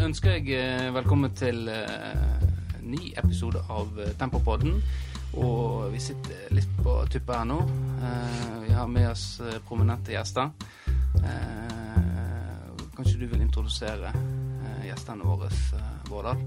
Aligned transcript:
ønsker 0.00 0.38
jeg 0.38 0.54
eh, 0.56 0.88
velkommen 0.94 1.34
til 1.36 1.68
eh, 1.68 2.44
ny 2.80 3.12
episode 3.18 3.60
av 3.70 3.98
eh, 4.00 4.14
Tempopodden. 4.18 4.82
Og 5.40 5.92
vi 5.92 6.00
sitter 6.02 6.48
litt 6.54 6.72
på 6.84 7.06
tuppet 7.12 7.36
her 7.36 7.44
nå. 7.48 7.58
Eh, 8.00 8.56
vi 8.66 8.72
har 8.76 8.88
med 8.88 9.10
oss 9.10 9.40
prominente 9.68 10.12
gjester. 10.14 10.50
Eh, 11.20 12.66
kanskje 12.96 13.18
du 13.20 13.26
vil 13.32 13.44
introdusere 13.44 14.12
gjestene 14.86 15.24
våre, 15.26 15.48
Vårdal? 16.08 16.40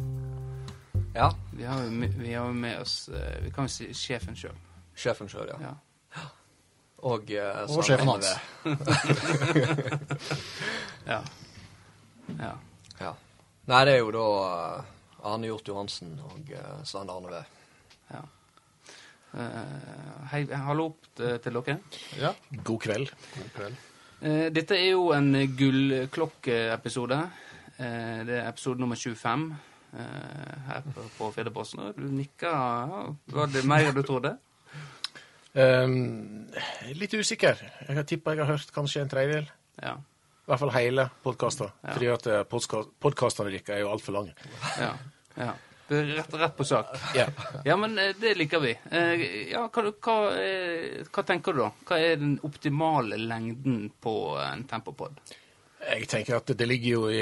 Ja. 1.16 1.30
Vi 1.55 1.66
har 1.66 1.84
jo 1.86 1.91
med, 1.96 2.18
vi 2.20 2.34
har 2.34 2.52
med 2.52 2.82
oss 2.82 3.10
Vi 3.43 3.52
kan 3.55 3.69
jo 3.69 3.71
si 3.71 3.93
sjefen 3.96 4.36
sjøl. 4.36 4.57
Sjefen 4.96 5.30
sjøl, 5.32 5.47
ja. 5.54 5.69
Ja. 5.69 5.74
Og, 7.05 7.30
uh, 7.30 7.69
Og 7.69 7.83
sjefen 7.86 8.10
hans. 8.10 8.25
ja. 11.11 11.19
ja. 12.39 12.54
Nei, 13.65 13.82
det 13.87 13.96
er 13.96 14.01
jo 14.04 14.11
da 14.14 14.25
eh, 14.46 14.92
Arne 15.25 15.50
Hjort 15.50 15.68
Johansen 15.71 16.11
og 16.21 16.51
uh, 16.54 16.82
Svein 16.86 17.10
Arne 17.10 17.32
Ved. 17.33 17.54
ja. 18.14 18.21
Eh, 19.36 20.28
hei, 20.32 20.46
hallo 20.64 20.86
til 21.18 21.41
dere. 21.43 21.74
Ja. 22.21 22.29
God 22.64 22.78
kveld. 22.86 23.10
God 23.33 23.50
kveld. 23.57 23.79
Eh, 24.21 24.46
Dette 24.55 24.78
er 24.79 24.93
jo 24.93 25.10
en 25.11 25.28
gullklokkeepisode. 25.60 27.18
Eh, 27.75 28.21
Det 28.29 28.38
er 28.38 28.47
episode 28.47 28.79
nummer 28.79 28.96
25 28.96 29.43
eh, 29.51 30.55
her 30.69 30.88
på, 30.96 31.04
på 31.18 31.32
Firdaposten. 31.36 31.83
Du 31.97 32.05
nikka. 32.16 32.53
Var 33.36 33.52
det 33.52 33.66
mer 33.67 33.89
enn 33.89 33.97
du 33.97 34.03
trodde? 34.08 34.38
Um, 35.55 36.47
litt 37.02 37.13
usikker. 37.19 37.59
Jeg 37.89 37.95
har 37.99 38.08
tippa 38.08 38.38
jeg 38.38 38.45
har 38.45 38.53
hørt 38.55 38.71
kanskje 38.75 39.03
en 39.03 39.11
tredjedel. 39.11 39.52
Ja. 39.83 39.97
I 40.45 40.51
hvert 40.51 40.61
fall 40.61 40.73
hele 40.75 41.07
podkaster. 41.25 41.71
Ja. 41.81 41.93
Fordi 41.95 42.09
at 42.13 42.27
eh, 42.29 42.43
podkastene 43.01 43.49
deres 43.49 43.69
er 43.73 43.79
jo 43.81 43.89
altfor 43.93 44.13
lange. 44.19 44.35
ja, 44.79 44.91
ja. 45.39 45.53
Det 45.85 45.99
rett, 46.17 46.33
rett 46.41 46.55
på 46.57 46.65
sak. 46.65 46.95
Ja. 47.13 47.27
Ja, 47.65 47.75
men 47.77 47.97
eh, 48.02 48.13
det 48.17 48.31
liker 48.39 48.61
vi. 48.63 48.71
Eh, 48.89 49.23
Ja, 49.52 49.67
hva, 49.69 49.83
hva, 49.89 50.15
hva 51.13 51.23
tenker 51.25 51.53
du 51.53 51.59
da? 51.61 51.71
Hva 51.85 51.99
er 52.02 52.15
den 52.21 52.39
optimale 52.45 53.19
lengden 53.21 53.91
på 54.02 54.15
en 54.41 54.63
tempopod? 54.69 55.17
Jeg 55.85 56.07
tenker 56.09 56.39
at 56.39 56.49
det 56.57 56.65
ligger 56.65 56.89
jo 56.95 57.03
i 57.13 57.19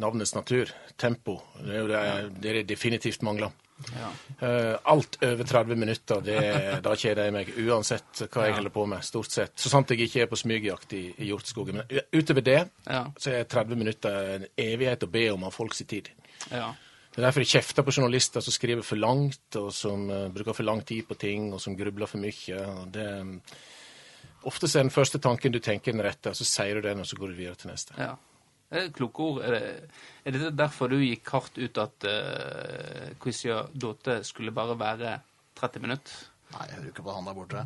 navnets 0.00 0.34
natur. 0.36 0.68
Tempo. 1.00 1.38
Det 1.60 1.72
er 1.72 1.80
jo 1.80 1.86
det, 1.88 2.02
det, 2.44 2.52
det 2.58 2.64
definitivt 2.74 3.24
mangler. 3.24 3.52
Ja. 3.94 4.10
Eh, 4.46 4.76
alt 4.84 5.18
over 5.22 5.44
30 5.44 5.76
minutter, 5.76 6.20
det, 6.24 6.38
da 6.82 6.94
kjeder 6.96 7.24
jeg 7.26 7.32
meg. 7.34 7.50
Uansett 7.66 8.22
hva 8.30 8.44
jeg 8.46 8.54
Ja. 8.54 8.56
holder 8.60 8.70
på 8.70 8.86
med. 8.88 9.04
Stort 9.04 9.30
sett. 9.34 9.56
Så 9.58 9.68
sant 9.72 9.90
jeg 9.90 10.00
ikke 10.06 10.22
er 10.22 10.26
på 10.30 10.38
smygjakt 10.38 10.92
i, 10.94 11.02
i 11.18 11.28
hjorteskogen. 11.32 11.80
Men 11.82 12.00
utover 12.14 12.42
det 12.46 12.60
Ja. 12.86 13.04
så 13.18 13.32
er 13.34 13.44
30 13.44 13.76
minutter 13.76 14.34
en 14.36 14.46
evighet 14.56 15.02
å 15.02 15.10
be 15.10 15.28
om 15.32 15.44
av 15.44 15.52
folks 15.52 15.82
tid. 15.86 16.08
ja. 16.50 16.72
Det 17.14 17.22
er 17.22 17.26
derfor 17.28 17.44
jeg 17.44 17.62
kjefter 17.62 17.84
på 17.86 17.92
journalister 17.94 18.40
som 18.42 18.50
skriver 18.50 18.82
for 18.82 18.96
langt, 18.98 19.54
og 19.56 19.68
som 19.72 20.08
uh, 20.10 20.28
bruker 20.34 20.52
for 20.52 20.64
lang 20.66 20.80
tid 20.82 21.06
på 21.06 21.14
ting, 21.16 21.52
og 21.54 21.60
som 21.62 21.76
grubler 21.78 22.06
for 22.10 22.18
mye. 22.18 22.56
Det, 22.90 23.04
ofte 24.50 24.66
så 24.66 24.80
er 24.80 24.82
den 24.82 24.90
første 24.90 25.20
tanken 25.22 25.52
du 25.54 25.60
tenker 25.62 25.92
den 25.94 26.02
rette, 26.02 26.32
så 26.34 26.42
sier 26.44 26.74
du 26.74 26.88
den, 26.88 26.98
og 27.04 27.06
så 27.06 27.14
går 27.16 27.28
du 27.30 27.34
videre 27.38 27.54
til 27.54 27.70
neste. 27.70 27.94
Ja. 27.96 28.16
Det 28.70 28.80
er 28.80 28.92
kloke 28.96 29.22
ord. 29.22 29.40
Er 29.44 29.54
det, 29.54 29.64
er 30.24 30.36
det 30.36 30.52
derfor 30.58 30.90
du 30.90 30.98
gikk 30.98 31.30
hardt 31.34 31.58
ut 31.60 31.80
at 31.82 32.06
uh, 32.08 33.10
Quizia 33.22 33.62
Dote 33.72 34.22
skulle 34.26 34.54
bare 34.54 34.78
være 34.80 35.18
30 35.60 35.84
minutter? 35.84 36.22
Nei, 36.54 36.66
jeg 36.68 36.76
hører 36.76 36.90
ikke 36.92 37.02
på 37.02 37.14
han 37.16 37.26
der 37.26 37.34
borte. 37.34 37.62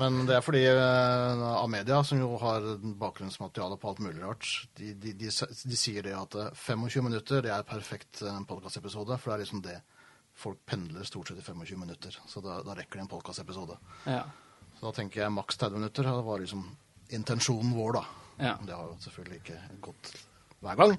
Men 0.00 0.18
det 0.28 0.36
er 0.36 0.44
fordi 0.44 0.62
uh, 0.72 1.42
Amedia, 1.60 2.00
som 2.06 2.20
jo 2.22 2.34
har 2.40 2.66
bakgrunnsmateriale 3.00 3.76
på 3.80 3.90
alt 3.90 4.02
mulig 4.04 4.22
rart, 4.24 4.48
de, 4.78 4.94
de, 4.94 5.14
de, 5.18 5.30
de 5.30 5.78
sier 5.78 6.06
det 6.06 6.14
at 6.16 6.36
eh, 6.40 6.52
25 6.56 7.04
minutter 7.04 7.44
det 7.44 7.52
er 7.52 7.66
perfekt 7.68 8.22
uh, 8.24 8.38
podkastepisode. 8.48 9.18
For 9.20 9.32
det 9.32 9.36
er 9.36 9.44
liksom 9.44 9.64
det 9.66 9.76
folk 10.40 10.62
pendler 10.68 11.04
stort 11.04 11.28
sett 11.28 11.42
i 11.42 11.44
25 11.44 11.82
minutter. 11.82 12.16
Så 12.30 12.40
da, 12.44 12.60
da 12.64 12.76
rekker 12.78 13.00
det 13.00 13.04
en 13.04 13.12
podkastepisode. 13.12 13.76
Ja. 14.08 14.22
Så 14.78 14.86
da 14.86 14.96
tenker 14.96 15.26
jeg 15.26 15.36
maks 15.36 15.60
30 15.60 15.82
minutter. 15.82 16.08
Det 16.08 16.24
var 16.30 16.40
liksom 16.40 16.64
intensjonen 17.12 17.76
vår, 17.76 18.00
da. 18.00 18.04
Ja. 18.40 18.56
Det 18.64 18.72
har 18.72 18.88
jo 18.88 18.96
selvfølgelig 19.04 19.42
ikke 19.42 19.60
gått 19.84 20.14
hver 20.64 20.78
gang. 20.78 20.94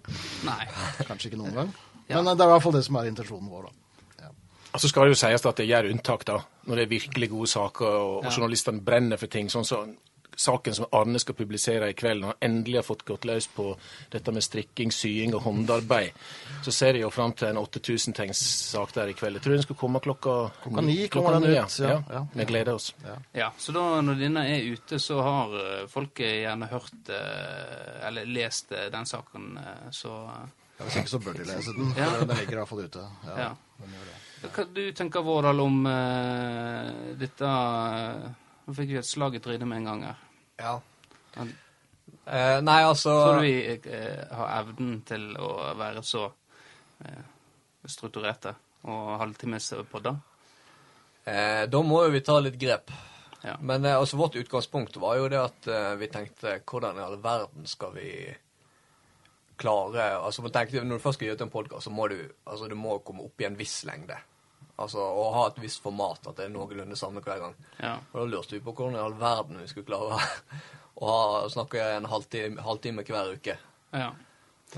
Nei. 0.48 0.66
Kanskje 1.08 1.32
ikke 1.32 1.42
noen 1.44 1.58
gang. 1.62 1.72
Ja. 2.12 2.18
Men 2.20 2.34
eh, 2.34 2.36
det 2.36 2.44
er 2.44 2.50
i 2.50 2.52
hvert 2.52 2.64
fall 2.66 2.74
det 2.76 2.82
som 2.84 2.96
er 3.00 3.06
intensjonen 3.08 3.48
vår, 3.48 3.70
da. 3.70 4.26
Ja. 4.26 4.30
Og 4.76 4.82
så 4.84 4.90
skal 4.92 5.06
det 5.08 5.14
jo 5.14 5.20
sies 5.22 5.46
at 5.48 5.60
det 5.62 5.68
gjør 5.70 5.88
unntak, 5.94 6.26
da, 6.28 6.42
når 6.68 6.76
det 6.82 6.84
er 6.84 6.90
virkelig 6.92 7.30
gode 7.32 7.48
saker, 7.48 7.94
og, 8.02 8.16
og 8.26 8.34
journalistene 8.34 8.84
brenner 8.84 9.22
for 9.22 9.32
ting. 9.32 9.48
Sånn 9.54 9.64
som 9.70 9.94
saken 10.38 10.75
som 10.75 10.86
Arne 10.92 11.19
skal 11.19 11.36
publisere 11.36 11.90
i 11.92 11.96
kveld, 11.97 12.22
når 12.22 12.34
han 12.34 12.47
endelig 12.47 12.78
har 12.80 12.86
fått 12.88 13.03
gått 13.06 13.25
løs 13.30 13.47
på 13.52 13.72
dette 14.14 14.31
med 14.31 14.44
strikking, 14.46 14.92
sying 14.96 15.36
og 15.36 15.44
håndarbeid, 15.46 16.18
så 16.66 16.74
ser 16.75 16.97
jeg 16.97 17.06
jo 17.06 17.12
fram 17.14 17.34
til 17.38 17.50
en 17.52 17.59
8000 17.62 18.16
tegns 18.18 18.41
sak 18.72 18.94
der 18.96 19.12
i 19.12 19.18
kveld. 19.18 19.40
Jeg 19.40 19.46
tror 19.46 19.58
den 19.58 19.66
skal 19.68 19.80
komme 19.81 20.03
klokka 20.03 20.38
Klokka 20.64 20.86
ni 20.86 20.97
kommer 21.12 21.38
den 21.40 21.50
ut, 21.52 21.80
ja. 21.80 21.90
Ja. 21.91 22.00
Ja. 22.09 22.24
Vi 22.34 22.46
gleder 22.46 22.80
oss. 22.80 22.94
Ja, 23.34 23.52
så 23.58 23.75
da 23.75 23.86
når 24.02 24.20
denne 24.22 24.46
er 24.50 24.72
ute, 24.72 25.00
så 25.00 25.22
har 25.25 25.56
eh, 25.59 25.86
folk 25.91 26.24
gjerne 26.24 26.70
hørt 26.72 27.12
eh, 27.12 28.08
eller 28.08 28.25
lest 28.30 28.72
eh, 28.72 28.90
den 28.94 29.06
saken, 29.06 29.53
så 29.91 30.18
Ja, 30.81 30.86
Hvis 30.88 30.96
ikke 30.97 31.09
så 31.12 31.20
bør 31.22 31.36
de 31.38 31.46
lese 31.46 31.74
den. 31.78 31.94
Ja. 31.94 32.09
for 32.09 32.25
Den 32.25 32.38
ligger 32.38 32.56
i 32.56 32.59
hvert 32.62 32.70
fall 32.70 32.80
ute. 32.90 33.08
Ja. 33.28 33.52
den 33.78 33.94
gjør 33.94 34.08
det. 34.09 34.16
Hva 34.41 34.64
du 34.74 34.81
tenker, 34.97 35.22
Vårdal, 35.22 35.59
om 35.62 35.84
uh, 35.86 36.88
dette 37.20 37.50
eh, 37.50 38.24
Nå 38.72 38.76
fikk 38.78 38.94
vi 38.94 39.00
et 39.02 39.08
slag 39.08 39.36
i 39.36 39.42
trynet 39.44 39.68
med 39.68 39.82
en 39.82 39.90
gang 39.92 40.04
her. 40.08 40.24
Ja. 40.64 40.78
Han- 41.36 41.52
Eh, 42.26 42.59
nei, 42.62 42.82
altså 42.84 43.09
Tror 43.09 43.38
du 43.40 43.46
vi 43.46 43.80
eh, 43.92 44.28
har 44.36 44.50
evnen 44.62 45.02
til 45.08 45.24
å 45.42 45.74
være 45.80 46.02
så 46.06 46.26
eh, 47.06 47.24
strukturerte 47.88 48.54
og 48.84 49.18
halvtimespodder? 49.22 50.18
eh, 51.26 51.66
Da 51.72 51.82
må 51.82 52.04
jo 52.06 52.12
vi 52.14 52.22
ta 52.22 52.36
litt 52.40 52.59
grep. 52.62 52.92
Ja. 53.44 53.56
Men 53.59 53.86
eh, 53.86 53.96
altså, 53.98 54.18
vårt 54.20 54.36
utgangspunkt 54.38 54.98
var 55.02 55.18
jo 55.18 55.28
det 55.34 55.40
at 55.42 55.68
eh, 55.72 55.96
vi 56.02 56.08
tenkte 56.14 56.59
hvordan 56.66 57.00
i 57.00 57.06
all 57.06 57.18
verden 57.24 57.66
skal 57.68 57.94
vi 57.96 58.12
klare 59.58 60.12
altså, 60.22 60.44
tenkte, 60.50 60.84
Når 60.84 60.98
du 61.00 61.03
først 61.03 61.20
skal 61.20 61.28
gjøre 61.32 61.48
en 61.48 61.53
podkast, 61.53 61.84
så 61.88 61.94
må 61.94 62.08
du, 62.12 62.20
altså, 62.46 62.68
du 62.68 62.76
må 62.76 63.00
komme 63.06 63.24
opp 63.26 63.42
i 63.42 63.48
en 63.50 63.58
viss 63.59 63.84
lengde. 63.88 64.18
Altså, 64.78 64.98
Og 65.00 65.34
ha 65.36 65.48
et 65.48 65.59
visst 65.62 65.82
format, 65.84 66.20
at 66.28 66.36
det 66.38 66.46
er 66.46 66.54
noenlunde 66.54 66.96
samme 66.98 67.22
hver 67.22 67.40
gang. 67.40 67.56
Ja. 67.80 67.98
Og 68.14 68.22
da 68.22 68.26
lurte 68.36 68.56
vi 68.56 68.59
på 68.64 68.74
hvordan 68.74 68.96
i 68.96 69.02
all 69.04 69.14
verden 69.20 69.59
vi 69.62 69.68
skulle 69.68 69.86
klare 69.86 70.18
å 71.02 71.06
ha, 71.12 71.50
snakke 71.50 71.84
en 71.98 72.06
halvtime, 72.09 72.62
halvtime 72.62 73.04
hver 73.08 73.34
uke. 73.38 73.58
ja. 73.92 74.12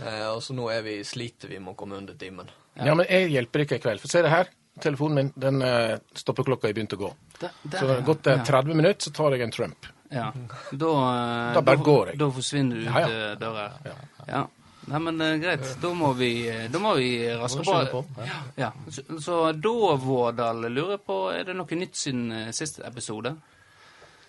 Eh, 0.02 0.26
og 0.34 0.40
så 0.42 0.56
nå 0.58 0.64
er 0.74 0.82
vi, 0.82 1.04
sliter 1.06 1.52
vi 1.52 1.60
med 1.62 1.76
å 1.76 1.78
komme 1.78 2.00
under 2.00 2.16
timen. 2.18 2.48
Ja. 2.74 2.96
men 2.98 3.06
jeg 3.06 3.28
hjelper 3.30 3.62
ikke 3.62 3.78
i 3.78 3.82
kveld. 3.84 4.02
For 4.02 4.10
se 4.10 4.24
det 4.26 4.32
her. 4.34 4.48
Telefonen 4.82 5.16
min, 5.20 5.28
den 5.38 5.62
uh, 5.62 6.00
stoppeklokka 6.18 6.66
har 6.66 6.74
begynt 6.74 6.96
å 6.96 6.98
gå. 6.98 7.12
Der, 7.38 7.52
der, 7.62 7.78
Så 7.78 7.86
det 7.86 7.94
har 8.00 8.02
gått 8.08 8.28
eh, 8.32 8.42
30 8.48 8.74
minutter, 8.80 9.06
så 9.06 9.12
tar 9.14 9.36
jeg 9.38 9.46
en 9.46 9.54
Trump. 9.54 9.86
Ja. 10.10 10.32
Da, 10.72 10.90
eh, 11.12 11.54
Da 11.54 11.62
bare 11.62 11.78
går 11.86 12.10
jeg. 12.10 12.18
Da 12.24 12.32
forsvinner 12.34 12.76
du 12.82 12.82
ut 12.82 12.90
Ja, 12.90 13.04
ja. 13.06 13.12
eh, 13.30 13.36
døra. 13.38 13.68
Ja. 14.26 14.42
Nei, 14.92 15.00
men 15.00 15.22
eh, 15.24 15.38
greit. 15.40 15.64
Da 15.82 15.94
må 15.96 16.12
vi, 16.18 16.32
eh, 16.52 16.66
da 16.72 16.80
må 16.84 16.94
vi 17.00 17.12
raske 17.40 17.64
på. 17.64 17.78
på, 17.92 18.04
ja. 18.28 18.40
Ja. 18.60 18.72
Så, 18.92 19.06
så 19.24 19.40
da, 19.56 19.74
Vårdal, 20.04 20.66
lurer 20.68 20.98
jeg 20.98 21.04
på 21.08 21.18
Er 21.32 21.46
det 21.48 21.56
noe 21.56 21.80
nytt 21.80 21.96
siden 22.00 22.26
eh, 22.36 22.50
siste 22.56 22.84
episode? 22.88 23.36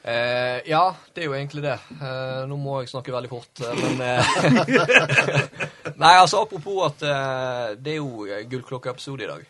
Eh, 0.05 0.61
ja, 0.69 0.83
det 1.15 1.23
er 1.25 1.31
jo 1.31 1.35
egentlig 1.35 1.63
det. 1.65 1.79
Eh, 1.97 2.43
nå 2.51 2.59
må 2.61 2.83
jeg 2.83 2.91
snakke 2.93 3.13
veldig 3.15 3.31
fort, 3.33 3.63
eh, 3.65 3.79
men 3.81 4.03
eh, 4.05 4.35
Nei, 6.03 6.11
altså 6.21 6.43
apropos 6.45 6.83
at 6.91 7.05
eh, 7.09 7.75
det 7.81 7.95
er 7.95 8.01
jo 8.03 8.27
eh, 8.29 8.43
gullklokkeepisode 8.53 9.25
i 9.25 9.31
dag. 9.31 9.47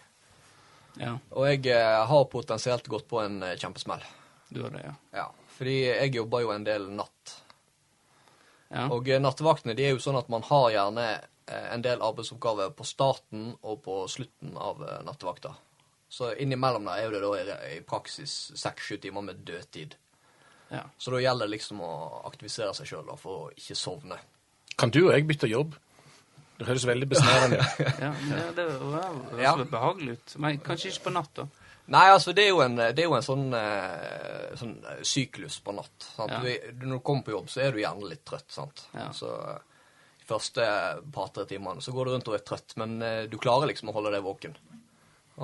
Ja, 1.03 1.17
Og 1.35 1.49
jeg 1.51 1.67
eh, 1.75 2.05
har 2.07 2.29
potensielt 2.31 2.87
gått 2.87 3.09
på 3.11 3.19
en 3.25 3.41
eh, 3.43 3.57
kjempesmell. 3.59 4.05
du 4.55 4.63
har 4.63 4.71
det, 4.77 4.85
ja. 4.87 4.95
Ja, 5.19 5.27
fordi 5.57 5.75
jeg 5.89 6.15
jobber 6.21 6.45
jo 6.47 6.55
en 6.55 6.67
del 6.71 6.87
natt. 6.95 7.35
Ja. 8.75 8.89
Og 8.91 9.07
eh, 9.09 9.21
nattevaktene 9.23 9.77
de 9.79 9.85
er 9.87 9.95
jo 9.95 10.03
sånn 10.03 10.19
at 10.19 10.29
man 10.33 10.43
har 10.49 10.69
gjerne 10.75 11.05
eh, 11.47 11.69
en 11.75 11.83
del 11.85 12.03
arbeidsoppgaver 12.03 12.73
på 12.75 12.87
starten 12.89 13.53
og 13.63 13.81
på 13.85 14.01
slutten 14.11 14.57
av 14.59 14.83
eh, 14.83 15.01
nattevakta. 15.07 15.55
Så 16.15 16.33
innimellom 16.39 16.85
der 16.87 17.01
er 17.01 17.07
jo 17.09 17.15
det 17.15 17.23
da 17.23 17.55
i, 17.71 17.79
praksis 17.87 18.35
seks-sju 18.59 18.99
timer 19.03 19.25
med 19.31 19.41
dødtid. 19.47 19.95
ja. 20.71 20.83
Så 20.99 21.11
da 21.15 21.23
gjelder 21.23 21.47
det 21.49 21.57
liksom 21.57 21.81
å 21.87 21.93
aktivisere 22.29 22.75
seg 22.75 22.87
sjøl 22.93 23.09
for 23.19 23.47
å 23.47 23.51
ikke 23.55 23.75
sovne. 23.79 24.19
Kan 24.77 24.91
du 24.95 25.05
og 25.07 25.13
jeg 25.15 25.27
bytte 25.27 25.47
jobb? 25.51 25.75
Det 26.59 26.69
høres 26.69 26.85
veldig 26.87 27.09
besnærende 27.11 27.59
ut. 27.63 27.81
ja, 28.05 28.13
det 28.55 28.65
høres 28.71 29.43
Ja. 29.43 29.55
behagelig 29.71 30.13
ut. 30.19 30.35
Men 30.39 30.61
kanskje 30.63 30.93
ikke 30.93 31.09
på 31.09 31.15
natta. 31.17 31.49
Nei, 31.93 32.07
altså 32.11 32.33
det 32.33 32.47
er 32.47 32.53
jo 32.55 32.63
en, 32.65 32.79
det 32.81 33.03
er 33.03 33.09
jo 33.11 33.17
en 33.17 33.25
sånn, 33.25 33.49
eh, 33.59 34.55
sånn 34.57 34.77
eh, 34.89 35.03
syklus 35.05 35.59
på 35.61 35.75
natt. 35.77 36.07
Ja. 36.17 36.39
Du, 36.41 36.49
når 36.87 36.97
du 36.97 37.03
kommer 37.05 37.27
på 37.27 37.35
jobb, 37.35 37.51
så 37.53 37.61
er 37.61 37.75
du 37.75 37.83
gjerne 37.83 38.09
litt 38.09 38.25
trøtt. 38.25 38.49
sant? 38.55 38.87
Ja. 38.95 39.11
Så 39.13 39.29
eh, 39.35 39.59
de 40.23 40.29
første 40.31 40.65
par-tre 41.13 41.45
timene 41.51 41.85
så 41.85 41.93
går 41.93 42.09
du 42.09 42.15
rundt 42.15 42.31
og 42.33 42.39
er 42.39 42.47
trøtt, 42.49 42.77
men 42.81 42.97
eh, 43.05 43.27
du 43.29 43.37
klarer 43.37 43.69
liksom 43.69 43.93
å 43.93 43.97
holde 43.99 44.15
deg 44.17 44.25
våken. 44.25 44.57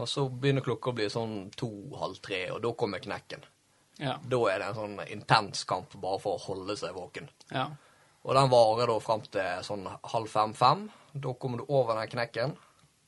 Og 0.01 0.09
så 0.09 0.29
begynner 0.31 0.65
klokka 0.65 0.93
å 0.93 0.97
bli 0.97 1.11
sånn 1.13 1.37
to-halv 1.59 2.23
tre, 2.25 2.45
og 2.55 2.63
da 2.65 2.73
kommer 2.79 3.03
knekken. 3.05 3.45
Ja. 4.01 4.17
Da 4.23 4.41
er 4.49 4.63
det 4.63 4.71
en 4.71 4.79
sånn 4.79 5.01
intens 5.13 5.67
kamp 5.69 5.93
bare 6.01 6.23
for 6.23 6.39
å 6.39 6.45
holde 6.49 6.77
seg 6.81 6.97
våken. 6.97 7.29
ja. 7.53 7.69
Og 8.21 8.35
den 8.37 8.51
varer 8.53 8.91
da 8.91 8.99
fram 9.01 9.23
til 9.33 9.63
sånn 9.65 9.87
halv 10.13 10.29
fem-fem. 10.29 10.83
Da 11.25 11.31
kommer 11.41 11.63
du 11.63 11.71
over 11.73 11.97
den 11.97 12.11
knekken, 12.13 12.51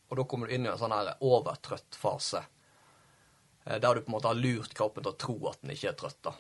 og 0.08 0.17
da 0.17 0.25
kommer 0.25 0.49
du 0.49 0.55
inn 0.56 0.64
i 0.64 0.70
en 0.73 0.78
sånn 0.81 0.94
her 0.94 1.11
overtrøtt 1.20 1.99
fase. 2.00 2.40
Eh, 3.64 3.79
Der 3.79 3.94
du 3.94 4.00
på 4.00 4.11
en 4.11 4.17
måte 4.17 4.29
har 4.31 4.38
lurt 4.38 4.75
kroppen 4.75 5.05
til 5.05 5.12
å 5.12 5.19
tro 5.19 5.37
at 5.50 5.61
den 5.62 5.75
ikke 5.75 5.88
er 5.93 5.99
trøtt. 5.99 6.20
da. 6.23 6.35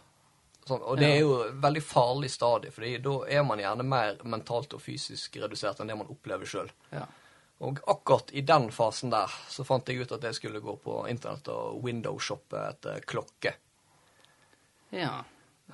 Sånn, 0.66 0.82
og 0.82 0.98
det 1.00 1.08
er 1.10 1.18
jo 1.24 1.40
et 1.42 1.56
veldig 1.58 1.82
farlig 1.82 2.30
stadie, 2.30 2.70
fordi 2.70 2.98
da 3.02 3.16
er 3.26 3.42
man 3.42 3.58
gjerne 3.58 3.82
mer 3.82 4.20
mentalt 4.30 4.76
og 4.76 4.82
fysisk 4.84 5.36
redusert 5.42 5.80
enn 5.82 5.90
det 5.90 5.96
man 5.98 6.10
opplever 6.12 6.46
sjøl. 6.46 6.70
Ja. 6.92 7.08
Og 7.66 7.80
akkurat 7.90 8.30
i 8.34 8.42
den 8.46 8.70
fasen 8.74 9.10
der 9.10 9.30
så 9.50 9.64
fant 9.66 9.88
jeg 9.90 10.02
ut 10.02 10.14
at 10.14 10.22
jeg 10.22 10.38
skulle 10.38 10.62
gå 10.62 10.76
på 10.82 11.00
internett 11.10 11.50
og 11.50 11.82
windowshoppe 11.82 12.62
etter 12.68 13.02
klokke. 13.06 13.54
ja. 14.90 15.22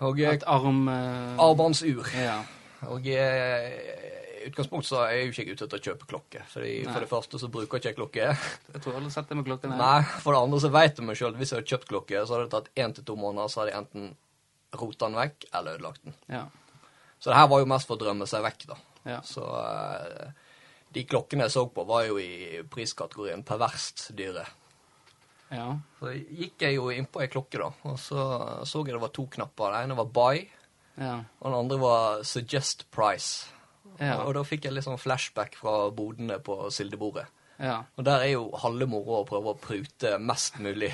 Og 0.00 0.20
eh, 0.20 0.34
Et 0.36 0.44
arm... 0.46 0.84
Uh... 0.86 1.34
armbåndsur. 1.42 2.06
Ja. 2.14 2.44
Og 2.86 3.06
eh, 3.10 4.27
i 4.38 4.48
utgangspunktet 4.48 4.88
så 4.90 5.00
er 5.04 5.10
jeg 5.16 5.24
jo 5.26 5.32
ikke 5.32 5.44
jeg 5.44 5.56
ute 5.58 5.66
etter 5.66 5.80
å 5.80 5.84
kjøpe 5.88 6.06
klokke. 6.10 6.42
Fordi 6.52 6.72
Nei. 6.84 6.92
For 6.92 7.04
det 7.04 7.10
første 7.10 7.40
så 7.42 7.48
bruker 7.52 7.78
jeg 7.78 7.92
ikke 7.94 7.98
klokke. 8.02 8.28
Jeg 8.74 8.82
tror 8.84 8.96
alle 9.00 9.10
setter 9.14 9.38
med 9.38 9.46
klokken. 9.50 9.74
her. 9.74 9.78
Nei, 9.82 10.20
For 10.24 10.32
det 10.36 10.40
andre 10.46 10.60
så 10.64 10.70
vet 10.74 10.98
jeg 11.00 11.06
meg 11.08 11.18
sjøl 11.20 11.36
hvis 11.38 11.52
jeg 11.52 11.60
hadde 11.60 11.72
kjøpt 11.74 11.88
klokke, 11.92 12.22
så 12.26 12.34
hadde 12.36 12.46
det 12.48 12.54
tatt 12.56 12.70
én 12.84 12.94
til 12.96 13.04
to 13.10 13.16
måneder, 13.20 13.48
så 13.52 13.60
hadde 13.62 13.72
jeg 13.74 13.82
enten 13.82 14.08
rota 14.78 15.08
den 15.08 15.16
vekk 15.18 15.48
eller 15.52 15.78
ødelagt 15.78 16.04
den. 16.04 16.14
Ja. 16.28 16.44
Så 17.18 17.30
det 17.32 17.38
her 17.40 17.48
var 17.50 17.60
jo 17.64 17.70
mest 17.72 17.88
for 17.88 17.96
å 17.98 18.02
drømme 18.04 18.26
seg 18.30 18.44
vekk, 18.44 18.66
da. 18.70 18.76
Ja. 19.08 19.18
Så 19.26 19.42
eh, 19.42 20.30
de 20.94 21.04
klokkene 21.08 21.46
jeg 21.48 21.54
så 21.56 21.64
på, 21.72 21.84
var 21.88 22.04
jo 22.06 22.18
i 22.22 22.60
priskategorien 22.70 23.42
perverst 23.48 24.10
dyre. 24.18 24.44
ja. 25.50 25.70
Så 25.98 26.12
gikk 26.14 26.62
jeg 26.62 26.76
jo 26.76 26.90
innpå 26.94 27.22
ei 27.24 27.30
klokke, 27.32 27.58
da, 27.58 27.70
og 27.88 27.96
så 27.98 28.22
så 28.68 28.84
jeg 28.84 28.94
det 28.94 29.00
var 29.02 29.10
to 29.16 29.26
knapper. 29.26 29.72
Den 29.74 29.88
ene 29.90 29.96
var 29.98 30.12
buy, 30.14 30.44
Ja. 30.98 31.16
og 31.40 31.50
den 31.50 31.58
andre 31.58 31.78
var 31.78 32.22
suggest 32.24 32.84
price. 32.90 33.48
Ja. 33.98 34.20
Og 34.24 34.34
da 34.36 34.44
fikk 34.46 34.68
jeg 34.68 34.76
litt 34.76 34.86
sånn 34.86 35.00
flashback 35.00 35.58
fra 35.58 35.88
bodene 35.94 36.38
på 36.44 36.68
Sildebordet. 36.74 37.26
ja. 37.58 37.80
Og 37.96 38.06
der 38.06 38.24
er 38.26 38.32
jo 38.36 38.44
halve 38.62 38.86
moroa 38.86 39.24
å 39.24 39.28
prøve 39.28 39.54
å 39.54 39.58
prute 39.58 40.14
mest 40.22 40.60
mulig. 40.62 40.92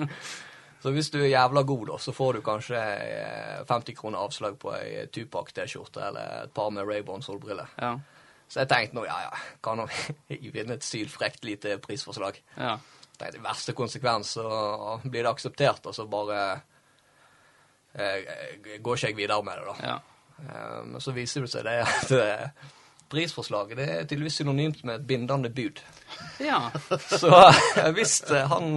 så 0.82 0.92
hvis 0.94 1.10
du 1.10 1.18
er 1.20 1.32
jævla 1.32 1.64
god, 1.66 1.86
da, 1.90 1.98
så 1.98 2.14
får 2.14 2.38
du 2.38 2.44
kanskje 2.46 2.78
eh, 2.78 3.58
50 3.68 3.98
kroner 3.98 4.22
avslag 4.22 4.58
på 4.62 4.72
ei 4.76 5.08
Tupac-T-skjorte 5.10 6.06
eller 6.10 6.44
et 6.44 6.54
par 6.54 6.70
med 6.74 6.86
Rayborn 6.88 7.26
solbriller. 7.26 7.74
Ja. 7.82 7.96
Så 8.50 8.64
jeg 8.64 8.70
tenkte 8.70 8.98
nå, 8.98 9.04
ja 9.06 9.18
ja, 9.28 9.34
kan 9.62 9.78
nå 9.78 9.86
vinne 10.56 10.74
et 10.74 10.86
sylfrekt 10.86 11.44
lite 11.46 11.76
prisforslag. 11.82 12.40
Ja. 12.56 12.78
tenkte 13.20 13.38
i 13.38 13.44
verste 13.44 13.74
konsekvens 13.76 14.32
så 14.38 14.46
blir 15.04 15.22
det 15.22 15.30
akseptert, 15.30 15.86
og 15.86 15.94
så 15.94 16.06
bare 16.10 16.38
eh, 17.94 18.78
går 18.82 18.96
ikke 18.96 19.12
jeg 19.12 19.18
videre 19.18 19.42
med 19.46 19.60
det, 19.60 19.66
da. 19.68 19.92
ja. 19.92 19.98
Eh, 20.48 20.84
Men 20.84 21.00
så 21.00 21.12
viser 21.12 21.44
det 21.44 21.52
seg 21.52 21.66
det 21.66 21.76
at 21.84 22.12
eh, 22.16 22.68
prisforslaget 23.10 23.78
det 23.78 23.86
er 23.88 24.04
tydeligvis 24.04 24.40
synonymt 24.40 24.84
med 24.84 25.00
et 25.00 25.06
bindende 25.06 25.50
bud. 25.50 25.80
ja. 26.40 26.60
Så 27.22 27.30
eh, 27.30 27.90
hvis 27.96 28.20
han 28.30 28.76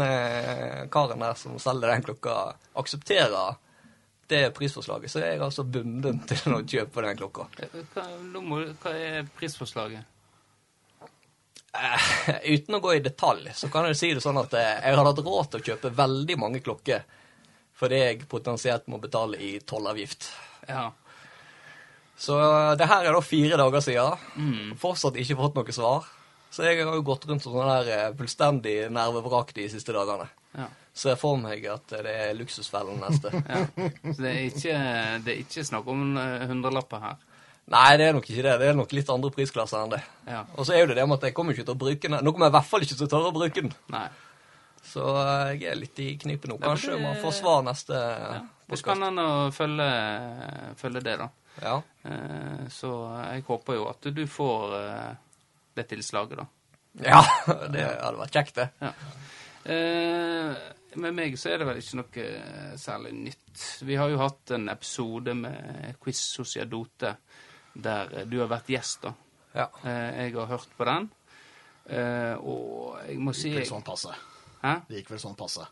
karen 0.93 1.25
der 1.25 1.37
som 1.39 1.59
selger 1.61 1.93
den 1.93 2.07
klokka, 2.07 2.37
aksepterer 2.73 3.59
det 4.31 4.47
prisforslaget, 4.55 5.11
så 5.11 5.19
er 5.19 5.33
jeg 5.33 5.43
altså 5.43 5.65
bunden 5.67 6.23
til 6.29 6.55
å 6.55 6.63
kjøpe 6.63 7.05
den 7.05 7.19
klokka. 7.19 7.47
Hva, 7.93 8.07
hva 8.81 8.95
er 8.97 9.29
prisforslaget? 9.37 10.09
Uh, 11.73 12.29
uten 12.53 12.77
å 12.77 12.79
gå 12.83 12.91
i 12.93 13.01
detalj, 13.01 13.47
så 13.57 13.65
kan 13.73 13.87
jeg 13.89 13.97
si 13.97 14.11
det 14.13 14.21
sånn 14.21 14.37
at 14.37 14.51
jeg 14.53 14.93
hadde 14.93 15.07
hatt 15.07 15.21
råd 15.25 15.47
til 15.49 15.61
å 15.61 15.67
kjøpe 15.71 15.89
veldig 15.97 16.35
mange 16.37 16.61
klokker 16.61 17.01
fordi 17.83 17.99
jeg 17.99 18.27
potensielt 18.29 18.85
må 18.87 18.99
betale 19.01 19.39
i 19.41 19.55
tollavgift. 19.65 20.29
Ja. 20.69 20.91
Så 22.19 22.37
eh, 22.39 22.73
det 22.79 22.89
her 22.89 23.07
er 23.07 23.15
da 23.15 23.23
fire 23.25 23.59
dager 23.59 23.83
siden. 23.83 24.75
Fortsatt 24.79 25.17
ikke 25.19 25.39
fått 25.39 25.57
noe 25.59 25.75
svar. 25.75 26.11
Så 26.53 26.67
jeg 26.67 26.83
har 26.85 26.93
jo 26.93 27.01
gått 27.05 27.25
rundt 27.25 27.41
som 27.41 27.55
sånn 27.55 27.69
der 27.71 27.87
eh, 27.89 28.15
fullstendig 28.17 28.75
nervevrak 28.93 29.55
de 29.57 29.65
siste 29.71 29.93
dagene. 29.95 30.27
ja. 30.53 30.67
jeg 30.93 31.17
for 31.17 31.39
meg 31.41 31.65
at 31.65 31.95
det 32.05 32.13
er 32.13 32.35
luksusfellen 32.37 33.01
neste. 33.01 33.31
ja. 33.53 33.63
Så 34.05 34.19
det 34.19 34.29
er 34.29 34.43
ikke, 34.51 34.75
det 35.25 35.33
er 35.33 35.39
ikke 35.41 35.63
snakk 35.65 35.89
om 35.89 36.11
eh, 36.21 36.45
hundrelapper 36.51 37.01
her. 37.01 37.17
Nei, 37.73 37.97
det 37.97 38.05
er 38.05 38.13
nok 38.13 38.27
ikke 38.29 38.43
det. 38.45 38.53
Det 38.61 38.69
er 38.69 38.77
nok 38.77 38.93
litt 38.93 39.09
andre 39.09 39.31
prisklasser 39.33 39.81
enn 39.81 39.95
det. 39.95 40.03
Ja. 40.27 40.43
Og 40.53 40.67
så 40.67 40.75
er 40.75 40.83
jo 40.83 40.91
det 40.91 40.99
det 40.99 41.07
med 41.07 41.17
at 41.17 41.29
jeg 41.29 41.35
kommer 41.39 41.55
ikke 41.55 41.65
til 41.65 41.73
å 41.73 41.81
bruke 41.85 42.05
den. 42.05 42.19
Nå 42.19 42.33
kommer 42.35 42.49
jeg 42.49 42.53
i 42.53 42.57
hvert 42.59 42.69
fall 42.69 42.85
ikke 42.85 42.99
til 42.99 43.07
å 43.07 43.13
tørre 43.15 43.31
å 43.31 43.37
bruke 43.39 43.63
den. 43.63 43.73
Nei. 43.95 44.07
Så 44.93 45.09
eh, 45.23 45.53
jeg 45.55 45.71
er 45.71 45.79
litt 45.79 46.01
i 46.05 46.09
knipe 46.21 46.51
nå. 46.51 46.59
Kanskje 46.61 46.99
man 47.01 47.17
får 47.23 47.39
svar 47.39 47.65
neste 47.65 47.97
Ja. 47.97 48.43
Det 48.63 48.77
er 48.77 48.79
spennende 48.79 49.23
å 49.27 49.39
følge, 49.53 49.87
følge 50.79 51.01
det, 51.03 51.17
da. 51.19 51.25
Ja. 51.61 51.81
Eh, 52.03 52.63
Så 52.73 52.89
jeg 53.29 53.43
håper 53.47 53.75
jo 53.77 53.87
at 53.89 54.07
du 54.15 54.23
får 54.27 54.75
eh, 54.79 55.15
det 55.75 55.87
tilslaget, 55.89 56.37
da. 56.41 56.45
ja, 57.05 57.21
det 57.73 57.83
hadde 58.01 58.17
vært 58.19 58.33
kjekt, 58.39 58.55
det. 58.61 58.69
Ja. 58.81 58.93
Eh, 59.63 60.55
med 60.99 61.15
meg 61.17 61.37
så 61.39 61.49
er 61.53 61.61
det 61.61 61.67
vel 61.69 61.79
ikke 61.81 61.97
noe 62.01 62.77
særlig 62.77 63.13
nytt. 63.17 63.63
Vi 63.87 63.95
har 63.97 64.11
jo 64.11 64.19
hatt 64.21 64.51
en 64.53 64.67
episode 64.69 65.33
med 65.37 65.95
Quiz 66.03 66.19
Sociadote 66.35 67.15
der 67.73 68.25
du 68.29 68.35
har 68.43 68.51
vært 68.51 68.69
gjest, 68.69 69.07
da. 69.07 69.13
Ja. 69.55 69.67
Eh, 69.85 70.25
jeg 70.27 70.35
har 70.37 70.49
hørt 70.51 70.69
på 70.77 70.85
den. 70.89 71.07
Eh, 71.89 72.35
og 72.39 72.99
jeg 73.07 73.17
må 73.19 73.33
si 73.33 73.49
Det 73.49 73.63
gikk 73.63 73.63
vel 73.63 73.71
sånn 73.71 73.87
passe. 73.87 74.13
Hæ? 74.61 74.75
Det 74.89 74.99
gikk 75.01 75.09
vel 75.15 75.23
sånn 75.23 75.35
passe. 75.39 75.65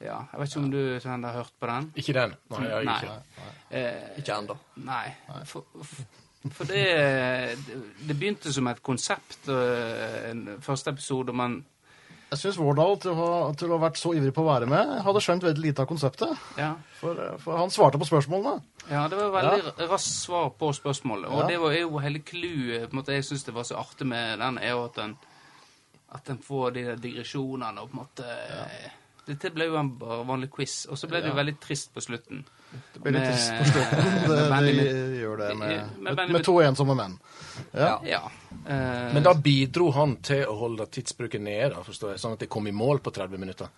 Ja, 0.00 0.18
jeg 0.32 0.40
vet 0.40 0.48
ikke 0.50 0.60
om 0.60 0.70
du 0.70 0.80
sånn, 1.00 1.24
har 1.24 1.32
hørt 1.38 1.52
på 1.60 1.66
den? 1.70 1.86
Ikke 1.96 2.12
den. 2.12 2.34
Nei, 2.52 2.62
jeg 2.66 2.72
har 2.74 2.84
Nei. 2.84 2.96
ikke. 3.00 3.48
Eh, 3.70 4.18
Ikke 4.20 4.34
ennå. 4.36 4.56
Nei. 4.84 5.06
For, 5.44 5.64
for- 5.82 6.22
for 6.52 6.64
det, 6.70 7.56
det 8.06 8.14
begynte 8.20 8.52
som 8.54 8.68
et 8.70 8.78
konsept, 8.82 9.48
eh, 9.50 10.28
en 10.30 10.44
første 10.62 10.92
episode, 10.94 11.32
men 11.34 11.64
Jeg 12.30 12.38
syns 12.38 12.56
Vårdal, 12.58 12.96
til 13.00 13.10
å, 13.14 13.54
til 13.54 13.68
å 13.70 13.78
ha 13.78 13.84
vært 13.88 13.98
så 13.98 14.10
ivrig 14.14 14.32
på 14.34 14.42
å 14.42 14.46
være 14.48 14.66
med, 14.66 14.92
hadde 15.06 15.20
skjønt 15.22 15.42
veldig 15.46 15.62
lite 15.62 15.82
av 15.82 15.86
konseptet. 15.86 16.36
ja. 16.58 16.72
For, 17.00 17.14
for 17.38 17.56
han 17.58 17.70
svarte 17.70 17.98
på 17.98 18.06
spørsmålene. 18.08 18.62
Ja, 18.90 19.06
det 19.08 19.16
var 19.18 19.30
veldig 19.30 19.88
raskt 19.90 20.22
svar 20.24 20.50
på 20.58 20.70
spørsmålet. 20.74 21.30
Og 21.30 21.40
Ja. 21.42 21.46
det 21.46 21.58
var 21.60 21.72
jo 21.76 21.98
hele 21.98 22.18
clouet. 22.20 22.92
Jeg 23.08 23.24
syns 23.24 23.44
det 23.44 23.54
var 23.54 23.62
så 23.64 23.76
artig 23.78 24.06
med 24.06 24.38
den, 24.38 24.58
er 24.58 24.70
jo 24.70 24.84
at 24.84 24.94
den, 24.96 25.16
at 26.14 26.24
den 26.26 26.38
får 26.38 26.70
de 26.74 26.96
digresjonene 26.96 27.80
og 27.80 27.90
på 27.90 27.94
en 27.94 28.02
måte 28.06 28.26
Dette 29.26 29.50
ble 29.50 29.66
jo 29.66 29.74
en 29.80 29.88
vanlig 29.98 30.48
quiz, 30.54 30.84
og 30.86 30.98
så 31.00 31.08
ble 31.10 31.18
det 31.24 31.32
jo 31.32 31.34
veldig 31.34 31.56
trist 31.62 31.90
på 31.94 32.02
slutten. 32.04 32.44
Det 32.94 33.00
ble 33.02 33.12
litt 33.16 33.24
trist 33.26 33.52
på 33.58 33.66
slutten. 33.72 34.06
Det, 34.26 34.28
med 34.28 34.36
det 34.38 34.46
Benjamin- 34.52 35.16
gjør 35.20 35.36
det 35.40 35.48
med, 35.58 35.74
med 35.98 36.16
med, 36.20 36.32
med 36.36 36.44
to 36.46 36.54
ensomme 36.62 36.94
menn. 36.98 37.16
Ja. 37.74 37.92
Ja. 38.06 38.20
Eh, 38.66 39.12
Men 39.16 39.22
da 39.26 39.32
bidro 39.34 39.90
han 39.96 40.16
til 40.26 40.44
å 40.46 40.54
holde 40.60 40.86
tidsbruken 40.94 41.42
nede, 41.46 41.82
forstår 41.86 42.14
jeg, 42.14 42.22
sånn 42.22 42.36
at 42.36 42.44
det 42.44 42.50
kom 42.52 42.66
i 42.70 42.74
mål 42.74 43.00
på 43.02 43.10
30 43.16 43.38
minutter. 43.42 43.70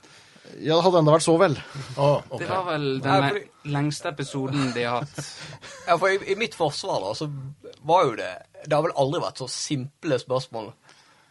ja, 0.58 0.74
det 0.76 0.82
hadde 0.84 0.98
enda 1.02 1.12
vært 1.16 1.26
så 1.28 1.36
vel. 1.40 1.56
Oh, 1.96 2.20
okay. 2.30 2.44
det 2.44 2.50
var 2.52 2.64
vel 2.70 2.86
den 3.04 3.20
Nei, 3.24 3.30
fordi- 3.32 3.72
lengste 3.78 4.08
episoden 4.12 4.70
de 4.76 4.84
har 4.88 5.00
hatt. 5.04 5.32
Ja, 5.88 5.96
for 5.96 6.08
i, 6.12 6.18
i 6.32 6.36
mitt 6.36 6.54
forsvar 6.56 7.00
da, 7.06 7.14
så 7.16 7.30
var 7.88 8.04
jo 8.04 8.16
det 8.20 8.28
Det 8.66 8.74
har 8.76 8.82
vel 8.84 8.92
aldri 9.00 9.20
vært 9.24 9.40
så 9.40 9.46
simple 9.48 10.18
spørsmål 10.20 10.72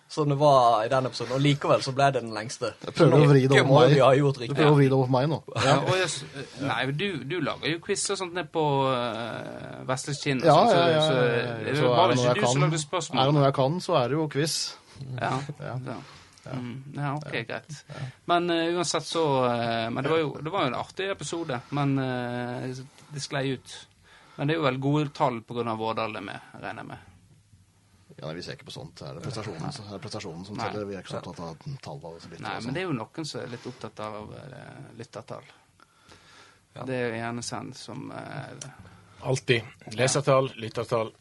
som 0.10 0.30
det 0.30 0.36
var 0.40 0.86
i 0.86 0.90
den 0.90 1.06
episoden. 1.06 1.34
Og 1.36 1.42
likevel 1.44 1.84
så 1.84 1.92
ble 1.96 2.08
det 2.16 2.22
den 2.24 2.34
lengste. 2.36 2.72
Jeg 2.86 2.96
prøver 2.96 3.18
å 3.18 3.30
vri 3.30 3.44
det 3.44 3.60
over 3.60 3.88
meg. 3.88 3.96
gjort 4.20 4.42
Du 4.42 4.54
prøver 4.54 4.72
å 4.72 4.78
vri 4.78 4.88
det 4.88 4.98
over 4.98 5.14
meg 5.14 5.30
nå. 5.32 5.40
Ja, 5.66 5.76
og 5.84 5.96
jeg, 6.00 6.44
nei, 6.64 6.80
du, 6.92 7.08
du 7.28 7.38
lager 7.44 7.74
jo 7.74 7.82
quiz 7.84 8.06
og 8.16 8.22
sånt 8.22 8.38
ned 8.38 8.52
på 8.54 8.66
uh, 8.88 9.82
Vesle 9.90 10.16
Ja, 10.16 10.38
Ja, 10.38 10.38
sånn, 10.38 10.46
ja, 10.48 10.68
så, 10.72 10.92
ja. 10.94 11.02
så, 11.08 11.58
det 11.66 11.80
Så 11.80 11.90
var 11.92 12.04
er 12.04 12.14
det 12.14 12.20
noe 12.20 12.28
ikke 12.28 12.30
jeg 12.30 12.38
du 12.38 12.54
som 12.54 12.68
kan, 12.68 12.78
spørsmål. 12.86 13.22
er 13.22 13.32
det 13.32 13.38
noe 13.40 13.50
jeg 13.50 13.58
kan, 13.60 13.82
så 13.84 14.00
er 14.00 14.08
det 14.08 14.18
jo 14.20 14.30
quiz. 14.38 14.56
Ja, 15.20 15.34
ja. 15.62 15.98
Mm, 16.48 16.84
ja 16.96 17.12
ok, 17.18 17.34
greit. 17.50 17.84
Men 18.32 18.50
uh, 18.50 18.64
uansett 18.78 19.04
så 19.04 19.26
uh, 19.44 19.90
Men 19.92 20.00
det 20.04 20.14
var, 20.14 20.24
jo, 20.24 20.32
det 20.40 20.54
var 20.54 20.64
jo 20.64 20.72
en 20.72 20.80
artig 20.80 21.12
episode. 21.12 21.60
Men 21.76 21.98
uh, 22.00 22.86
det 23.12 23.24
sklei 23.24 23.50
ut. 23.58 23.76
Men 24.38 24.48
det 24.48 24.56
er 24.56 24.62
jo 24.62 24.68
vel 24.70 24.82
gode 24.82 25.12
tall 25.18 25.42
pga. 25.44 25.76
Vårdal 25.76 26.16
det 26.16 26.24
med, 26.24 26.52
regner 26.62 26.84
jeg 26.86 26.92
med. 26.94 27.06
Ja, 28.18 28.26
nei, 28.28 28.34
Vi 28.36 28.42
ser 28.42 28.56
ikke 28.58 28.66
på 28.66 28.74
sånt. 28.74 28.96
Det 28.98 29.08
er 29.08 29.20
prestasjonen, 29.22 29.72
som- 29.74 29.86
det 29.86 29.94
er 29.94 30.00
prestasjonen 30.08 30.46
som 30.46 30.58
teller. 30.58 30.86
Vi 30.86 30.96
er 30.96 31.04
ikke 31.04 31.14
så 31.14 31.22
opptatt 31.22 31.40
av 31.40 31.58
tall. 31.84 32.00
og 32.04 32.22
så 32.22 32.40
Nei, 32.40 32.60
men 32.62 32.74
det 32.74 32.82
er 32.82 32.88
jo 32.88 32.94
noen 32.94 33.26
som 33.26 33.42
er 33.42 33.48
litt 33.48 33.68
opptatt 33.68 34.00
av 34.00 34.34
eh, 34.34 34.98
lyttertall. 34.98 35.44
Det 36.86 36.94
er 36.96 37.08
jo 37.10 37.16
gjerne 37.18 37.44
sendt 37.44 37.76
som 37.76 38.12
eh, 38.12 38.70
Alltid. 39.22 39.64
Lesertall, 39.98 40.52
lyttertall. 40.62 41.12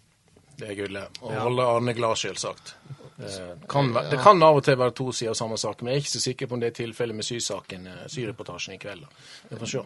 Det 0.56 0.70
er 0.70 0.74
gullet. 0.74 1.18
Og 1.22 1.32
Ja. 1.32 1.40
holde 1.40 1.62
Arne 1.62 1.92
glad, 1.94 2.16
selvsagt. 2.16 2.74
Det 3.18 3.68
kan, 3.68 3.92
det 3.92 4.18
kan 4.22 4.42
av 4.42 4.56
og 4.56 4.64
til 4.64 4.76
være 4.76 4.92
to 4.94 5.12
sider 5.12 5.30
av 5.30 5.36
samme 5.36 5.56
sak, 5.56 5.80
men 5.82 5.92
jeg 5.92 5.96
er 5.96 6.04
ikke 6.04 6.18
så 6.18 6.20
sikker 6.20 6.46
på 6.46 6.52
om 6.52 6.60
det 6.60 6.66
er 6.78 6.84
tilfellet 6.84 7.14
med 7.16 7.24
sysaken, 7.24 7.86
eh, 7.86 8.06
syreportasjen 8.08 8.74
i 8.74 8.78
kveld. 8.78 9.04
Vi 9.50 9.56
får 9.56 9.66
se. 9.66 9.82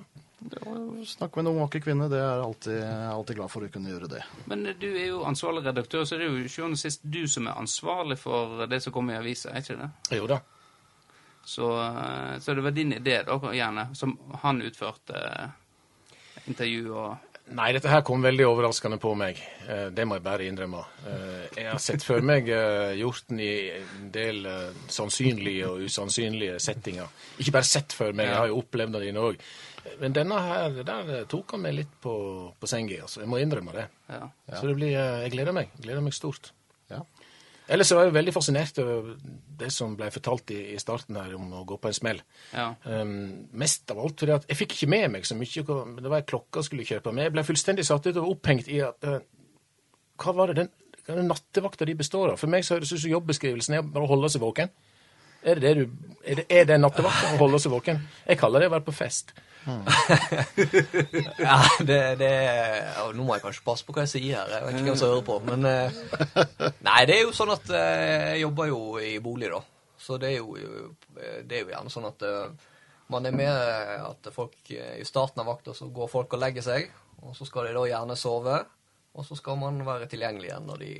Snakke 1.06 1.36
med 1.36 1.44
en 1.44 1.50
ung 1.50 1.58
vakker 1.60 1.82
kvinne, 1.84 2.06
det 2.08 2.20
er 2.20 2.40
alltid, 2.40 2.76
jeg 2.78 2.88
er 2.88 3.10
alltid 3.12 3.36
glad 3.36 3.52
for 3.52 3.66
å 3.66 3.72
kunne 3.72 3.92
gjøre 3.92 4.08
det. 4.08 4.22
Men 4.48 4.64
du 4.80 4.86
er 4.88 5.10
jo 5.10 5.24
ansvarlig 5.28 5.66
redaktør, 5.66 6.06
så 6.08 6.16
det 6.16 6.26
er 6.26 6.38
jo 6.38 6.48
sjuende 6.48 6.78
og 6.78 6.80
sist 6.80 7.04
du 7.04 7.22
som 7.28 7.48
er 7.50 7.60
ansvarlig 7.60 8.16
for 8.20 8.64
det 8.70 8.80
som 8.80 8.94
kommer 8.94 9.18
i 9.18 9.20
avisa, 9.20 9.52
er 9.52 9.64
ikke 9.64 9.76
det? 9.82 9.90
Jo 10.16 10.30
da. 10.30 10.40
Så, 11.44 11.68
eh, 11.82 12.38
så 12.40 12.54
det 12.54 12.64
var 12.64 12.76
din 12.76 12.92
idé, 12.96 13.22
da, 13.26 13.38
gjerne, 13.52 13.88
som 13.96 14.16
han 14.42 14.62
utførte 14.64 15.20
eh, 15.20 16.46
intervju 16.48 16.94
og 16.94 17.29
Nei, 17.50 17.72
dette 17.74 17.90
her 17.90 18.04
kom 18.06 18.22
veldig 18.22 18.44
overraskende 18.46 18.98
på 19.02 19.10
meg. 19.18 19.38
Eh, 19.66 19.88
Det 19.90 20.04
må 20.06 20.14
jeg 20.18 20.22
bare 20.22 20.44
innrømme. 20.46 20.84
Eh, 21.06 21.48
Jeg 21.56 21.66
har 21.72 21.78
sett 21.82 22.04
for 22.06 22.22
meg 22.22 22.46
eh, 22.48 22.92
hjorten 23.00 23.40
i 23.42 23.48
en 23.74 24.10
del 24.14 24.46
eh, 24.46 24.68
sannsynlige 24.86 25.66
og 25.66 25.82
usannsynlige 25.88 26.60
settinger. 26.62 27.08
Ikke 27.42 27.56
bare 27.58 27.66
sett 27.66 27.92
for 27.96 28.12
meg, 28.12 28.28
jeg 28.30 28.36
har 28.38 28.46
jo 28.52 28.60
opplevd 28.62 29.00
den 29.02 29.18
òg. 29.18 29.40
Men 29.98 30.12
denne 30.14 30.38
her, 30.46 30.78
der 30.84 31.10
eh, 31.18 31.24
tok 31.26 31.56
han 31.56 31.62
meg 31.66 31.74
litt 31.74 31.92
på, 32.04 32.14
på 32.60 32.70
senga, 32.70 33.02
altså. 33.02 33.24
Jeg 33.24 33.32
må 33.32 33.40
innrømme 33.42 33.74
det. 33.74 33.88
Ja. 34.12 34.28
Så 34.54 34.66
det 34.70 34.76
blir, 34.78 34.94
eh, 34.94 35.22
jeg 35.26 35.32
gleder 35.34 35.52
meg. 35.56 35.72
Jeg 35.80 35.88
gleder 35.88 36.06
meg 36.06 36.14
stort. 36.14 36.52
Ellers 37.70 37.92
var 37.94 38.08
jeg 38.08 38.14
veldig 38.16 38.32
fascinert 38.34 38.78
over 38.82 39.12
det 39.60 39.68
som 39.70 39.92
ble 39.98 40.08
fortalt 40.10 40.50
i, 40.54 40.58
i 40.74 40.78
starten 40.82 41.18
her 41.20 41.36
om 41.36 41.52
å 41.54 41.62
gå 41.68 41.78
på 41.78 41.90
en 41.90 41.96
smell. 41.96 42.22
Ja. 42.50 42.72
Um, 42.82 43.46
mest 43.62 43.90
av 43.92 44.00
alt 44.02 44.22
fordi 44.22 44.34
at 44.34 44.48
jeg 44.50 44.58
fikk 44.58 44.74
ikke 44.76 44.90
med 44.90 45.06
meg 45.14 45.28
så 45.28 45.36
mye. 45.38 45.62
Det 45.62 46.10
var 46.10 46.18
ei 46.18 46.26
klokke 46.26 46.62
jeg 46.62 46.70
skulle 46.70 46.88
kjøpe. 46.88 47.14
Men 47.14 47.28
jeg 47.28 47.34
ble 47.36 47.46
fullstendig 47.46 47.86
satt 47.86 48.10
ut 48.10 48.18
og 48.18 48.32
opphengt 48.34 48.70
i 48.72 48.80
at 48.86 49.06
uh, 49.06 49.20
Hva 50.20 50.34
var 50.36 50.50
det 50.50 50.64
den, 50.64 50.72
er 51.10 51.22
nattevakta 51.26 51.86
de 51.88 51.96
består 51.98 52.34
av? 52.34 52.40
For 52.40 52.50
meg 52.50 52.66
så 52.66 52.76
høres 52.76 52.90
det 52.90 52.98
ut 52.98 53.04
som 53.06 53.14
jobbeskrivelsen 53.14 53.78
er 53.78 53.86
bare 53.86 54.06
å 54.08 54.10
holde 54.10 54.32
seg 54.34 54.42
våken. 54.42 54.74
Er 55.42 55.56
det 55.56 55.62
det 55.62 55.74
du 55.78 55.84
Er 56.20 56.36
det, 56.36 56.44
er 56.52 56.66
det 56.68 56.76
nattevakta 56.80 57.34
å 57.34 57.38
holde 57.40 57.58
seg 57.62 57.72
våken? 57.72 58.02
Jeg 58.28 58.38
kaller 58.40 58.60
det 58.60 58.68
å 58.68 58.74
være 58.74 58.84
på 58.84 58.92
fest. 58.92 59.32
Ja, 61.38 61.58
det, 61.84 61.98
det 62.20 62.30
ja, 62.30 63.04
Nå 63.14 63.24
må 63.24 63.36
jeg 63.36 63.44
kanskje 63.44 63.64
passe 63.64 63.86
på 63.86 63.94
hva 63.96 64.04
jeg 64.04 64.12
sier 64.14 64.40
her. 64.40 64.52
Jeg 64.52 64.66
vet 64.66 64.78
ikke 64.78 64.90
hvem 64.90 64.98
som 65.00 65.12
hører 65.12 65.26
på. 65.26 65.36
Men 65.48 65.68
eh, 65.68 66.00
Nei, 66.88 67.00
det 67.08 67.16
er 67.16 67.22
jo 67.24 67.36
sånn 67.36 67.52
at 67.54 67.72
eh, 67.72 68.34
jeg 68.34 68.42
jobber 68.44 68.70
jo 68.70 68.80
i 69.04 69.14
bolig, 69.22 69.50
da. 69.52 69.62
Så 70.00 70.16
det 70.20 70.32
er 70.32 70.38
jo, 70.40 70.56
det 71.16 71.56
er 71.56 71.64
jo 71.64 71.72
gjerne 71.74 71.92
sånn 71.92 72.08
at 72.08 72.24
eh, 72.24 72.68
man 73.12 73.26
er 73.28 73.34
med 73.36 73.50
at 73.50 74.30
folk 74.32 74.70
i 74.70 75.04
starten 75.08 75.42
av 75.42 75.50
vakta 75.50 75.74
så 75.76 75.88
går 75.92 76.08
folk 76.12 76.36
og 76.36 76.40
legger 76.44 76.64
seg, 76.64 76.92
og 77.24 77.34
så 77.36 77.48
skal 77.48 77.66
de 77.66 77.74
da 77.76 77.82
gjerne 77.90 78.16
sove. 78.16 78.60
Og 79.18 79.26
så 79.26 79.34
skal 79.36 79.58
man 79.58 79.80
være 79.82 80.06
tilgjengelig 80.08 80.52
igjen 80.52 80.68
når 80.68 80.84
de, 80.84 80.92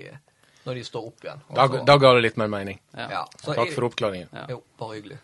når 0.65 0.75
de 0.75 0.85
står 0.85 1.07
opp 1.07 1.25
igjen. 1.25 1.41
Og 1.49 1.57
Da, 1.57 1.69
så- 1.69 1.85
da 1.87 1.97
ga 1.99 2.15
det 2.15 2.23
litt 2.23 2.37
mer 2.37 2.49
mening. 2.49 2.81
Ja. 2.97 3.09
ja, 3.11 3.25
så 3.43 3.55
Takk 3.55 3.67
jeg- 3.67 3.75
for 3.75 3.85
oppklaringen. 3.89 4.29
Ja. 4.33 4.47
Jo, 4.49 4.63
bare 4.79 4.95
hyggelig. 5.01 5.19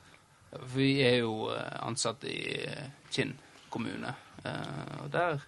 For 0.50 0.64
vi 0.76 1.02
er 1.02 1.18
jo 1.18 1.50
eh, 1.50 1.78
ansatt 1.86 2.24
i 2.24 2.64
eh, 2.64 2.86
Kinn 3.10 3.36
kommune. 3.70 4.14
eh, 4.44 5.02
Og 5.04 5.10
der 5.10 5.40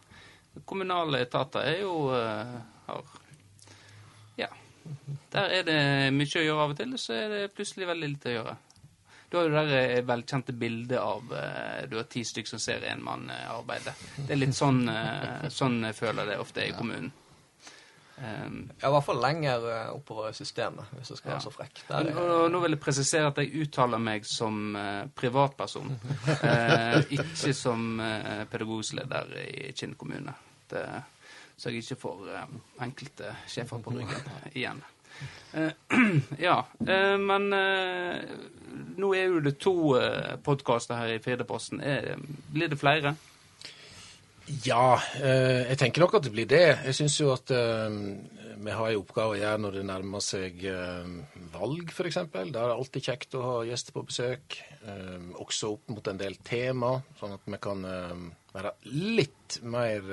Kommunale 0.67 1.21
etater 1.23 1.61
er 1.61 1.81
jo 1.81 2.09
har 2.11 3.03
Ja. 4.37 4.49
Der 5.31 5.51
er 5.51 5.63
det 5.63 6.13
mye 6.15 6.27
å 6.27 6.43
gjøre 6.45 6.63
av 6.65 6.71
og 6.71 6.77
til, 6.77 6.93
så 6.99 7.13
er 7.15 7.29
det 7.29 7.55
plutselig 7.55 7.87
veldig 7.87 8.09
lite 8.09 8.29
å 8.33 8.35
gjøre. 8.45 8.57
Du 9.31 9.37
har 9.37 9.45
jo 9.45 9.67
det 9.69 10.07
velkjente 10.07 10.53
bildet 10.59 10.99
av 10.99 11.23
du 11.91 11.97
har 11.97 12.05
ti 12.05 12.23
stykker 12.25 12.49
som 12.49 12.59
ser 12.59 12.83
en 12.85 13.03
mann 13.05 13.31
arbeide. 13.31 13.93
Det 14.17 14.31
er 14.31 14.37
litt 14.41 14.55
sånn, 14.57 14.89
sånn 15.53 15.83
jeg 15.85 15.95
føler 15.95 16.27
det 16.27 16.39
ofte 16.41 16.63
er 16.63 16.71
i 16.73 16.77
kommunen. 16.79 17.13
Um, 18.19 18.71
Ja, 18.83 18.89
i 18.89 18.91
hvert 18.91 19.05
fall 19.07 19.21
lenger 19.23 19.65
eh, 19.71 19.91
oppover 19.95 20.31
i 20.33 20.35
systemet, 20.35 20.89
hvis 20.97 21.11
jeg 21.13 21.19
skal 21.21 21.31
Ja. 21.31 21.35
være 21.37 21.45
så 21.45 21.53
frekk. 21.55 21.83
Der 21.89 22.09
er, 22.11 22.49
nå 22.51 22.61
vil 22.65 22.75
jeg 22.75 22.81
presisere 22.83 23.27
at 23.31 23.37
jeg 23.39 23.53
uttaler 23.63 23.99
meg 24.03 24.27
som 24.27 24.75
uh, 24.75 25.05
privatperson, 25.15 25.93
uh, 26.27 26.99
ikke 27.15 27.55
som 27.55 28.01
uh, 28.01 28.43
pedagogisk 28.51 28.99
leder 28.99 29.31
i 29.45 29.71
Kinn 29.73 29.95
kommune. 29.95 30.35
Det, 30.71 30.83
så 31.57 31.71
jeg 31.71 31.85
ikke 31.85 32.01
får 32.03 32.27
enkelte 32.83 33.31
sjefer 33.47 33.79
på 33.83 33.95
ryggen 33.95 34.33
igjen. 34.55 34.83
Ja, 36.39 36.61
men 37.19 37.49
nå 39.01 39.09
er 39.17 39.25
jo 39.33 39.41
det 39.43 39.55
to 39.59 39.73
podkaster 40.45 40.95
her 41.01 41.15
i 41.17 41.19
Firdaposten. 41.25 41.81
Er, 41.81 42.19
blir 42.53 42.69
det 42.71 42.79
flere? 42.79 43.15
Ja, 44.65 44.97
eh, 45.21 45.69
jeg 45.69 45.79
tenker 45.81 46.03
nok 46.05 46.15
at 46.17 46.25
det 46.25 46.33
blir 46.33 46.47
det. 46.49 46.79
Jeg 46.89 46.97
syns 46.97 47.19
jo 47.21 47.33
at 47.35 47.51
eh, 47.53 47.97
vi 48.59 48.73
har 48.75 48.91
en 48.91 49.01
oppgave 49.03 49.35
å 49.35 49.39
gjøre 49.39 49.61
når 49.61 49.77
det 49.77 49.83
nærmer 49.91 50.25
seg 50.25 50.63
eh, 50.71 51.11
valg, 51.53 51.93
f.eks. 51.93 52.21
Da 52.33 52.41
er 52.41 52.53
det 52.55 52.63
alltid 52.65 53.11
kjekt 53.11 53.37
å 53.37 53.45
ha 53.45 53.57
gjester 53.69 53.97
på 53.97 54.07
besøk. 54.09 54.57
Også 55.45 55.75
opp 55.75 55.93
mot 55.93 56.09
en 56.09 56.21
del 56.21 56.39
tema, 56.47 56.95
sånn 57.21 57.37
at 57.37 57.45
vi 57.45 57.61
kan 57.61 57.85
være 58.55 58.73
litt 58.89 59.59
mer 59.69 60.07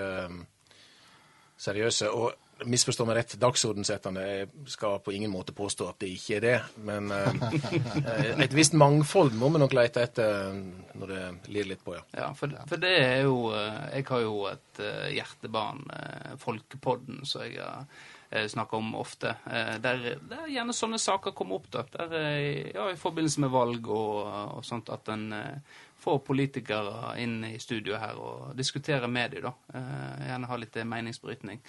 seriøse. 1.61 2.11
Og 2.11 2.44
misforstå 2.63 3.05
meg 3.07 3.17
rett, 3.19 3.35
dagsordensettende. 3.41 4.25
Skal 4.71 4.99
på 5.03 5.13
ingen 5.15 5.31
måte 5.33 5.53
påstå 5.55 5.89
at 5.91 5.99
det 6.03 6.11
ikke 6.15 6.37
er 6.37 6.45
det. 6.45 6.55
Men 6.87 7.11
eh, 7.11 8.41
et 8.45 8.55
visst 8.55 8.77
mangfold 8.77 9.35
må 9.35 9.49
vi 9.53 9.61
nok 9.61 9.75
lete 9.75 10.05
etter 10.05 10.55
når 10.95 11.11
det 11.13 11.23
lir 11.51 11.69
litt 11.73 11.83
på, 11.85 11.97
ja. 11.97 12.03
Ja, 12.15 12.33
for, 12.37 12.53
for 12.69 12.81
det 12.81 12.93
er 13.01 13.23
jo 13.25 13.49
eh, 13.55 13.79
Jeg 13.97 14.09
har 14.09 14.25
jo 14.25 14.35
et 14.51 14.83
eh, 14.83 15.07
hjertebarn, 15.17 15.83
eh, 15.95 16.35
Folkepodden, 16.41 17.23
som 17.27 17.43
jeg 17.43 17.59
har 17.59 18.47
snakka 18.51 18.77
om 18.77 18.95
ofte. 18.95 19.35
Eh, 19.45 19.75
der, 19.83 20.05
der 20.29 20.47
gjerne 20.51 20.75
sånne 20.75 20.99
saker 21.01 21.35
kommer 21.35 21.59
opp, 21.59 21.67
da. 21.73 21.83
Der, 21.91 22.15
eh, 22.21 22.71
ja, 22.73 22.87
I 22.91 22.99
forbindelse 22.99 23.43
med 23.43 23.53
valg 23.53 23.91
og, 23.91 24.23
og 24.59 24.63
sånt, 24.65 24.89
at 24.93 25.11
en 25.13 25.27
eh, 25.35 25.75
får 26.05 26.23
politikere 26.27 27.15
inn 27.21 27.39
i 27.47 27.57
studio 27.59 27.99
her 27.99 28.17
og 28.21 28.55
diskuterer 28.57 29.07
med 29.11 29.35
dem, 29.35 29.49
da. 29.49 29.53
Eh, 29.75 30.25
gjerne 30.31 30.49
ha 30.51 30.59
litt 30.61 30.81
meningsbrytning. 30.95 31.61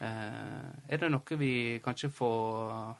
Eh, 0.00 0.66
er 0.88 1.00
det 1.00 1.12
noe 1.12 1.40
vi 1.40 1.54
kanskje 1.84 2.12
får 2.14 2.96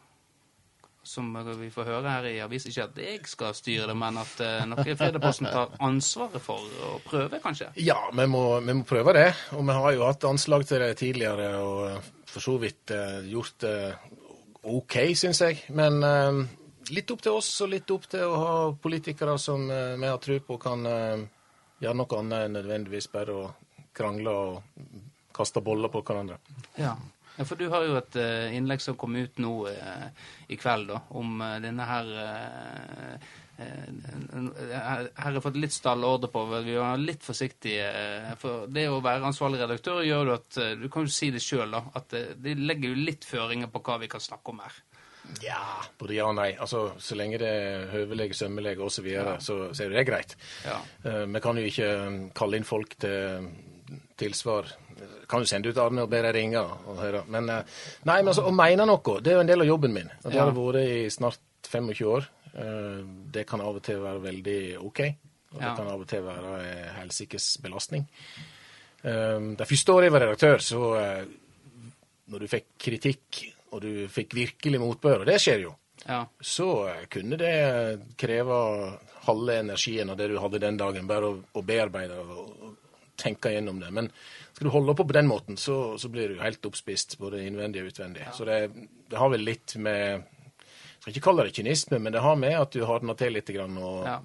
som 1.02 1.32
vi 1.58 1.70
får 1.72 1.88
høre 1.88 2.12
her 2.12 2.26
i 2.28 2.38
avis, 2.44 2.66
ikke 2.68 2.84
at 2.84 2.98
jeg 3.00 3.20
skal 3.28 3.54
styre 3.56 3.88
det, 3.88 3.96
men 3.98 4.18
at 4.20 4.42
uh, 4.44 4.66
noe 4.68 4.84
Fredagposten 4.84 5.48
tar 5.48 5.72
ansvaret 5.82 6.42
for 6.44 6.60
å 6.60 6.98
prøve, 7.06 7.40
kanskje? 7.42 7.70
Ja, 7.80 7.98
vi 8.12 8.26
må, 8.28 8.44
vi 8.60 8.76
må 8.76 8.84
prøve 8.88 9.14
det. 9.16 9.30
Og 9.56 9.64
vi 9.64 9.76
har 9.78 9.96
jo 9.96 10.04
hatt 10.06 10.28
anslag 10.28 10.66
til 10.68 10.84
det 10.84 10.92
tidligere, 11.00 11.50
og 11.64 11.82
eh, 11.88 12.10
for 12.30 12.44
så 12.44 12.56
vidt 12.60 12.92
eh, 12.94 13.20
gjort 13.32 13.64
det 13.64 13.76
OK, 14.70 14.98
syns 15.16 15.40
jeg. 15.46 15.62
Men 15.74 16.02
eh, 16.04 16.42
litt 16.94 17.10
opp 17.14 17.24
til 17.24 17.40
oss, 17.40 17.50
og 17.64 17.72
litt 17.72 17.90
opp 17.96 18.06
til 18.12 18.26
å 18.28 18.40
ha 18.44 18.54
politikere 18.82 19.38
som 19.40 19.66
eh, 19.72 19.96
vi 19.96 20.10
har 20.10 20.20
tro 20.22 20.36
på 20.46 20.60
kan 20.60 20.84
eh, 20.86 21.24
gjøre 21.80 21.96
noe 22.02 22.20
annet 22.20 22.46
enn 22.46 22.58
nødvendigvis 22.60 23.08
bare 23.12 23.38
å 23.40 23.48
krangle 23.96 24.36
og 24.36 24.60
kaste 25.40 25.64
boller 25.64 25.90
på 25.92 26.04
hverandre. 26.06 26.38
Ja. 26.78 26.94
ja, 27.36 27.44
for 27.48 27.56
du 27.60 27.66
har 27.72 27.84
jo 27.88 27.96
et 27.98 28.16
eh, 28.20 28.52
innlegg 28.60 28.84
som 28.84 28.96
kom 29.00 29.16
ut 29.16 29.40
nå 29.42 29.54
eh, 29.72 30.08
i 30.52 30.58
kveld, 30.60 30.92
da, 30.92 31.00
om 31.16 31.40
eh, 31.46 31.58
denne 31.64 31.86
her 31.88 32.10
eh, 32.24 33.30
eh, 33.60 33.86
her 34.70 35.08
har 35.20 35.34
jeg 35.36 35.42
fått 35.44 35.58
litt 35.60 35.74
stallordre 35.74 36.30
på. 36.32 36.44
vel, 36.48 36.64
Vi 36.64 36.76
var 36.78 37.00
litt 37.00 37.24
forsiktige. 37.26 37.88
eh, 37.90 38.30
For 38.40 38.66
det 38.72 38.86
å 38.88 39.00
være 39.04 39.28
ansvarlig 39.28 39.60
redaktør 39.60 40.02
gjør 40.06 40.30
jo 40.30 40.36
at 40.38 40.60
Du 40.80 40.86
kan 40.92 41.04
jo 41.08 41.12
si 41.12 41.30
det 41.34 41.42
sjøl, 41.44 41.70
da. 41.76 41.82
At 41.98 42.08
det 42.14 42.54
legger 42.58 42.88
jo 42.94 43.02
litt 43.10 43.26
føringer 43.28 43.68
på 43.72 43.82
hva 43.84 43.98
vi 44.00 44.08
kan 44.08 44.20
snakke 44.24 44.54
om 44.54 44.62
her. 44.64 44.78
Ja, 45.44 45.60
både 46.00 46.14
ja 46.16 46.24
og 46.26 46.34
nei. 46.40 46.54
Altså, 46.58 46.94
Så 46.98 47.14
lenge 47.14 47.38
det 47.38 47.46
er 47.52 47.84
høvelege, 47.92 48.34
sømmeleg 48.34 48.80
osv., 48.80 48.96
så, 48.96 49.02
videre, 49.04 49.34
så, 49.44 49.58
så 49.76 49.84
er 49.84 49.92
det 49.92 50.06
greit. 50.08 50.32
Ja. 50.64 50.80
Vi 51.04 51.42
kan 51.44 51.60
jo 51.60 51.68
ikke 51.68 51.90
kalle 52.34 52.58
inn 52.58 52.66
folk 52.66 52.96
til 52.98 53.50
tilsvar. 54.20 54.68
Kan 55.30 55.44
jo 55.44 55.48
sende 55.50 55.70
ut 55.72 55.78
Arne 55.80 56.04
og 56.04 56.10
be 56.12 56.20
dem 56.24 56.34
ringe 56.36 56.60
og 56.62 56.98
høre. 57.00 57.22
Men 57.32 57.48
eh, 57.48 57.64
nei, 58.04 58.18
men 58.20 58.32
altså, 58.34 58.44
å 58.48 58.52
mene 58.54 58.86
noe, 58.88 59.16
det 59.24 59.32
er 59.32 59.38
jo 59.40 59.44
en 59.46 59.50
del 59.50 59.64
av 59.64 59.70
jobben 59.72 59.94
min. 59.96 60.12
Det 60.26 60.36
har 60.36 60.52
vært 60.56 60.80
i 60.84 61.08
snart 61.14 61.40
25 61.70 62.06
år. 62.14 62.28
Eh, 62.54 63.02
Det 63.34 63.46
kan 63.48 63.60
av 63.64 63.76
og 63.78 63.82
til 63.86 64.00
være 64.02 64.22
veldig 64.28 64.60
OK. 64.84 65.02
Og 65.50 65.58
det 65.58 65.70
kan 65.80 65.88
av 65.90 66.00
og 66.04 66.06
til 66.10 66.22
være 66.22 66.56
en 66.62 66.90
helsikes 67.00 67.56
belastning. 67.64 68.04
Det 69.02 69.66
første 69.66 69.92
året 69.94 70.06
jeg 70.10 70.12
var 70.14 70.22
redaktør, 70.26 70.60
så 70.62 70.80
eh, 71.00 71.22
når 72.30 72.42
du 72.44 72.48
fikk 72.52 72.66
kritikk, 72.84 73.38
og 73.72 73.80
du 73.82 73.92
fikk 74.12 74.34
virkelig 74.36 74.80
motbør, 74.82 75.22
og 75.24 75.30
det 75.30 75.38
skjer 75.42 75.64
jo, 75.64 75.76
Ja. 76.06 76.22
så 76.40 76.66
eh, 76.88 77.06
kunne 77.12 77.36
det 77.40 77.54
kreve 78.20 78.58
halve 79.26 79.56
energien 79.60 80.10
av 80.10 80.16
det 80.20 80.28
du 80.32 80.38
hadde 80.40 80.60
den 80.62 80.76
dagen, 80.80 81.06
bare 81.08 81.28
å, 81.32 81.38
å 81.54 81.62
bearbeide 81.64 82.16
og 82.22 82.69
tenke 83.20 83.52
gjennom 83.54 83.80
det. 83.82 83.90
Men 83.94 84.10
skal 84.52 84.68
du 84.68 84.72
holde 84.74 84.96
på 84.98 85.06
på 85.06 85.16
den 85.16 85.28
måten, 85.30 85.56
så, 85.60 85.98
så 85.98 86.10
blir 86.12 86.32
du 86.32 86.42
helt 86.42 86.66
oppspist, 86.66 87.18
både 87.20 87.42
innvendig 87.46 87.84
og 87.84 87.92
utvendig. 87.92 88.26
Så 88.36 88.48
det, 88.48 88.60
det 89.10 89.18
har 89.20 89.32
vel 89.32 89.46
litt 89.46 89.76
med 89.76 90.00
Jeg 90.20 91.02
skal 91.02 91.14
ikke 91.14 91.26
kalle 91.30 91.46
det 91.48 91.56
kynisme, 91.56 91.98
men 91.98 92.12
det 92.12 92.24
har 92.24 92.36
med 92.36 92.58
at 92.58 92.74
du 92.76 92.84
hardner 92.84 93.16
til 93.16 93.32
litt 93.32 93.48
grann, 93.56 93.78
og 93.80 94.02
ja. 94.04 94.18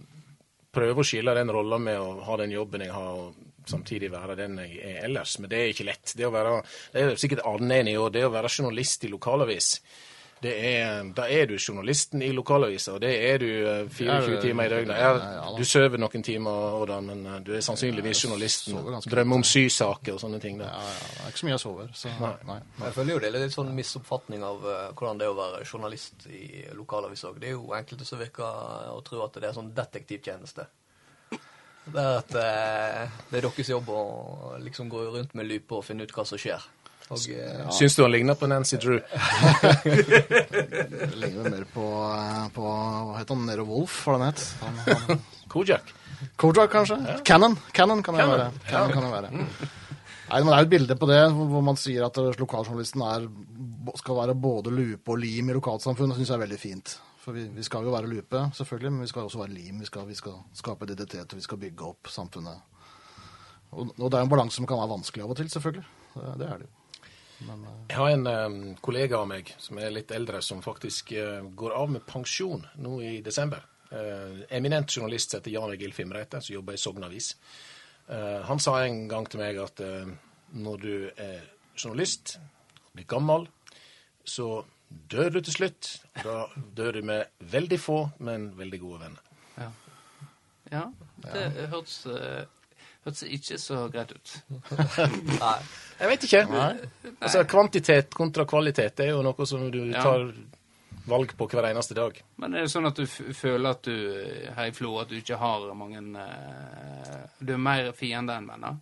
prøver 0.75 0.99
å 0.99 1.07
skille 1.07 1.35
den 1.37 1.53
rolla 1.55 1.79
med 1.79 1.99
å 1.99 2.17
ha 2.27 2.39
den 2.41 2.51
jobben 2.51 2.83
jeg 2.83 2.91
har, 2.91 3.21
og 3.21 3.69
samtidig 3.69 4.11
være 4.11 4.35
den 4.39 4.59
jeg 4.59 4.81
er 4.83 5.05
ellers. 5.07 5.37
Men 5.39 5.51
det 5.53 5.61
er 5.61 5.71
ikke 5.71 5.87
lett. 5.87 6.11
Det, 6.17 6.27
å 6.27 6.33
være, 6.35 6.57
det 6.91 7.05
er 7.05 7.15
sikkert 7.21 7.45
Arne 7.47 7.79
enig 7.79 7.95
i, 7.95 8.01
og 8.01 8.11
det 8.13 8.25
å 8.27 8.33
være 8.33 8.51
journalist 8.51 9.07
i 9.07 9.13
lokalavis 9.13 9.71
er, 10.43 11.03
Da 11.15 11.27
er 11.31 11.45
du 11.47 11.55
journalisten 11.55 12.21
i 12.21 12.27
lokalavisa, 12.35 12.93
og 12.93 13.01
det 13.01 13.11
er 13.29 13.37
du 13.39 13.45
eh, 13.47 13.87
24 13.89 14.33
Ja, 14.35 14.41
timer 14.41 14.65
i 14.65 14.69
døgnet. 14.69 14.97
ja, 14.99 15.11
Ja, 15.15 15.31
ja, 15.37 15.53
du 15.57 15.63
sover 15.65 15.97
noen 15.97 16.23
timer, 16.23 16.85
da, 16.85 16.99
men 17.01 17.25
eh, 17.25 17.39
du 17.39 17.53
er 17.55 17.61
sannsynligvis 17.61 18.25
journalisten. 18.25 18.75
Drømmer 19.09 19.35
om 19.39 19.43
sysaker 19.47 20.13
og 20.13 20.19
sånne 20.19 20.41
ting. 20.43 20.59
Ja, 20.59 20.65
Da. 20.65 20.83
ja, 20.83 20.93
det 21.15 21.23
er 21.25 21.29
ikke 21.31 21.39
så 21.39 21.45
mye 21.47 21.55
jeg 21.55 21.63
sover, 21.63 21.89
så 21.95 22.13
nei. 22.45 22.59
Jeg 22.83 22.93
føler 22.93 23.13
jo 23.13 23.19
det 23.19 23.31
er 23.33 23.39
litt 23.39 23.55
sånn 23.55 23.73
misoppfatning 23.75 24.43
av 24.43 24.65
eh, 24.75 24.87
hvordan 24.93 25.17
det 25.17 25.25
er 25.25 25.33
å 25.33 25.39
være 25.39 25.63
journalist 25.65 26.27
i 26.27 26.65
lokalavisa. 26.75 27.29
òg. 27.31 27.39
Det 27.39 27.47
er 27.47 27.55
jo 27.55 27.71
enkelte 27.73 28.05
som 28.05 28.19
virker 28.19 28.43
å 28.91 29.01
tro 29.07 29.23
at 29.23 29.33
det 29.39 29.49
er 29.49 29.53
sånn 29.55 29.73
detektivtjeneste. 29.73 30.67
Det 31.85 32.01
er 32.01 32.15
at 32.17 32.31
eh, 32.33 33.09
det 33.29 33.37
er 33.39 33.45
deres 33.45 33.67
jobb 33.69 33.89
å 33.93 34.57
liksom 34.59 34.89
gå 34.89 35.03
rundt 35.13 35.35
med 35.37 35.45
lupe 35.45 35.75
og 35.77 35.83
finne 35.85 36.03
ut 36.03 36.11
hva 36.11 36.25
som 36.25 36.37
skjer. 36.41 36.63
Og, 37.13 37.21
ja. 37.29 37.67
Syns 37.69 37.93
du 37.93 38.01
han 38.01 38.09
ligner 38.15 38.33
på 38.33 38.47
Nancy 38.49 38.79
Drew? 38.81 38.97
Ligner 41.21 41.51
mer 41.53 41.67
på, 41.69 41.83
eh, 42.15 42.47
på 42.55 42.63
Hva 42.65 43.19
het 43.19 43.29
han? 43.29 43.43
Nero 43.45 43.67
Wolf, 43.69 43.99
hva 44.07 44.15
den 44.15 44.23
han 44.25 44.33
het? 44.33 44.41
Han, 44.63 44.79
han, 45.05 45.19
Kojak? 45.53 45.91
Kojak, 46.41 46.71
kanskje? 46.73 46.97
Cannon. 47.27 47.53
Cannon 47.77 48.01
kan 48.03 48.17
det 48.17 48.25
være. 48.25 48.47
Cannon 48.65 48.95
kan 48.95 49.05
det 49.05 49.11
være. 49.13 49.29
Nei, 50.25 50.39
men 50.39 50.49
Det 50.49 50.55
er 50.55 50.63
jo 50.63 50.65
et 50.65 50.73
bilde 50.73 50.95
på 50.97 51.09
det 51.11 51.19
hvor 51.35 51.45
hvor 51.51 51.63
man 51.67 51.77
sier 51.77 52.07
at 52.07 52.17
lokaljournalisten 52.41 53.03
er, 53.05 53.27
skal 54.01 54.17
være 54.17 54.33
både 54.41 54.73
lupe 54.73 55.13
og 55.13 55.19
lim 55.21 55.51
i 55.51 55.57
lokalsamfunnet. 55.59 56.15
Det 56.15 56.23
syns 56.23 56.31
jeg 56.33 56.39
er 56.39 56.45
veldig 56.47 56.59
fint. 56.61 56.95
For 57.21 57.29
vi, 57.37 57.43
vi 57.53 57.65
skal 57.65 57.85
jo 57.85 57.93
være 57.93 58.09
lupe, 58.09 58.39
selvfølgelig, 58.53 58.91
men 58.93 59.01
vi 59.05 59.11
skal 59.11 59.29
også 59.29 59.41
være 59.43 59.53
lim. 59.53 59.77
Vi 59.81 59.85
skal, 59.89 60.07
vi 60.09 60.17
skal 60.17 60.39
skape 60.57 60.85
identitet, 60.89 61.29
og 61.29 61.37
vi 61.37 61.45
skal 61.45 61.61
bygge 61.61 61.85
opp 61.85 62.09
samfunnet. 62.13 62.57
Og, 63.75 63.93
og 63.97 64.09
det 64.09 64.17
er 64.17 64.25
en 64.25 64.33
balanse 64.33 64.57
som 64.57 64.65
kan 64.69 64.81
være 64.81 64.93
vanskelig 64.93 65.25
av 65.25 65.33
og 65.33 65.37
til, 65.37 65.49
selvfølgelig. 65.53 65.85
Det, 66.15 66.33
det 66.41 66.49
er 66.49 66.57
det 66.61 66.67
jo. 66.67 66.73
Men 67.43 67.63
uh... 67.67 67.77
Jeg 67.89 67.99
har 67.99 68.15
en 68.15 68.27
um, 68.27 68.59
kollega 68.81 69.19
av 69.19 69.29
meg 69.29 69.53
som 69.61 69.79
er 69.81 69.93
litt 69.93 70.11
eldre, 70.15 70.41
som 70.45 70.63
faktisk 70.65 71.13
uh, 71.17 71.41
går 71.57 71.75
av 71.75 71.95
med 71.97 72.05
pensjon 72.07 72.65
nå 72.81 72.99
i 73.03 73.15
desember. 73.25 73.65
Uh, 73.91 74.43
eminent 74.49 74.91
journalist 74.91 75.31
som 75.31 75.41
heter 75.41 75.55
Jan 75.55 75.73
Egil 75.75 75.93
Fimreite, 75.93 76.41
som 76.41 76.55
jobber 76.55 76.77
i 76.77 76.81
Sogn 76.81 77.05
Avis. 77.07 77.33
Eh, 78.05 78.41
han 78.45 78.59
sa 78.61 78.75
en 78.85 79.07
gang 79.09 79.25
til 79.25 79.41
meg 79.41 79.57
at 79.57 79.79
når 80.53 80.75
du 80.77 80.91
er 81.17 81.39
journalist, 81.73 82.35
blir 82.93 83.07
gammel, 83.09 83.47
så 84.23 84.65
dør 84.89 85.29
du 85.29 85.41
til 85.41 85.57
slutt. 85.59 85.89
Og 86.15 86.27
da 86.27 86.37
dør 86.77 86.99
du 86.99 87.01
med 87.05 87.25
veldig 87.39 87.79
få, 87.81 87.99
men 88.19 88.51
veldig 88.57 88.79
gode 88.81 89.01
venner. 89.05 89.31
Ja. 89.57 89.69
ja 90.71 90.83
det 91.25 91.67
hørtes 91.71 92.05
eh, 92.11 92.45
hørtes 93.05 93.23
ikke 93.37 93.57
så 93.61 93.85
greit 93.93 94.11
ut. 94.15 94.35
nei. 95.39 95.55
Jeg 95.99 96.11
vet 96.11 96.25
ikke. 96.27 96.43
Altså, 97.21 97.43
Kvantitet 97.49 98.13
kontra 98.17 98.45
kvalitet 98.49 98.99
er 99.05 99.13
jo 99.13 99.21
noe 99.25 99.45
som 99.47 99.69
du 99.71 99.81
Ja. 99.91 100.01
tar 100.03 100.25
valg 101.05 101.35
på 101.37 101.45
hver 101.51 101.67
eneste 101.69 101.93
dag. 101.93 102.17
Men 102.41 102.55
er 102.57 102.65
det 102.65 102.71
sånn 102.73 102.87
at 102.89 102.97
du 102.97 103.05
føler 103.05 103.75
at 103.75 103.85
du 103.85 103.93
eh, 103.93 104.49
her 104.57 104.71
i 104.71 104.73
Flo 104.73 104.95
at 104.99 105.11
du 105.11 105.19
ikke 105.19 105.37
har 105.37 105.67
mange 105.77 106.01
eh, 106.01 107.19
Du 107.39 107.53
er 107.53 107.61
mer 107.61 107.91
fiende 107.93 108.33
enn 108.33 108.49
venner? 108.49 108.79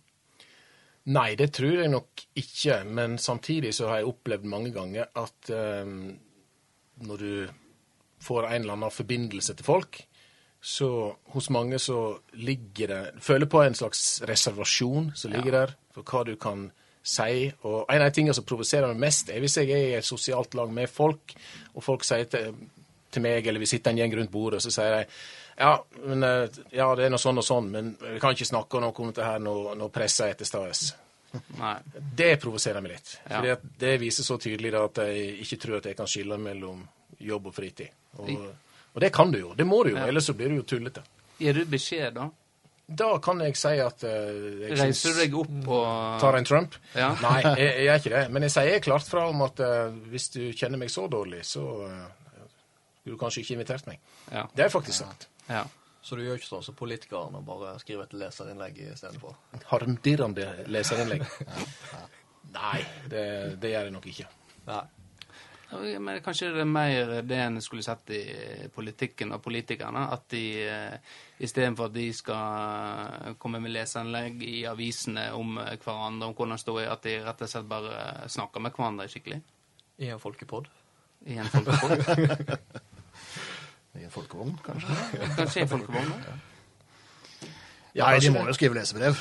Nei, 1.04 1.34
det 1.36 1.50
tror 1.52 1.82
jeg 1.82 1.90
nok 1.92 2.22
ikke. 2.40 2.78
Men 2.88 3.18
samtidig 3.20 3.74
så 3.76 3.90
har 3.90 4.00
jeg 4.00 4.08
opplevd 4.08 4.46
mange 4.48 4.70
ganger 4.72 5.10
at 5.20 5.50
um, 5.52 6.14
når 7.04 7.20
du 7.20 7.48
får 8.24 8.46
en 8.48 8.62
eller 8.62 8.72
annen 8.78 8.94
forbindelse 8.94 9.52
til 9.58 9.66
folk, 9.66 9.98
så 10.64 10.88
hos 11.34 11.50
mange 11.52 11.78
så 11.82 12.16
ligger 12.40 12.88
det 12.88 13.02
Føler 13.20 13.46
på 13.50 13.60
en 13.60 13.74
slags 13.76 14.22
reservasjon 14.24 15.10
som 15.14 15.32
ligger 15.34 15.52
der 15.52 15.74
for 15.92 16.08
hva 16.08 16.22
du 16.24 16.38
kan 16.40 16.70
si. 17.04 17.50
Og 17.68 17.84
en 17.92 18.00
av 18.00 18.08
de 18.08 18.16
tingene 18.16 18.34
som 18.36 18.46
provoserer 18.48 18.88
meg 18.88 19.02
mest, 19.04 19.28
er 19.28 19.44
hvis 19.44 19.58
jeg 19.60 19.70
er 19.70 19.90
i 19.90 19.98
et 19.98 20.08
sosialt 20.08 20.56
lag 20.56 20.72
med 20.72 20.88
folk, 20.88 21.36
og 21.74 21.84
folk 21.84 22.06
sier 22.08 22.24
til, 22.32 22.54
til 23.12 23.24
meg, 23.24 23.46
eller 23.46 23.60
vi 23.60 23.68
sitter 23.68 23.92
en 23.92 24.00
gjeng 24.00 24.16
rundt 24.16 24.32
bordet, 24.32 24.62
og 24.62 24.64
så 24.64 24.72
sier 24.72 24.96
de 24.96 25.04
ja, 25.54 25.76
men, 26.02 26.24
eh, 26.26 26.56
ja, 26.74 26.88
det 26.98 27.04
er 27.06 27.12
noe 27.14 27.22
sånn 27.22 27.38
og 27.38 27.46
sånn, 27.46 27.68
men 27.70 27.92
vi 28.00 28.16
kan 28.22 28.34
ikke 28.34 28.48
snakke 28.48 28.80
noe 28.82 28.96
om 29.04 29.12
dette 29.12 29.28
her 29.28 29.42
når, 29.42 29.76
når 29.78 29.92
pressa 29.94 30.26
er 30.26 30.40
til 30.40 30.48
stede. 30.48 30.72
Det 32.18 32.32
provoserer 32.42 32.82
meg 32.82 32.96
litt. 32.96 33.16
Ja. 33.28 33.38
For 33.38 33.70
det 33.84 33.94
viser 34.02 34.26
så 34.26 34.36
tydelig 34.38 34.70
da 34.74 34.84
at 34.86 35.00
jeg 35.02 35.32
ikke 35.44 35.58
tror 35.62 35.78
at 35.78 35.88
jeg 35.90 35.98
kan 35.98 36.10
skille 36.10 36.38
mellom 36.38 36.82
jobb 37.22 37.48
og 37.50 37.54
fritid. 37.54 37.94
Og, 38.22 38.30
og 38.94 39.02
det 39.02 39.10
kan 39.12 39.30
du 39.34 39.38
jo. 39.40 39.52
Det 39.58 39.66
må 39.66 39.82
du 39.84 39.90
jo, 39.90 39.98
Ja. 39.98 40.06
ellers 40.08 40.28
så 40.30 40.34
blir 40.38 40.48
du 40.52 40.56
jo 40.60 40.64
tullete. 40.70 41.02
Gir 41.38 41.52
du 41.58 41.64
beskjed, 41.66 42.14
da? 42.14 42.28
Da 42.86 43.18
kan 43.24 43.40
jeg 43.40 43.56
si 43.56 43.70
at 43.80 44.02
uh, 44.04 44.10
jeg 44.60 44.76
Reiser 44.78 45.14
du 45.16 45.20
deg 45.22 45.34
opp 45.40 45.68
og 45.72 46.18
Tar 46.20 46.36
en 46.36 46.44
Trump? 46.44 46.74
Ja. 46.94 47.14
Nei, 47.24 47.38
jeg, 47.42 47.56
jeg 47.64 47.84
gjør 47.86 48.02
ikke 48.02 48.12
det. 48.16 48.24
Men 48.36 48.44
jeg 48.46 48.52
sier 48.54 48.82
klart 48.84 49.08
fra 49.08 49.22
om 49.30 49.40
at 49.46 49.62
uh, 49.64 49.94
hvis 50.12 50.28
du 50.34 50.42
kjenner 50.52 50.78
meg 50.78 50.92
så 50.92 51.06
dårlig, 51.08 51.40
så 51.48 51.62
uh, 51.88 52.02
skulle 53.00 53.16
du 53.16 53.20
kanskje 53.20 53.40
ikke 53.42 53.56
invitert 53.56 53.88
meg. 53.88 53.98
Ja. 54.30 54.44
Det 54.52 54.62
har 54.62 54.68
jeg 54.68 54.76
faktisk 54.76 55.00
sagt. 55.04 55.28
ja. 55.48 55.64
Så 56.04 56.18
du 56.18 56.20
gjør 56.20 56.36
ikke 56.36 56.50
sånn 56.50 56.64
som 56.66 56.74
politikerne 56.76 57.38
og 57.40 57.46
bare 57.48 57.70
skriver 57.80 58.04
et 58.04 58.10
leserinnlegg 58.20 58.76
istedenfor? 58.90 59.38
Harmdirrende 59.70 60.44
leserinnlegg. 60.68 61.22
Nei, 62.58 62.82
det, 63.08 63.22
det 63.62 63.70
gjør 63.72 63.86
jeg 63.88 63.94
nok 63.94 64.08
ikke. 64.12 64.26
Nei. 64.68 64.82
Ja, 65.74 65.98
Men 66.00 66.20
kanskje 66.22 66.52
det 66.54 66.60
er 66.62 66.68
mer 66.70 67.12
det 67.26 67.38
en 67.42 67.60
skulle 67.64 67.82
sett 67.82 68.10
i 68.14 68.20
politikken 68.74 69.32
og 69.34 69.42
politikerne. 69.42 70.06
At 70.14 70.28
de 70.30 70.42
eh, 70.68 70.96
istedenfor 71.42 71.90
at 71.90 71.94
de 71.96 72.06
skal 72.14 73.34
komme 73.42 73.60
med 73.64 73.74
leseanlegg 73.74 74.42
i 74.46 74.62
avisene 74.70 75.30
om 75.34 75.58
eh, 75.58 75.74
hverandre, 75.82 76.28
om 76.30 76.34
hvordan 76.38 76.58
står, 76.60 76.84
at 76.92 77.02
de 77.08 77.16
rett 77.26 77.42
og 77.46 77.50
slett 77.50 77.68
bare 77.70 78.28
snakker 78.30 78.60
med 78.64 78.74
hverandre 78.76 79.08
skikkelig. 79.10 79.40
I 79.98 80.08
en 80.14 80.20
folkepod? 80.22 80.66
I 81.26 81.38
en 81.38 81.50
folkepod. 81.52 82.58
I 83.98 84.04
en 84.04 84.10
folkevogn, 84.10 84.56
kanskje? 84.66 84.94
Kanskje 85.38 85.60
i 85.60 85.62
en 85.64 85.70
folkevogn. 85.70 86.08
da. 86.24 86.36
Ja, 87.94 88.08
Nei, 88.10 88.18
de 88.24 88.30
må 88.34 88.40
jo 88.48 88.54
skrive 88.56 88.74
lesebrev. 88.74 89.20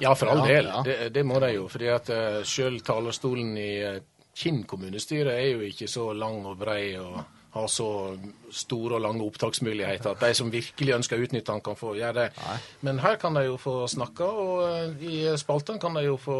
Ja, 0.00 0.10
for 0.16 0.28
all 0.32 0.42
Ja, 0.44 0.48
del. 0.48 0.66
ja. 0.68 0.82
Det, 0.84 0.96
det 1.14 1.22
må 1.28 1.38
de 1.40 1.48
jo. 1.54 1.66
fordi 1.72 1.88
at 1.92 2.08
uh, 2.12 2.40
sjøl 2.44 2.76
talerstolen 2.84 3.54
i 3.60 3.70
uh, 3.84 3.96
Kinn 4.40 4.64
kommunestyre 4.68 5.36
er 5.36 5.52
jo 5.52 5.66
ikke 5.66 5.88
så 5.90 6.10
lang 6.16 6.40
og 6.48 6.56
brei 6.60 6.94
og 7.00 7.20
har 7.50 7.66
så 7.66 8.16
store 8.54 9.00
og 9.00 9.02
lange 9.02 9.24
opptaksmuligheter 9.26 10.12
at 10.12 10.20
de 10.22 10.34
som 10.38 10.52
virkelig 10.52 10.94
ønsker 11.00 11.18
å 11.18 11.24
utnytte 11.26 11.56
han 11.56 11.64
kan 11.66 11.78
få 11.78 11.96
gjøre 11.98 12.26
det. 12.26 12.58
Men 12.86 13.02
her 13.02 13.18
kan 13.20 13.34
de 13.34 13.42
jo 13.48 13.56
få 13.58 13.74
snakke, 13.90 14.24
og 14.24 14.60
uh, 14.62 15.02
i 15.02 15.24
spaltene 15.40 15.82
kan 15.82 15.98
de 15.98 16.04
jo 16.06 16.14
få 16.20 16.38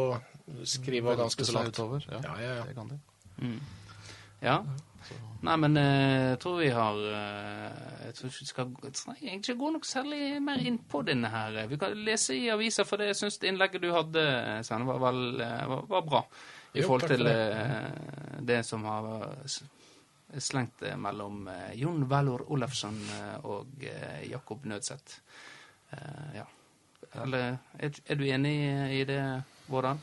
skrive 0.65 1.17
ganske 1.19 1.45
så 1.45 1.57
langt. 1.59 1.75
utover. 1.75 2.07
Ja, 2.11 2.23
Ja, 2.23 2.37
ja, 2.39 2.55
ja. 2.61 2.69
det 2.69 2.77
kan 2.79 2.95
de. 2.95 3.01
Ja. 4.41 4.63
Nei, 5.41 5.57
men 5.57 5.77
eh, 5.81 6.35
jeg 6.35 6.39
tror 6.43 6.59
vi 6.61 6.69
har 6.69 6.99
eh, 7.01 7.77
Jeg 8.05 8.17
tror 8.19 8.29
ikke 8.29 8.41
vi 8.43 8.49
skal 8.51 8.73
jeg 9.17 9.29
egentlig 9.31 9.55
ikke 9.55 9.61
gå 9.63 9.71
noe 9.73 9.89
særlig 9.89 10.21
mer 10.45 10.61
inn 10.69 10.77
på 10.91 11.01
denne 11.07 11.31
her. 11.33 11.57
Vi 11.71 11.79
kan 11.81 11.97
lese 11.97 12.37
i 12.37 12.51
avisa, 12.53 12.85
for 12.85 13.01
det 13.01 13.13
jeg 13.13 13.21
syns 13.23 13.41
innlegget 13.49 13.81
du 13.83 13.89
hadde, 13.95 14.25
Svein, 14.67 14.85
var, 14.89 15.17
eh, 15.17 15.63
var, 15.71 15.87
var 15.89 16.05
bra. 16.09 16.23
I 16.73 16.83
forhold 16.83 17.09
til 17.11 17.27
for 17.27 17.35
eh, 17.35 18.41
det 18.47 18.63
som 18.67 18.85
har 18.87 19.09
slengt 20.39 20.79
det 20.81 20.95
mellom 20.97 21.49
eh, 21.49 21.75
Jon 21.75 22.05
Valor 22.09 22.47
Olafsson 22.53 23.01
eh, 23.17 23.37
og 23.45 23.83
eh, 23.83 24.31
Jakob 24.31 24.65
Nødseth. 24.65 25.19
Eh, 25.91 26.31
ja. 26.37 26.47
Eller 27.25 27.59
er, 27.79 28.01
er 28.07 28.19
du 28.19 28.25
enig 28.29 28.55
i 29.01 29.05
det, 29.09 29.21
Vårdal? 29.67 29.99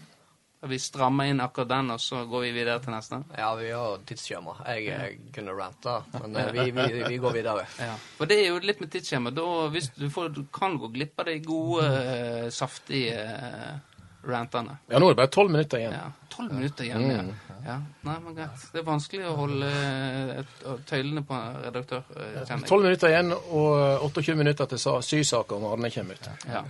Vi 0.67 0.80
strammer 0.82 1.30
inn 1.30 1.39
akkurat 1.39 1.69
den, 1.69 1.91
og 1.93 2.01
så 2.01 2.23
går 2.25 2.47
vi 2.47 2.51
videre 2.56 2.82
til 2.82 2.91
neste? 2.91 3.19
Ja, 3.38 3.51
vi 3.56 3.69
har 3.69 3.99
tidsskjema. 4.10 4.56
Jeg, 4.65 4.88
jeg 4.89 5.34
kunne 5.36 5.53
ranta, 5.56 5.99
men 6.17 6.36
eh, 6.41 6.49
vi, 6.56 6.65
vi, 6.73 7.03
vi 7.08 7.19
går 7.21 7.36
videre. 7.36 7.67
Ja, 7.80 7.93
for 8.17 8.30
det 8.30 8.39
er 8.41 8.49
jo 8.49 8.63
litt 8.65 8.82
med 8.82 8.91
tidsskjema. 8.91 9.32
Da, 9.38 9.45
hvis 9.71 9.91
du, 9.95 10.08
får, 10.12 10.34
du 10.34 10.41
kan 10.53 10.80
gå 10.82 10.89
glipp 10.95 11.21
av 11.21 11.30
de 11.30 11.38
gode, 11.45 11.86
eh, 11.86 12.47
saftige 12.53 13.21
eh, 13.21 13.87
rantene. 14.29 14.77
Ja, 14.91 14.99
nå 14.99 15.07
er 15.09 15.15
det 15.15 15.19
bare 15.23 15.31
tolv 15.33 15.51
minutter 15.53 15.81
igjen. 15.81 15.93
Ja, 15.97 16.07
Tolv 16.37 16.51
minutter 16.53 16.85
igjen. 16.85 17.05
Ja. 17.09 17.21
ja. 17.65 17.75
Nei, 18.05 18.15
men 18.21 18.35
greit. 18.37 18.65
Det 18.73 18.81
er 18.81 18.85
vanskelig 18.85 19.23
å 19.25 19.31
holde 19.39 19.69
eh, 19.71 20.51
tøylene 20.85 21.23
på 21.25 21.33
en 21.33 21.55
redaktør, 21.63 22.03
eh. 22.13 22.51
Tolv 22.69 22.85
minutter 22.85 23.09
igjen, 23.09 23.31
og 23.33 24.03
28 24.05 24.35
minutter 24.37 24.69
til 24.69 24.81
sa- 24.83 24.99
sysaker 25.01 25.57
om 25.57 25.65
Arne 25.71 25.89
kommer 25.95 26.19
ut. 26.19 26.29
Ja. 26.45 26.61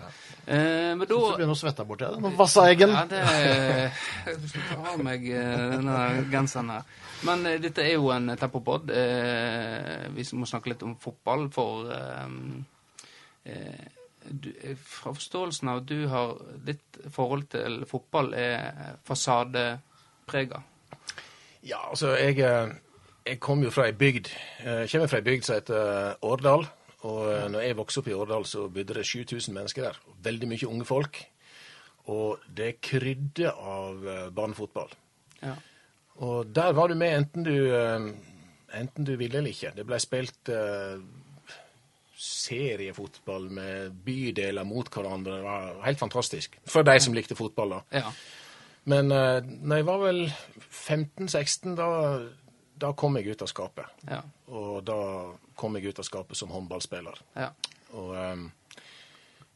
Eh, 0.48 0.94
men 0.96 1.04
da 1.04 1.10
Du 1.10 1.18
begynner 1.36 1.52
å 1.58 1.60
svette 1.60 1.84
borti 1.90 2.08
det. 2.08 2.22
Nå 2.24 2.32
vassa. 2.40 2.64
Ja, 2.72 3.04
det 3.12 3.20
Jeg 3.26 4.40
skal 4.54 4.86
ha 4.86 4.96
meg 5.04 5.28
eh, 5.28 5.68
denne 5.76 5.98
genseren 6.32 6.72
her. 6.78 6.88
Men 7.28 7.46
eh, 7.50 7.60
dette 7.60 7.84
er 7.84 7.98
jo 7.98 8.12
en 8.16 8.32
tempopod. 8.40 8.88
Eh, 8.94 10.08
vi 10.16 10.24
må 10.40 10.48
snakke 10.48 10.72
litt 10.72 10.88
om 10.88 10.96
fotball, 11.02 11.50
for 11.52 11.92
eh, 11.92 12.26
eh, 13.52 13.86
du, 14.32 14.50
eh, 14.62 14.76
Fra 14.76 15.14
forståelsen 15.14 15.70
av 15.70 15.84
at 15.84 15.90
du 15.90 16.08
har 16.08 16.38
ditt 16.66 17.00
forhold 17.12 17.48
til 17.54 17.86
fotball 17.90 18.34
er 18.34 18.98
fasadeprega. 19.08 20.62
Ja, 21.64 21.90
altså, 21.90 22.16
jeg, 22.16 22.40
eh, 22.40 22.74
jeg 23.26 23.40
kom 23.40 23.64
jo 23.64 23.70
fra 23.70 23.88
ei 23.88 23.96
bygd. 23.98 24.32
Jeg 24.64 24.90
kommer 24.92 25.08
fra 25.08 25.18
ei 25.18 25.28
bygd 25.30 25.48
som 25.48 25.56
heter 25.56 26.16
Årdal. 26.22 26.68
Og 27.06 27.28
eh, 27.30 27.48
når 27.52 27.66
jeg 27.66 27.78
vokste 27.78 28.02
opp 28.02 28.10
i 28.10 28.16
Årdal, 28.18 28.46
så 28.50 28.68
bodde 28.74 28.98
det 28.98 29.06
7000 29.06 29.54
mennesker 29.56 29.90
der. 29.90 30.00
Veldig 30.24 30.50
mye 30.50 30.70
unge 30.70 30.88
folk. 30.88 31.20
Og 32.14 32.40
det 32.58 32.78
krydde 32.82 33.52
av 33.52 34.08
eh, 34.08 34.30
barnefotball. 34.34 34.96
Ja. 35.44 35.54
Og 36.26 36.50
der 36.56 36.74
var 36.74 36.90
du 36.90 36.96
med 36.98 37.14
enten 37.14 37.46
du, 37.46 37.54
eh, 37.76 38.10
enten 38.80 39.06
du 39.06 39.16
ville 39.16 39.38
eller 39.38 39.54
ikke. 39.54 39.76
Det 39.76 39.86
ble 39.86 40.00
spilt 40.02 40.50
eh, 40.54 40.98
seriefotball 42.18 43.50
med 43.54 43.94
bydeler 44.06 44.66
mot 44.66 44.90
hverandre. 44.90 45.38
Det 45.38 45.46
var 45.46 45.86
helt 45.86 46.00
fantastisk. 46.00 46.58
For 46.66 46.86
de 46.88 46.98
som 47.04 47.16
likte 47.16 47.38
fotball, 47.38 47.78
da. 47.78 48.02
ja. 48.02 48.12
Men 48.88 49.12
da 49.12 49.42
når 49.44 49.82
jeg 49.82 49.86
var 49.86 49.98
vel 50.00 50.22
15-16, 50.72 51.74
da, 51.76 51.88
da 52.80 52.94
kom 52.98 53.18
jeg 53.20 53.34
ut 53.36 53.44
av 53.44 53.50
skapet. 53.52 53.98
Ja. 54.08 54.22
Og 54.56 54.80
da 54.88 55.00
kom 55.60 55.76
jeg 55.76 55.92
ut 55.92 56.00
av 56.00 56.08
skapet 56.08 56.40
som 56.40 56.54
håndballspiller. 56.56 57.20
Ja. 57.36 57.50
Og 58.00 58.14
um, 58.16 58.46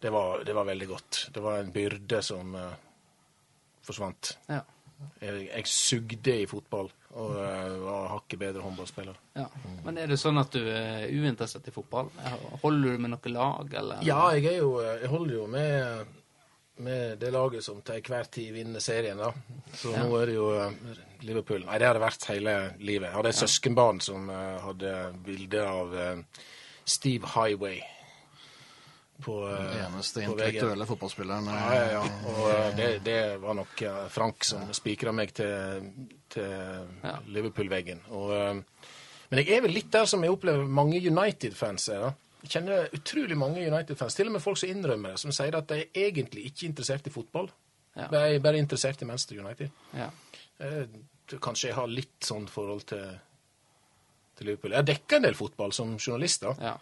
det 0.04 0.12
var, 0.12 0.43
det 0.43 0.56
var 0.58 0.67
veldig 0.67 0.88
godt. 0.89 1.21
Det 1.34 1.43
var 1.43 1.62
en 1.62 1.71
byrde 1.71 2.21
som 2.26 2.56
uh, 2.60 2.74
forsvant. 3.88 4.34
Ja. 4.52 4.60
Jeg, 5.21 5.47
jeg 5.47 5.69
sugde 5.69 6.36
i 6.43 6.50
fotball 6.50 6.91
og 7.13 7.36
eh, 7.43 7.76
var 7.84 8.08
hakket 8.13 8.39
bedre 8.39 8.62
håndballspiller. 8.63 9.17
ja. 9.36 9.45
Men 9.84 9.97
er 9.97 10.08
det 10.08 10.17
sånn 10.21 10.38
at 10.39 10.52
du 10.54 10.62
er 10.69 11.08
uinteressert 11.12 11.67
i 11.67 11.74
fotball? 11.76 12.10
Holder 12.63 12.95
du 12.95 12.97
med 13.04 13.12
noe 13.15 13.32
lag, 13.34 13.74
eller? 13.82 14.02
Ja, 14.08 14.21
jeg, 14.38 14.45
er 14.54 14.60
jo, 14.62 14.76
jeg 14.82 15.10
holder 15.12 15.36
jo 15.36 15.47
med, 15.52 16.17
med 16.88 17.17
det 17.19 17.32
laget 17.36 17.63
som 17.65 17.82
til 17.82 18.00
enhver 18.00 18.30
tid 18.32 18.54
vinner 18.56 18.80
serien, 18.84 19.17
da. 19.19 19.32
Så 19.76 19.91
Ja. 19.95 20.04
nå 20.08 20.15
er 20.21 20.32
det 20.32 20.36
jo 20.38 20.50
eh, 20.56 20.71
Liverpool. 21.28 21.65
Nei, 21.67 21.78
det 21.82 21.88
har 21.89 21.97
det 22.00 22.06
vært 22.06 22.30
hele 22.32 22.56
livet. 22.80 23.10
Jeg 23.10 23.17
hadde 23.19 23.30
et 23.36 23.41
søskenbarn 23.43 24.00
som 24.02 24.30
eh, 24.32 24.60
hadde 24.63 24.93
bilde 25.26 25.65
av 25.67 25.97
eh, 25.97 26.45
Steve 26.86 27.28
Highway 27.36 27.82
på, 29.21 29.36
eh, 29.52 29.58
Den 29.76 29.84
eneste 29.91 30.24
på 30.24 30.32
intellektuelle 30.32 30.88
fotballspilleren. 30.89 31.45
Ja, 31.52 31.76
ja, 31.76 31.91
ja. 32.00 32.32
Og 32.32 32.47
eh, 32.56 32.71
det, 32.80 32.88
det 33.06 33.19
var 33.43 33.54
nok 33.60 33.82
eh, 33.86 34.00
Frank 34.10 34.47
som 34.47 34.63
spikra 34.74 35.13
meg 35.13 35.34
til, 35.38 35.91
til 36.33 36.87
Ja. 37.03 37.17
Liverpool-veggen. 37.27 38.01
Eh, 38.09 38.61
Men 39.31 39.39
jeg 39.45 39.57
er 39.57 39.61
vel 39.63 39.71
litt 39.77 39.91
der 39.93 40.05
som 40.09 40.23
jeg 40.23 40.31
opplever 40.33 40.65
mange 40.67 40.97
United-fans 40.99 41.87
er. 41.93 41.99
da. 42.07 42.13
Jeg 42.43 42.49
kjenner 42.55 42.89
utrolig 42.97 43.37
mange 43.37 43.61
United-fans, 43.67 44.15
til 44.17 44.27
og 44.27 44.33
med 44.33 44.41
folk 44.41 44.57
som 44.57 44.69
innrømmer 44.73 45.13
det, 45.13 45.19
som 45.21 45.31
sier 45.31 45.55
at 45.55 45.67
de 45.69 45.75
er 45.83 46.09
egentlig 46.09 46.45
ikke 46.49 46.65
interessert 46.67 47.07
i 47.07 47.13
fotball. 47.13 47.49
Ja. 47.95 48.07
De 48.07 48.17
er 48.17 48.39
bare 48.39 48.57
interessert 48.57 49.01
i 49.01 49.05
Manchester 49.05 49.39
United. 49.43 49.69
Ja. 49.93 50.09
Eh, 50.59 50.85
Kanskje 51.39 51.69
jeg 51.69 51.75
har 51.77 51.87
litt 51.87 52.25
sånn 52.27 52.47
forhold 52.51 52.81
til, 52.89 53.05
til 54.35 54.47
Liverpool. 54.49 54.73
Jeg 54.75 54.85
dekker 54.89 55.15
en 55.21 55.23
del 55.29 55.37
fotball 55.39 55.71
som 55.71 55.93
journalist, 55.97 56.41
da. 56.43 56.55
ja. 56.59 56.77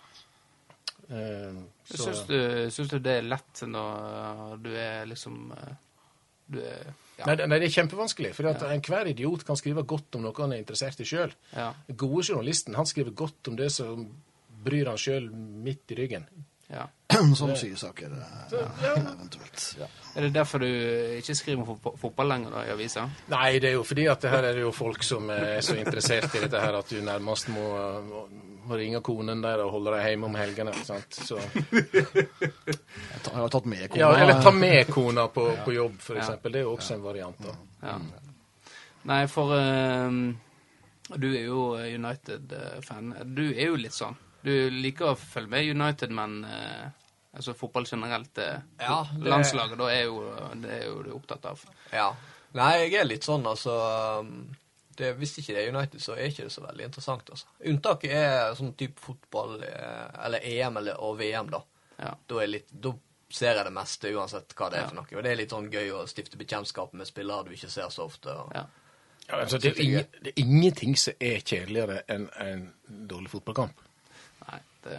Uh, 1.10 1.64
Syns 1.90 2.20
du, 2.30 2.36
syns 2.70 2.90
du 2.92 3.00
det 3.02 3.14
er 3.18 3.24
lett 3.26 3.62
når 3.66 4.60
du 4.62 4.68
er 4.78 5.08
liksom 5.10 5.52
eh, 5.56 5.72
Du 6.54 6.60
er. 6.62 6.92
Nei, 7.26 7.36
det- 7.36 7.48
nei, 7.50 7.60
det 7.60 7.68
er 7.70 7.82
kjempevanskelig. 7.82 8.34
For 8.36 8.44
ja. 8.48 8.54
enhver 8.74 9.08
idiot 9.12 9.44
kan 9.46 9.58
skrive 9.58 9.84
godt 9.84 10.16
om 10.16 10.22
noe 10.24 10.34
han 10.38 10.54
er 10.54 10.62
interessert 10.64 11.00
i 11.00 11.08
sjøl. 11.10 11.34
Ja. 11.56 11.74
Den 11.88 11.98
gode 11.98 12.24
journalisten 12.30 12.76
han 12.76 12.86
skriver 12.86 13.12
godt 13.12 13.48
om 13.48 13.56
det 13.60 13.72
som 13.72 14.06
bryr 14.64 14.88
han 14.92 14.98
sjøl 14.98 15.30
midt 15.34 15.92
i 15.92 15.96
ryggen. 15.96 16.26
ja. 16.70 16.88
Som 17.36 17.56
sysaker, 17.58 18.12
ja, 18.52 18.92
eventuelt. 18.94 19.78
Er 20.16 20.22
det 20.22 20.34
derfor 20.36 20.60
du 20.62 20.68
ikke 21.18 21.34
skriver 21.36 21.64
om 21.66 21.80
fotball 21.98 22.28
lenger 22.30 22.52
da, 22.54 22.62
i 22.68 22.70
avisa? 22.76 23.08
Nei, 23.32 23.58
det 23.58 23.72
er 23.72 23.74
jo 23.80 23.84
fordi 23.84 24.06
at 24.12 24.22
det 24.22 24.30
her 24.30 24.46
er 24.46 24.54
det 24.54 24.62
jo 24.62 24.70
folk 24.72 25.02
som 25.04 25.30
er 25.34 25.58
så 25.66 25.74
interessert 25.82 26.36
i 26.38 26.44
dette 26.44 26.62
her 26.62 26.78
at 26.78 26.90
du 26.94 27.02
nærmest 27.02 27.50
må, 27.50 27.66
må, 28.06 28.22
må 28.70 28.78
ringer 28.80 29.02
konen 29.06 29.42
der 29.44 29.62
og 29.66 29.72
holder 29.74 29.98
deg 29.98 30.06
hjemme 30.12 30.30
om 30.30 30.36
helgene. 30.40 30.74
Sant? 30.86 31.18
Så, 31.18 31.38
Jeg 32.40 33.22
tar- 33.24 33.34
jeg 33.34 33.42
har 33.42 33.50
tatt 33.54 33.66
med 33.70 33.86
kona. 33.90 34.00
ja, 34.02 34.10
eller 34.22 34.42
ta 34.44 34.52
med 34.56 34.88
kona 34.94 35.28
på, 35.34 35.46
på 35.66 35.74
jobb, 35.76 35.98
for 36.02 36.16
Ja. 36.16 36.22
eksempel. 36.24 36.52
Det 36.54 36.60
er 36.62 36.68
jo 36.68 36.76
også 36.78 36.94
en 36.96 37.04
variant. 37.04 37.40
da. 37.44 37.56
Ja. 37.84 37.98
Nei, 39.10 39.20
for 39.32 39.54
eh, 39.56 40.12
du 41.18 41.28
er 41.34 41.46
jo 41.48 41.62
United-fan. 41.82 43.14
Du 43.36 43.44
er 43.52 43.68
jo 43.72 43.76
litt 43.80 43.96
sånn. 43.96 44.18
Du 44.44 44.52
liker 44.72 45.12
å 45.14 45.18
følge 45.20 45.50
med 45.52 45.70
United, 45.74 46.12
men 46.16 46.44
eh, 46.48 46.86
altså 47.36 47.54
fotball 47.58 47.86
generelt 47.90 48.38
eh, 48.38 48.60
Ja, 48.80 49.02
det- 49.14 49.28
Landslaget, 49.30 49.78
da 49.82 49.90
er 49.92 50.04
jo 50.08 50.22
det 50.62 50.72
er 50.82 50.86
jo 50.88 51.02
du 51.04 51.12
opptatt 51.18 51.46
av. 51.52 51.64
Ja. 51.94 52.12
Nei, 52.54 52.72
jeg 52.88 52.96
er 53.02 53.06
litt 53.06 53.24
sånn, 53.28 53.44
altså 53.46 53.74
um, 54.24 54.50
det, 55.00 55.10
Hvis 55.20 55.34
ikke 55.42 55.56
det 55.56 55.64
er 55.66 55.74
United, 55.74 56.02
så 56.04 56.14
er 56.16 56.30
ikke 56.30 56.46
det 56.48 56.54
så 56.54 56.62
veldig 56.64 56.86
interessant, 56.90 57.30
altså. 57.34 57.48
Unntaket 57.72 58.12
er 58.20 58.56
sånn 58.60 58.74
type 58.80 59.00
fotball, 59.04 59.58
eh, 59.64 60.08
eller 60.26 60.46
EM 60.54 60.78
eller, 60.84 61.00
og 61.06 61.18
VM, 61.20 61.50
da. 61.56 61.62
Ja. 62.00 62.14
Da, 62.30 62.42
er 62.44 62.52
litt, 62.52 62.70
da 62.72 62.94
ser 63.30 63.56
jeg 63.60 63.66
det 63.68 63.74
meste, 63.76 64.12
uansett 64.16 64.56
hva 64.58 64.70
det 64.72 64.80
er 64.80 64.86
Ja. 64.86 64.88
for 64.92 64.96
noe. 65.02 65.18
Og 65.18 65.24
det 65.26 65.32
er 65.32 65.40
litt 65.42 65.52
sånn 65.54 65.68
gøy 65.72 65.92
å 65.98 66.04
stifte 66.10 66.38
bekjentskap 66.40 66.94
med 66.98 67.08
spillere 67.10 67.46
du 67.46 67.52
ikke 67.58 67.70
ser 67.70 67.90
så 67.94 68.06
ofte. 68.10 68.30
Og, 68.34 68.52
Ja. 68.56 68.66
Ja, 69.30 69.44
altså, 69.44 69.60
det, 69.62 69.76
er 69.78 69.84
ingen, 69.84 70.06
det 70.24 70.32
er 70.32 70.40
ingenting 70.42 70.96
som 70.98 71.14
er 71.22 71.42
kjedeligere 71.46 72.00
enn 72.10 72.24
en 72.42 72.74
dårlig 73.12 73.30
fotballkamp. 73.30 73.76
Nei, 74.48 74.60
det, 74.84 74.96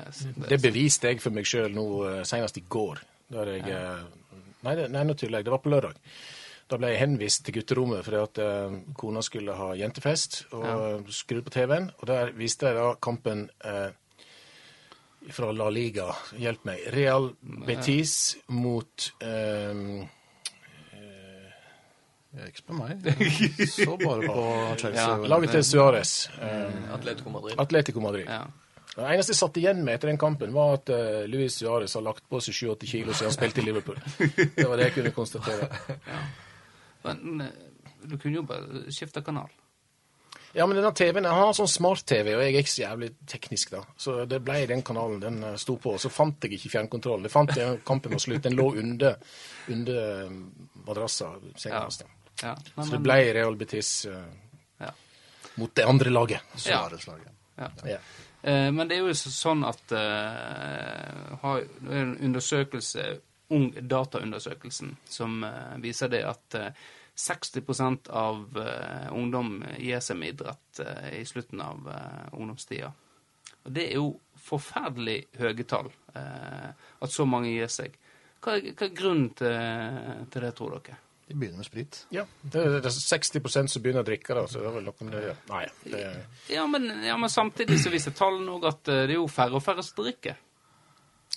Det 0.53 0.59
beviste 0.63 1.11
jeg 1.11 1.19
for 1.21 1.35
meg 1.35 1.49
sjøl 1.51 1.73
nå 1.75 1.87
eh, 2.07 2.21
senest 2.29 2.61
i 2.61 2.63
går. 2.69 3.01
Der 3.35 3.51
jeg, 3.57 3.65
eh, 3.75 4.05
nei, 4.63 4.75
det, 4.79 4.85
nei, 4.95 5.03
nå 5.09 5.15
tuller 5.19 5.41
jeg. 5.41 5.49
Det 5.49 5.51
var 5.57 5.59
på 5.65 5.73
lørdag. 5.73 5.99
Da 6.71 6.79
ble 6.79 6.93
jeg 6.93 7.01
henvist 7.03 7.43
til 7.47 7.57
gutterommet 7.59 8.05
fordi 8.07 8.19
at 8.23 8.39
eh, 8.45 8.77
kona 8.99 9.23
skulle 9.27 9.57
ha 9.59 9.73
jentefest, 9.75 10.45
og 10.55 10.65
Ja. 10.65 10.77
skrudde 11.11 11.43
på 11.49 11.51
TV-en. 11.57 11.91
Og 11.99 12.07
der 12.07 12.31
viste 12.39 12.67
jeg 12.71 12.77
da 12.79 12.93
kampen 13.03 13.49
eh, 13.65 13.91
fra 15.35 15.51
La 15.53 15.67
Liga. 15.69 16.07
Hjelp 16.39 16.65
meg. 16.65 16.85
Real 16.95 17.33
Betis 17.67 18.37
mot 18.49 19.11
eh, 19.21 20.07
Jeg 22.31 22.53
ikke 22.53 22.63
på 22.71 22.77
meg. 22.79 23.01
Jeg 23.03 23.67
Så 23.69 23.97
bare 23.99 24.23
på 24.31 24.43
Chelsea. 24.81 25.03
Ja, 25.03 25.17
laget 25.27 25.51
til 25.57 25.65
Suárez. 25.67 26.13
Um, 26.39 26.85
Atletico 26.95 27.31
Madrid. 27.35 27.57
Atletico 27.59 28.01
Madrid. 28.01 28.27
ja. 28.31 28.45
Det 28.91 29.07
eneste 29.07 29.31
jeg 29.31 29.39
satt 29.39 29.57
igjen 29.61 29.85
med 29.87 29.95
etter 29.95 30.11
den 30.11 30.19
kampen, 30.19 30.51
var 30.53 30.73
at 30.77 30.91
uh, 30.91 31.23
Luis 31.31 31.55
Suárez 31.63 31.93
har 31.95 32.03
lagt 32.03 32.25
på 32.29 32.41
seg 32.43 32.55
7-8 32.59 32.89
kilo 32.91 33.13
siden 33.15 33.29
han 33.31 33.37
spilte 33.37 33.63
i 33.63 33.65
Liverpool. 33.69 33.99
Det 34.59 34.67
var 34.67 34.77
det 34.81 34.89
jeg 34.89 34.95
kunne 34.97 35.13
konstatere. 35.15 35.69
Men 37.07 37.41
eh, 37.47 37.67
du 38.03 38.17
kunne 38.19 38.41
jo 38.41 38.47
bare 38.49 38.87
skifte 38.93 39.23
kanal. 39.25 39.51
Ja, 40.53 40.67
men 40.67 40.77
denne 40.77 40.91
TV-en, 40.95 41.25
Jeg 41.25 41.39
har 41.39 41.53
sånn 41.55 41.69
smart-TV, 41.71 42.33
og 42.35 42.41
jeg 42.43 42.55
er 42.55 42.65
ikke 42.65 42.73
så 42.73 42.83
jævlig 42.83 43.11
teknisk, 43.31 43.71
da. 43.77 43.83
Så 43.95 44.17
det 44.27 44.41
ble 44.43 44.65
den 44.67 44.83
kanalen 44.87 45.21
den 45.23 45.43
eh, 45.47 45.59
sto 45.63 45.77
på. 45.79 45.95
Og 45.95 46.03
Så 46.03 46.11
fant 46.11 46.43
jeg 46.43 46.59
ikke 46.59 46.73
fjernkontrollen. 46.73 47.29
Det 47.29 47.33
fant 47.33 47.53
jeg 47.57 47.83
kampen 47.87 48.17
var 48.17 48.23
slutt. 48.23 48.43
Den 48.49 48.59
lå 48.59 48.73
under, 48.83 49.21
under 49.71 50.01
eh, 50.03 50.33
madrassa. 50.89 51.37
Ja. 51.65 51.85
Ja. 52.43 52.57
Så 52.75 52.89
det 52.95 53.03
ble 53.05 53.19
Real 53.37 53.57
Betis 53.61 54.07
uh, 54.09 54.23
ja. 54.81 54.91
mot 55.61 55.75
det 55.77 55.85
andre 55.85 56.11
laget. 56.11 56.55
Suárez-laget. 56.57 57.33
Ja. 57.61 57.69
Ja. 57.85 57.99
Eh, 58.43 58.71
men 58.73 58.89
det 58.89 58.97
er 58.97 59.05
jo 59.05 59.15
sånn 59.15 59.65
at 59.69 59.93
uh, 59.93 61.37
har 61.43 61.67
det 61.85 61.99
en 62.01 62.15
undersøkelse, 62.31 63.07
Ung 63.51 63.73
dataundersøkelsen, 63.91 64.93
som 65.11 65.41
eh, 65.45 65.77
viser 65.83 66.09
det 66.13 66.21
at 66.29 66.55
eh, 66.55 66.73
60% 67.19 68.11
av 68.17 68.45
eh, 68.63 69.09
ungdom 69.13 69.59
gir 69.79 70.01
seg 70.05 70.17
med 70.21 70.35
idrett 70.37 70.81
eh, 70.85 71.21
i 71.21 71.25
slutten 71.27 71.61
av 71.65 71.89
eh, 71.91 72.29
ungdomstida. 72.39 72.93
Og 73.65 73.75
det 73.77 73.89
er 73.91 73.99
jo 73.99 74.13
forferdelig 74.41 75.19
høye 75.41 75.67
tall, 75.69 75.91
eh, 76.17 76.71
at 77.03 77.13
så 77.13 77.27
mange 77.29 77.51
gir 77.53 77.69
seg. 77.73 77.97
Hva, 78.41 78.55
er- 78.57 78.71
hva 78.73 78.87
er 78.87 78.95
grunnen 78.97 79.33
til, 79.37 80.27
til 80.33 80.47
det, 80.47 80.53
tror 80.57 80.79
dere? 80.79 80.97
De 81.31 81.37
begynner 81.39 81.61
med 81.61 81.67
sprit. 81.69 81.99
Ja, 82.11 82.25
det 82.43 82.59
er, 82.59 82.73
det 82.83 82.89
er 82.89 82.95
60 82.97 83.69
som 83.71 83.83
begynner 83.85 84.03
å 84.03 84.07
drikke, 84.09 84.35
da. 84.35 84.47
Så 84.51 84.59
det 84.63 84.67
er 84.71 84.79
vel 84.79 84.87
noe 84.89 85.05
med 85.07 85.13
det. 85.15 85.21
ja. 85.29 85.35
Nei, 85.53 85.67
det 85.93 86.01
Ja, 86.57 86.65
men, 86.67 86.89
ja, 87.07 87.19
men 87.21 87.31
samtidig 87.31 87.77
så 87.85 87.93
viser 87.93 88.15
tallene 88.19 88.57
òg 88.57 88.67
at 88.71 88.89
eh, 88.91 89.05
det 89.11 89.15
er 89.15 89.21
jo 89.21 89.29
færre 89.31 89.59
og 89.61 89.63
færre 89.67 89.85
som 89.87 90.01
drikker. 90.03 90.39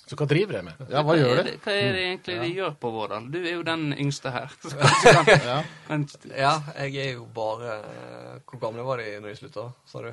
Så 0.06 0.16
hva 0.20 0.26
driver 0.28 0.52
de 0.58 0.62
med? 0.66 0.74
Ja, 0.92 1.00
hva 1.02 1.14
gjør 1.16 1.38
de? 1.46 1.52
Hva 1.64 1.72
er 1.72 1.92
det 1.96 2.02
egentlig 2.04 2.34
de 2.42 2.48
gjør 2.58 2.74
på 2.82 2.90
Vårdal? 2.92 3.30
Du 3.32 3.38
er 3.40 3.54
jo 3.54 3.62
den 3.64 3.86
yngste 3.96 4.30
her. 4.34 4.50
Kan- 5.04 5.30
Ja. 5.32 5.62
kan- 5.88 6.08
Ja, 6.28 6.52
jeg 6.84 6.96
er 7.06 7.12
jo 7.14 7.24
bare 7.34 7.78
eh, 7.80 8.34
Hvor 8.50 8.60
gamle 8.66 8.84
var 8.84 9.00
de 9.00 9.14
når 9.20 9.32
de 9.32 9.36
slutta, 9.40 9.64
sa 9.86 10.02
du? 10.04 10.10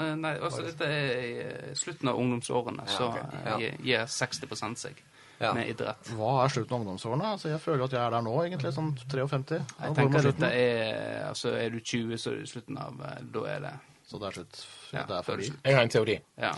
Eh, 0.00 0.14
Nei, 0.16 0.32
altså 0.40 0.64
dette 0.66 0.88
er 0.88 1.70
i 1.70 1.74
slutten 1.78 2.08
av 2.10 2.18
ungdomsårene, 2.18 2.82
Ja, 2.88 2.96
så 2.96 3.08
ok. 3.12 3.16
eh, 3.20 3.46
Ja. 3.46 3.56
gir- 3.58 3.78
gir 3.84 4.06
60 4.06 4.74
seg 4.76 4.96
Ja. 5.40 5.52
med 5.54 5.68
idrett. 5.70 6.10
Hva 6.18 6.44
er 6.44 6.48
slutten 6.52 6.74
av 6.74 6.80
ungdomsårene? 6.82 7.24
Altså, 7.32 7.48
jeg 7.54 7.60
føler 7.60 7.84
at 7.84 7.90
jeg 7.92 8.00
er 8.02 8.10
der 8.10 8.20
nå, 8.26 8.34
egentlig. 8.44 8.72
Sånn 8.76 8.90
53. 9.08 9.60
Jeg 9.80 9.94
tenker 9.96 10.18
at 10.18 10.22
det 10.26 10.34
dette 10.36 10.50
er 10.52 11.28
Altså, 11.30 11.54
er 11.54 11.70
du 11.70 11.78
20, 11.80 12.18
så 12.18 12.32
er 12.32 12.42
du 12.42 12.46
slutten 12.50 12.76
av 12.78 13.00
eh, 13.00 13.22
Da 13.32 13.46
er 13.54 13.60
det 13.60 13.72
Så 14.10 14.18
det 14.18 14.26
er 14.28 14.40
slutt. 14.42 14.66
Ja, 14.92 15.04
det 15.06 15.16
er 15.16 15.22
forbi. 15.22 15.52
Jeg 15.64 15.74
har 15.74 15.82
en 15.82 15.88
teori. 15.88 16.20
Ja. 16.36 16.52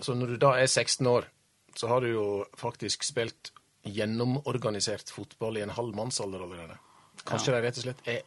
Så 0.00 0.14
Når 0.14 0.26
du 0.26 0.36
da 0.36 0.52
er 0.60 0.66
16 0.66 1.06
år, 1.06 1.24
så 1.78 1.88
har 1.88 2.00
du 2.00 2.10
jo 2.12 2.26
faktisk 2.58 3.04
spilt 3.06 3.52
gjennomorganisert 3.86 5.10
fotball 5.10 5.56
i 5.56 5.64
en 5.64 5.72
halv 5.74 5.96
mannsalder 5.96 6.42
allerede. 6.44 6.76
Kanskje 7.24 7.54
de 7.54 7.62
rett 7.64 7.78
og 7.80 7.86
slett 7.86 8.08
er 8.08 8.22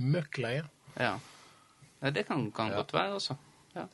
møkk 0.00 0.38
leie. 0.44 0.66
ja. 1.00 1.16
Det 2.04 2.26
kan, 2.28 2.50
kan 2.52 2.68
godt 2.68 2.92
være, 2.92 3.14
altså. 3.16 3.34
Ja. 3.72 3.86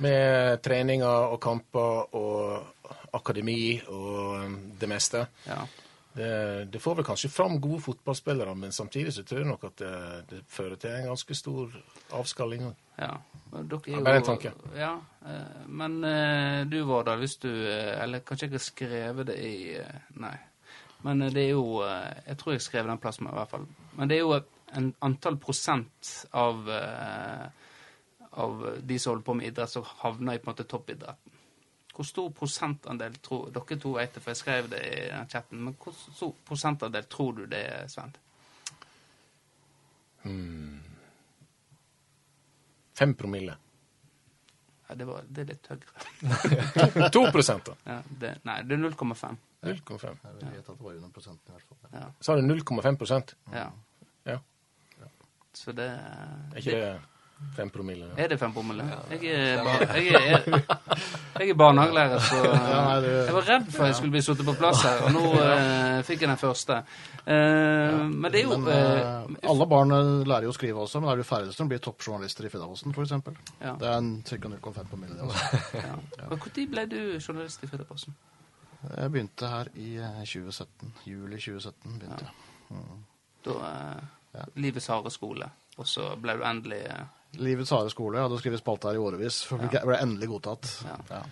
Med 0.00 0.62
treninger 0.64 1.26
og 1.34 1.40
kamper 1.40 2.14
og 2.16 2.86
akademi 3.12 3.76
og 3.88 4.46
um, 4.46 4.54
det 4.80 4.88
meste. 4.88 5.26
ja. 5.46 5.66
Det, 6.12 6.72
det 6.72 6.80
får 6.82 6.98
vel 6.98 7.04
kanskje 7.08 7.30
fram 7.32 7.54
gode 7.60 7.80
fotballspillere, 7.80 8.54
men 8.54 8.72
samtidig 8.72 9.14
så 9.16 9.22
tror 9.24 9.38
jeg 9.38 9.48
nok 9.48 9.62
at 9.64 9.78
det, 9.80 9.92
det 10.30 10.40
fører 10.48 10.76
til 10.76 10.90
en 10.90 11.06
ganske 11.08 11.34
stor 11.34 11.72
avskalling. 12.12 12.66
Ja. 12.98 13.14
Dere 13.52 13.78
er 13.78 13.88
Ja, 13.88 13.96
jo, 13.96 14.04
bare 14.04 14.20
en 14.20 14.26
tanke. 14.26 14.52
Ja, 14.76 14.90
men 15.66 16.04
eh, 16.04 16.66
du, 16.66 16.80
Vårdal, 16.82 17.20
hvis 17.22 17.36
du 17.36 17.50
eh, 17.50 18.02
Eller 18.02 18.24
kanskje 18.26 18.48
jeg 18.48 18.56
har 18.56 18.64
skrevet 18.64 19.28
det 19.30 19.36
i 19.38 19.76
eh, 19.78 20.00
Nei. 20.18 20.34
Men 21.06 21.22
eh, 21.22 21.30
det 21.30 21.44
er 21.46 21.52
jo 21.52 21.82
eh, 21.86 22.24
Jeg 22.26 22.38
tror 22.40 22.56
jeg 22.56 22.64
skrev 22.64 22.90
den 22.90 22.98
plassen, 22.98 23.28
i 23.30 23.36
hvert 23.36 23.52
fall. 23.52 23.66
Men 23.98 24.10
det 24.10 24.18
er 24.18 24.24
jo 24.24 24.40
en 24.72 24.88
antall 25.04 25.36
prosent 25.38 26.14
av 26.32 26.68
av 28.32 28.62
de 28.80 28.96
som 28.98 29.10
holder 29.10 29.24
på 29.26 29.34
med 29.36 29.46
idrett, 29.50 29.68
som 29.68 29.84
havner 29.84 30.38
i 30.38 30.40
på 30.40 30.48
en 30.48 30.54
måte 30.54 30.64
toppidretten. 30.64 31.34
hvor 31.92 32.06
stor 32.08 32.30
prosentandel 32.32 33.18
tror 33.20 33.50
Dere 33.52 33.76
to 33.76 33.92
vet 33.92 34.14
det, 34.14 34.22
for 34.24 34.32
jeg 34.32 34.36
skrev 34.40 34.70
det 34.72 34.80
i 34.80 35.10
den 35.10 35.28
chatten. 35.28 35.60
Men 35.64 35.76
hvor 35.76 35.92
stor 35.92 36.32
prosentandel 36.48 37.04
tror 37.04 37.32
du 37.32 37.44
det 37.46 37.60
er, 37.60 37.84
Sven? 37.92 38.16
Fem 42.96 43.14
promille. 43.14 43.58
Ja, 44.92 44.96
det, 45.00 45.06
var, 45.08 45.22
det 45.32 45.40
er 45.40 45.46
litt 45.54 45.68
høyere. 45.72 47.08
To 47.16 47.22
prosent, 47.32 47.64
da. 47.70 47.74
Ja, 47.88 47.94
det, 48.20 48.32
nei, 48.44 48.58
det 48.68 48.76
er 48.76 48.82
0,5. 48.82 49.38
0,5. 49.64 50.18
Jeg 50.26 50.50
vet 50.50 50.58
at 50.58 50.66
det 50.68 50.84
var 50.84 50.92
under 50.98 51.12
prosenten 51.14 51.48
i 51.48 51.56
hvert 51.56 51.64
fall. 51.70 51.94
Ja, 51.96 52.02
Sa 52.20 52.36
du 52.36 52.42
0,5 52.44 52.98
prosent? 53.00 53.32
ja. 53.54 53.70
Ja. 54.28 54.36
Så 55.56 55.72
det 55.76 55.86
Er 55.88 56.60
ikke 56.60 56.76
det 56.76 56.92
fem 57.56 57.70
promille? 57.70 58.06
Ja. 58.10 58.24
Er 58.24 58.28
det 58.32 58.38
fem 58.40 58.52
promille? 58.52 58.84
Jeg 59.10 59.32
er, 59.32 59.62
bar, 59.64 59.82
jeg 59.96 60.14
er, 60.14 60.46
jeg 61.38 61.50
er 61.50 61.58
barnehagelærer, 61.58 62.18
så 62.18 62.40
jeg 63.26 63.34
var 63.36 63.48
redd 63.48 63.70
for 63.72 63.86
jeg 63.90 63.98
skulle 63.98 64.14
bli 64.14 64.22
satt 64.24 64.44
på 64.46 64.54
plass 64.58 64.82
her, 64.86 65.02
og 65.06 65.12
nå 65.16 65.24
uh, 65.38 65.98
fikk 66.06 66.24
jeg 66.24 66.32
den 66.32 66.40
første. 66.40 66.78
Eh, 67.22 67.98
men 68.08 68.26
det 68.32 68.40
er 68.40 68.48
jo 68.48 68.56
Men 68.58 68.72
eh, 68.74 69.50
alle 69.50 69.66
barn 69.70 69.94
lærer 70.26 70.48
jo 70.48 70.50
å 70.50 70.56
skrive 70.56 70.82
også, 70.82 71.00
men 71.00 71.08
det 71.10 71.12
er 71.12 71.22
de 71.22 71.28
færreste 71.28 71.54
som 71.60 71.70
blir 71.70 71.82
toppjournalister 71.84 72.48
i 72.48 72.50
Firdaposten, 72.50 72.94
f.eks. 72.96 73.14
Ja. 73.60 73.76
Det 73.78 73.88
er 73.88 73.96
en 74.00 74.10
ca. 74.26 74.40
0,5 74.42 74.90
promille, 74.90 75.14
det 75.14 75.28
også. 75.28 75.62
ja. 75.78 75.94
Når 76.32 76.68
ble 76.72 76.86
du 76.90 77.00
journalist 77.20 77.62
i 77.62 77.70
Firdaposten? 77.70 78.16
Jeg 78.82 79.12
begynte 79.14 79.46
her 79.46 79.70
i 79.78 79.94
eh, 80.02 80.22
2017. 80.26 80.94
Juli 81.06 81.38
2017 81.38 81.98
begynte 82.00 82.26
jeg. 82.26 82.82
Da 83.46 83.60
eh, 83.70 84.10
Ja. 84.32 84.46
Livets 84.56 84.86
harde 84.88 85.10
skole, 85.12 85.44
og 85.76 85.84
så 85.84 86.06
ble 86.16 86.38
du 86.38 86.44
endelig 86.48 86.78
Livets 87.40 87.70
harde 87.72 87.92
skole. 87.92 88.18
Jeg 88.18 88.28
hadde 88.28 88.40
skrevet 88.42 88.60
spalte 88.60 88.90
her 88.90 88.98
i 88.98 89.02
årevis, 89.02 89.42
for 89.48 89.62
ja. 89.64 89.80
ble 89.86 90.00
endelig 90.02 90.28
godtatt. 90.34 90.68
Ja. 90.88 90.98
Ja. 91.10 91.22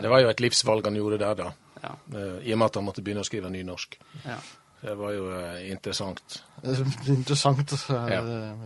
Det 0.00 0.08
var 0.12 0.22
jo 0.22 0.30
et 0.30 0.40
livsvalg 0.40 0.86
han 0.86 0.96
gjorde 0.96 1.18
der, 1.20 1.36
da. 1.36 1.50
Ja. 1.82 1.92
Eh, 2.14 2.48
I 2.48 2.54
og 2.54 2.62
med 2.62 2.70
at 2.70 2.78
han 2.78 2.86
måtte 2.86 3.04
begynne 3.04 3.24
å 3.24 3.28
skrive 3.28 3.52
nynorsk. 3.52 4.00
ja. 4.24 4.40
Det 4.80 4.94
var 4.96 5.10
jo 5.12 5.26
eh, 5.36 5.66
interessant. 5.68 6.38
Er 6.64 6.78
Interessant. 7.12 7.72
er 7.92 8.14
Ja. 8.14 8.20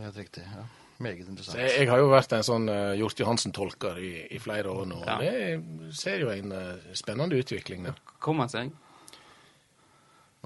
Helt 0.04 0.16
riktig. 0.20 0.44
Ja. 0.46 0.62
Meget 1.02 1.26
interessant. 1.26 1.58
jeg, 1.58 1.72
jeg 1.80 1.90
har 1.90 1.98
jo 1.98 2.06
vært 2.12 2.32
en 2.36 2.44
sånn 2.46 2.68
uh, 2.70 2.92
Hjort 2.94 3.18
Johansen-tolker 3.18 3.98
i, 3.98 4.12
i 4.30 4.38
flere 4.38 4.70
år 4.70 4.86
nå. 4.86 5.00
og 5.02 5.08
Ja. 5.10 5.16
Det 5.18 5.90
ser 5.98 6.22
jo 6.22 6.30
en 6.30 6.54
uh, 6.54 6.92
spennende 6.94 7.40
utvikling 7.42 7.88
der. 7.88 7.98
Kom 8.22 8.38
han 8.44 8.52
seg? 8.52 8.70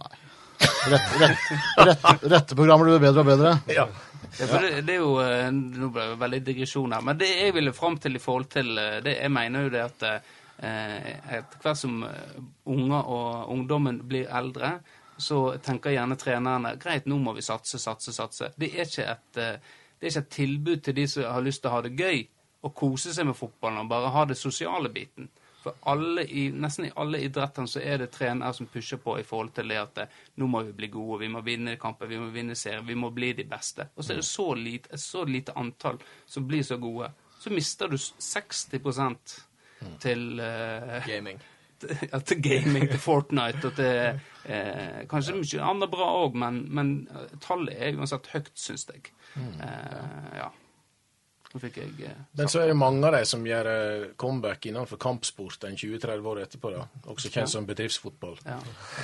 Nei. 0.00 0.14
Rett, 0.88 1.12
rett, 1.20 1.44
rett, 1.84 2.24
retteprogrammer 2.32 2.88
blir 2.88 3.02
bedre 3.04 3.22
og 3.22 3.28
bedre. 3.28 3.52
Ja, 3.70 3.84
for 4.38 4.62
det, 4.62 4.82
det 4.86 4.94
er 4.94 5.00
jo 5.02 5.14
eh, 5.22 5.48
Nå 5.52 5.90
ble 5.94 6.06
det 6.12 6.20
veldig 6.20 6.40
digresjon 6.46 6.94
her. 6.94 7.04
Men 7.06 7.18
det 7.20 7.30
jeg 7.30 7.54
ville 7.56 7.74
fram 7.76 7.98
til 8.02 8.18
i 8.18 8.22
forhold 8.22 8.48
til 8.52 8.78
eh, 8.78 9.00
det 9.04 9.16
Jeg 9.18 9.32
mener 9.34 9.66
jo 9.66 9.72
det 9.74 9.82
at 9.84 10.06
eh, 10.08 11.10
etter 11.38 11.62
hvert 11.62 11.80
som 11.80 12.02
eh, 12.06 12.38
unger 12.66 13.12
og 13.16 13.52
ungdommen 13.54 14.02
blir 14.08 14.30
eldre, 14.40 14.78
så 15.18 15.58
tenker 15.62 15.96
gjerne 15.96 16.18
trenerne 16.18 16.76
greit, 16.78 17.06
nå 17.10 17.18
må 17.18 17.34
vi 17.34 17.42
satse, 17.42 17.80
satse, 17.82 18.14
satse. 18.14 18.52
Det 18.54 18.70
er 18.70 18.86
ikke 18.86 19.06
et, 19.10 19.30
det 19.34 20.06
er 20.06 20.12
ikke 20.12 20.22
et 20.22 20.34
tilbud 20.34 20.82
til 20.86 20.94
de 20.94 21.06
som 21.10 21.26
har 21.26 21.42
lyst 21.42 21.64
til 21.64 21.72
å 21.72 21.74
ha 21.74 21.80
det 21.82 21.96
gøy 21.98 22.20
og 22.62 22.74
kose 22.74 23.14
seg 23.14 23.26
med 23.26 23.38
fotballen 23.38 23.82
og 23.82 23.90
bare 23.90 24.12
ha 24.14 24.24
det 24.30 24.38
sosiale 24.38 24.90
biten. 24.94 25.26
For 25.58 25.74
i, 26.22 26.44
nesten 26.54 26.86
i 26.86 26.92
alle 27.02 27.18
idrettene 27.26 27.66
så 27.68 27.80
er 27.82 27.98
det 27.98 28.10
trenere 28.14 28.52
som 28.54 28.68
pusher 28.70 29.00
på 29.02 29.16
i 29.18 29.24
forhold 29.26 29.50
til 29.56 29.68
det 29.72 29.78
at 29.80 29.98
eh, 30.04 30.12
nå 30.38 30.46
må 30.46 30.62
vi 30.68 30.72
bli 30.78 30.88
gode, 30.94 31.20
vi 31.24 31.28
må 31.32 31.42
vinne 31.42 31.74
kamper, 31.82 32.06
vi 32.06 32.18
må 32.22 32.28
vinne 32.34 32.54
serier, 32.54 32.84
vi 32.86 32.94
må 32.94 33.10
bli 33.10 33.32
de 33.40 33.44
beste. 33.50 33.88
Og 33.96 34.04
så 34.06 34.12
er 34.14 34.20
det 34.22 34.28
så 34.28 34.48
lite, 34.54 34.92
et 34.94 35.02
så 35.02 35.24
lite 35.26 35.56
antall 35.58 35.98
som 36.26 36.46
blir 36.46 36.62
så 36.62 36.78
gode. 36.78 37.10
Så 37.42 37.50
mister 37.54 37.88
du 37.90 37.98
s- 37.98 38.14
60 38.18 38.70
til 40.02 40.40
uh, 40.40 41.06
Gaming. 41.06 41.38
ja, 42.12 42.18
til 42.26 42.40
gaming, 42.42 42.88
til 42.90 42.98
Fortnite 42.98 43.68
og 43.68 43.76
til 43.78 44.18
eh, 44.50 45.04
Kanskje 45.10 45.36
mye 45.38 45.60
annet 45.62 45.90
bra 45.92 46.08
òg, 46.24 46.34
men, 46.34 46.56
men 46.74 46.88
tallet 47.44 47.76
er 47.78 47.94
uansett 47.94 48.26
høyt, 48.32 48.50
syns 48.58 48.88
jeg. 48.90 49.12
Eh, 49.38 50.32
ja. 50.40 50.48
Jeg 51.54 51.92
eh, 52.04 52.10
Men 52.36 52.48
så 52.48 52.60
er 52.60 52.66
det 52.68 52.76
mange 52.76 53.06
av 53.08 53.14
de 53.16 53.22
som 53.26 53.44
gjør 53.46 53.68
eh, 53.72 54.02
comeback 54.20 54.66
innenfor 54.68 54.98
kampsport 55.00 55.64
en 55.64 55.76
20-30 55.76 56.26
år 56.28 56.40
etterpå. 56.42 56.70
da, 56.74 56.82
Også 57.08 57.30
kjent 57.32 57.48
som 57.48 57.66
bedriftsfotball. 57.66 58.36
ja. 58.44 58.58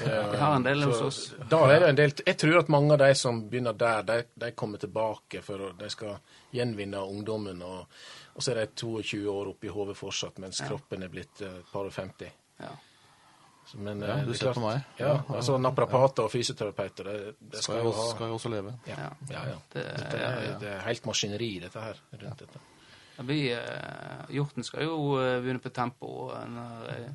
Eh, 0.05 0.31
Vi 0.33 0.37
har 0.37 0.57
en 0.57 0.63
del 0.67 0.83
hos 0.85 1.01
oss. 1.01 1.21
Da 1.51 1.63
er 1.71 1.81
det 1.81 1.89
en 1.89 1.97
del, 1.97 2.13
Jeg 2.27 2.37
tror 2.39 2.59
at 2.59 2.69
mange 2.69 2.93
av 2.93 2.99
de 2.99 3.15
som 3.15 3.41
begynner 3.49 3.73
der, 3.73 4.03
de, 4.03 4.25
de 4.35 4.51
kommer 4.53 4.79
tilbake 4.79 5.43
for 5.43 5.73
de 5.79 5.91
skal 5.91 6.19
gjenvinne 6.53 7.01
ungdommen. 7.01 7.63
Og, 7.63 7.87
og 8.35 8.43
så 8.43 8.53
er 8.53 8.65
de 8.67 8.67
22 8.77 9.25
år 9.31 9.55
oppi 9.55 9.69
hodet 9.69 9.97
fortsatt, 9.97 10.39
mens 10.39 10.61
kroppen 10.69 11.03
er 11.03 11.09
blitt 11.09 11.41
eh, 11.41 11.61
et 11.63 11.73
par 11.73 11.89
og 11.89 11.93
50. 11.97 12.31
Ja. 12.61 12.75
Men, 13.75 14.01
Ja, 14.01 14.07
eh, 14.19 14.21
du 14.21 14.27
det 14.27 14.35
er 14.35 14.39
ser 14.39 14.47
klart- 14.53 14.55
på 14.55 14.61
meg. 14.61 14.85
Ja, 14.99 15.23
altså 15.29 15.59
Naprapater 15.61 16.25
og 16.25 16.31
fysioterapeuter, 16.31 17.05
det, 17.05 17.35
det 17.41 17.63
Skal 17.63 17.63
skal 17.63 17.85
jo, 17.85 17.93
ha 17.93 18.11
skal 18.15 18.29
jo 18.29 18.35
også 18.35 18.51
leve. 18.53 18.75
ja, 18.87 18.95
Ja. 19.31 19.45
ja. 19.49 19.57
Det- 19.73 19.87
er, 19.87 20.59
det 20.61 20.69
er 20.69 20.81
helt 20.81 21.07
maskineri, 21.07 21.59
dette 21.61 21.81
her. 21.81 21.95
rundt 22.23 22.39
dette. 22.39 22.59
Ja, 23.19 23.23
Vi, 23.23 23.53
eh, 23.53 24.27
Hjorten 24.31 24.65
skal 24.65 24.83
jo 24.83 25.17
eh, 25.19 25.41
begynne 25.41 25.61
på 25.63 25.71
tempo 25.73 26.31
når 26.35 26.89
eh, 26.89 27.11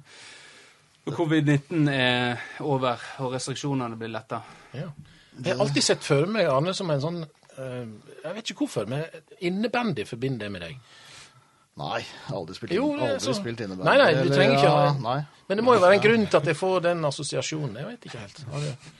når 1.05 1.15
covid-19 1.15 1.89
er 1.89 2.38
over 2.62 2.97
og 3.19 3.33
restriksjonene 3.33 3.97
blir 3.97 4.09
letta. 4.12 4.41
Ja. 4.73 4.89
Jeg 5.43 5.55
har 5.55 5.63
alltid 5.65 5.83
sett 5.83 6.03
for 6.03 6.25
meg 6.27 6.45
Arne 6.47 6.73
som 6.73 6.89
en 6.91 6.99
sånn 7.01 7.21
eh, 7.57 7.85
Jeg 8.23 8.33
vet 8.35 8.51
ikke 8.51 8.65
hvorfor, 8.65 8.85
men 8.88 9.05
innebandy 9.41 10.03
forbinder 10.05 10.39
det 10.47 10.51
med 10.51 10.62
deg. 10.62 10.79
Nei, 11.80 12.02
aldri 12.36 12.56
spilt, 12.58 12.74
Jo, 12.76 12.89
det 12.98 13.08
aldri 13.10 13.20
så- 13.24 13.38
spilt 13.39 13.62
innebandy. 13.63 13.88
Nei, 13.88 13.98
nei, 13.98 14.24
du 14.24 14.30
trenger 14.36 14.58
ikke 14.58 14.68
ja, 14.68 14.78
ha- 14.92 14.98
Nei. 15.00 15.20
Men 15.48 15.58
det 15.62 15.63
må 15.65 15.74
jo 15.78 15.84
være 15.86 15.96
en 16.00 16.02
grunn 16.04 16.26
til 16.28 16.38
at 16.44 16.46
jeg 16.52 16.58
får 16.60 16.82
den 16.89 17.06
assosiasjonen. 17.08 17.78
Jeg 17.80 17.86
vet 17.94 18.10
ikke 18.10 18.20
helt. 18.26 18.44
Har 18.52 18.60
du- 18.65 18.96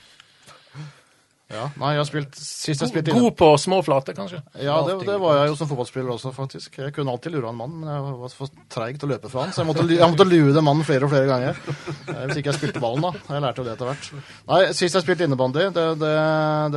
Ja, 1.50 1.64
nei, 1.82 1.96
jeg 1.96 1.98
har 1.98 2.06
spilt 2.06 2.36
Sist 2.38 2.80
jeg 2.84 2.90
spilte 2.92 3.10
inne... 3.10 3.22
god 3.24 3.36
på 3.40 3.48
små 3.58 3.80
flater, 3.84 4.14
kanskje? 4.14 4.38
Ja, 4.62 4.76
det, 4.86 5.00
det 5.08 5.16
var 5.20 5.40
jeg 5.40 5.48
jo 5.50 5.56
som 5.58 5.68
fotballspiller 5.72 6.12
også, 6.14 6.30
faktisk. 6.36 6.78
Jeg 6.78 6.94
kunne 6.94 7.10
alltid 7.10 7.34
lure 7.34 7.50
en 7.50 7.58
mann, 7.58 7.74
men 7.82 7.90
jeg 7.90 8.04
var 8.20 8.30
for 8.38 8.52
treig 8.70 9.00
til 9.02 9.10
å 9.10 9.12
løpe 9.16 9.32
fra 9.34 9.48
han, 9.48 9.52
så 9.56 9.64
jeg 9.64 9.70
måtte, 9.72 9.88
jeg 9.90 10.12
måtte 10.14 10.28
lure 10.30 10.54
den 10.54 10.64
mannen 10.68 10.86
flere 10.86 11.08
og 11.08 11.10
flere 11.16 11.26
ganger. 11.26 11.58
Eh, 12.06 12.22
Hvis 12.30 12.38
ikke 12.44 12.52
jeg 12.54 12.60
spilte 12.60 12.80
ballen, 12.84 13.02
da. 13.02 13.12
Jeg 13.34 13.42
lærte 13.48 13.64
jo 13.64 13.66
det 13.66 13.74
etter 13.74 13.90
hvert. 13.90 14.12
Nei, 14.54 14.62
sist 14.78 14.94
jeg 15.00 15.02
spilte 15.08 15.26
innebandy, 15.26 15.66
det, 15.74 15.88
det, 16.06 16.14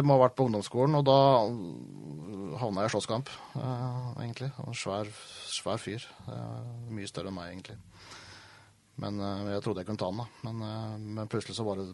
det 0.01 0.05
må 0.09 0.17
ha 0.17 0.23
vært 0.25 0.38
på 0.41 0.49
ungdomsskolen, 0.49 0.97
og 1.03 1.05
da 1.05 1.19
havna 2.61 2.85
jeg 2.85 2.91
i 2.91 2.93
slåsskamp, 2.95 3.31
eh, 3.57 4.09
egentlig. 4.25 4.51
En 4.67 4.77
svær, 4.77 5.09
svær 5.51 5.81
fyr. 5.81 6.05
Eh, 6.29 6.62
mye 6.93 7.09
større 7.11 7.33
enn 7.33 7.37
meg, 7.37 7.53
egentlig. 7.53 7.77
Men 9.03 9.21
eh, 9.21 9.53
jeg 9.55 9.65
trodde 9.65 9.83
jeg 9.83 9.91
kunne 9.91 10.03
ta 10.03 10.11
han, 10.11 10.23
da. 10.23 10.49
Men, 10.49 11.05
men 11.19 11.31
plutselig 11.33 11.57
så 11.59 11.67
bare 11.67 11.88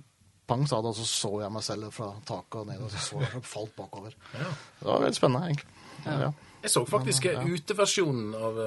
pang, 0.49 0.65
sa 0.69 0.81
det, 0.81 0.93
og 0.93 0.97
så 0.97 1.09
så 1.09 1.33
jeg 1.43 1.53
meg 1.53 1.67
selv 1.67 1.91
fra 1.95 2.13
taket 2.29 2.61
og 2.63 2.71
ned, 2.71 2.85
og 2.85 2.93
så 2.95 3.03
så 3.05 3.25
jeg 3.25 3.43
falt 3.45 3.75
bakover. 3.77 4.17
Ja. 4.33 4.53
Det 4.79 4.89
var 4.89 5.05
veldig 5.05 5.21
spennende, 5.21 5.51
egentlig. 5.51 5.75
Ja. 6.07 6.31
Jeg 6.63 6.73
så 6.73 6.85
faktisk 6.89 7.27
uteversjonen 7.29 8.33
av, 8.35 8.63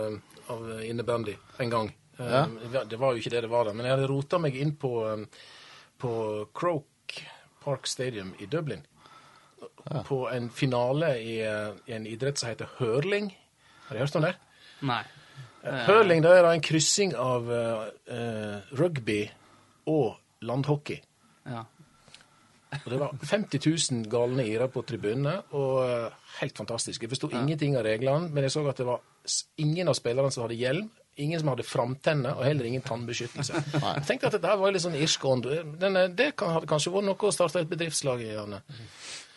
av 0.54 0.70
innebandy 0.86 1.34
en 1.64 1.74
gang. 1.74 1.90
Ja. 2.22 2.46
Det 2.86 3.00
var 3.02 3.16
jo 3.16 3.24
ikke 3.24 3.34
det 3.34 3.42
det 3.48 3.50
var 3.52 3.66
da, 3.68 3.74
men 3.74 3.88
jeg 3.88 3.96
hadde 3.96 4.12
rota 4.12 4.38
meg 4.40 4.56
inn 4.62 4.76
på, 4.80 4.92
på 6.00 6.12
Croke 6.54 7.26
Park 7.64 7.90
Stadium 7.90 8.36
i 8.40 8.46
Dublin. 8.46 8.86
På 10.08 10.24
en 10.32 10.50
finale 10.54 11.16
i, 11.20 11.40
eh, 11.46 11.74
i 11.90 11.96
en 11.98 12.08
idrett 12.08 12.38
som 12.38 12.50
heter 12.50 12.70
hurling. 12.78 13.32
Har 13.88 13.96
du 13.96 14.04
hørt 14.04 14.16
om 14.16 14.26
det? 14.28 14.36
Nei. 14.88 15.04
Hurling 15.62 16.24
det 16.24 16.32
er 16.34 16.48
en 16.50 16.64
kryssing 16.64 17.14
av 17.18 17.52
eh, 17.54 17.84
eh, 18.16 18.74
rugby 18.80 19.22
og 19.92 20.18
landhockey. 20.42 20.98
Ja. 21.46 21.66
Og 22.72 22.88
det 22.88 23.00
var 23.02 23.12
50 23.20 23.60
000 23.92 24.06
galne 24.10 24.46
irer 24.48 24.72
på 24.72 24.84
tribunene, 24.88 25.36
og 25.58 25.82
eh, 25.84 26.20
helt 26.40 26.58
fantastisk. 26.58 27.04
Jeg 27.04 27.12
forsto 27.12 27.30
ingenting 27.36 27.76
av 27.78 27.86
reglene, 27.86 28.32
men 28.32 28.48
jeg 28.48 28.56
så 28.56 28.64
at 28.72 28.80
det 28.80 28.88
var 28.88 29.04
ingen 29.62 29.92
av 29.92 29.98
spillerne 29.98 30.32
som 30.34 30.46
hadde 30.46 30.60
hjelm, 30.60 30.88
ingen 31.18 31.40
som 31.40 31.50
hadde 31.52 31.64
framtenner, 31.68 32.38
og 32.38 32.46
heller 32.46 32.66
ingen 32.66 32.82
tannbeskyttelse. 32.86 33.54
Jeg 33.98 34.04
tenkte 34.08 34.30
at 34.32 34.38
dette 34.38 34.54
var 34.62 34.72
litt 34.72 34.84
sånn 34.86 34.96
irsk 34.96 35.26
ånd. 35.26 35.46
Eh, 35.52 36.08
Det 36.16 36.30
kan, 36.40 36.54
hadde 36.56 36.70
kanskje 36.72 36.94
vært 36.94 37.10
noe 37.10 37.28
å 37.30 37.34
starte 37.36 37.60
et 37.66 37.70
bedriftslag 37.70 38.22
i, 38.24 38.32
Janne. 38.34 38.62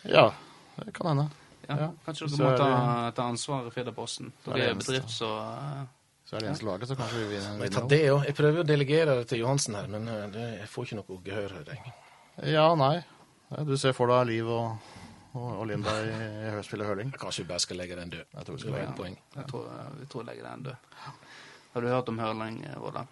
Ja, 0.07 0.29
det 0.79 0.93
kan 0.95 1.11
hende. 1.11 1.27
Ja. 1.67 1.75
Ja. 1.81 1.89
Kanskje 2.05 2.27
dere 2.29 2.43
må 2.45 2.49
er 2.53 2.57
ta, 2.61 2.65
ansvaret 2.69 3.15
ta 3.17 3.23
ansvar 3.33 3.67
i 3.67 3.73
Firdaposten. 3.73 4.27
er 4.31 4.49
Dere 4.51 4.57
det 4.61 4.65
er 4.69 4.75
bedrift, 4.81 5.13
eh, 5.25 5.85
Så 6.25 6.35
er 6.35 6.39
det 6.41 6.47
eneste 6.49 6.65
laget, 6.65 6.87
så 6.89 6.95
kanskje 6.97 7.21
vi 7.23 7.29
vinner. 7.35 7.63
Jeg, 7.65 7.71
tar 7.73 7.87
det 7.89 8.01
jeg 8.05 8.35
prøver 8.37 8.59
å 8.63 8.67
delegere 8.69 9.15
det 9.19 9.27
til 9.29 9.41
Johansen 9.43 9.75
her, 9.77 9.87
men 9.87 10.07
eh, 10.09 10.27
det, 10.33 10.45
jeg 10.61 10.69
får 10.73 10.85
ikke 10.87 10.99
noe 11.01 11.19
gehør. 11.25 11.57
jeg. 11.69 11.95
Ja, 12.53 12.67
nei. 12.75 12.95
Du 13.65 13.75
ser 13.77 13.93
for 13.93 14.09
deg 14.09 14.25
Liv 14.31 14.47
og, 14.49 14.93
og, 15.37 15.49
og 15.61 15.67
Linda 15.69 15.93
i, 16.01 16.15
i 16.47 16.53
høstspillet 16.55 16.89
Høling. 16.89 17.11
Kanskje 17.21 17.43
vi 17.45 17.49
bare 17.51 17.61
skal 17.61 17.77
legge 17.81 17.95
den 17.99 18.09
død. 18.13 18.25
Jeg 18.33 18.45
tror 18.47 18.55
vi 18.55 18.57
Det 18.57 18.65
skal 18.65 18.73
legge 18.73 18.85
legge 18.85 18.93
et 18.93 19.01
poeng. 19.01 19.17
jeg 19.37 19.45
tror, 19.51 19.67
jeg 20.01 20.09
tror 20.13 20.23
jeg 20.23 20.29
legger 20.31 20.49
den 20.49 20.63
død. 20.69 20.75
Har 21.75 21.83
du 21.83 21.89
hørt 21.91 22.09
om 22.09 22.19
Hørling, 22.23 22.61
Roland? 22.79 23.07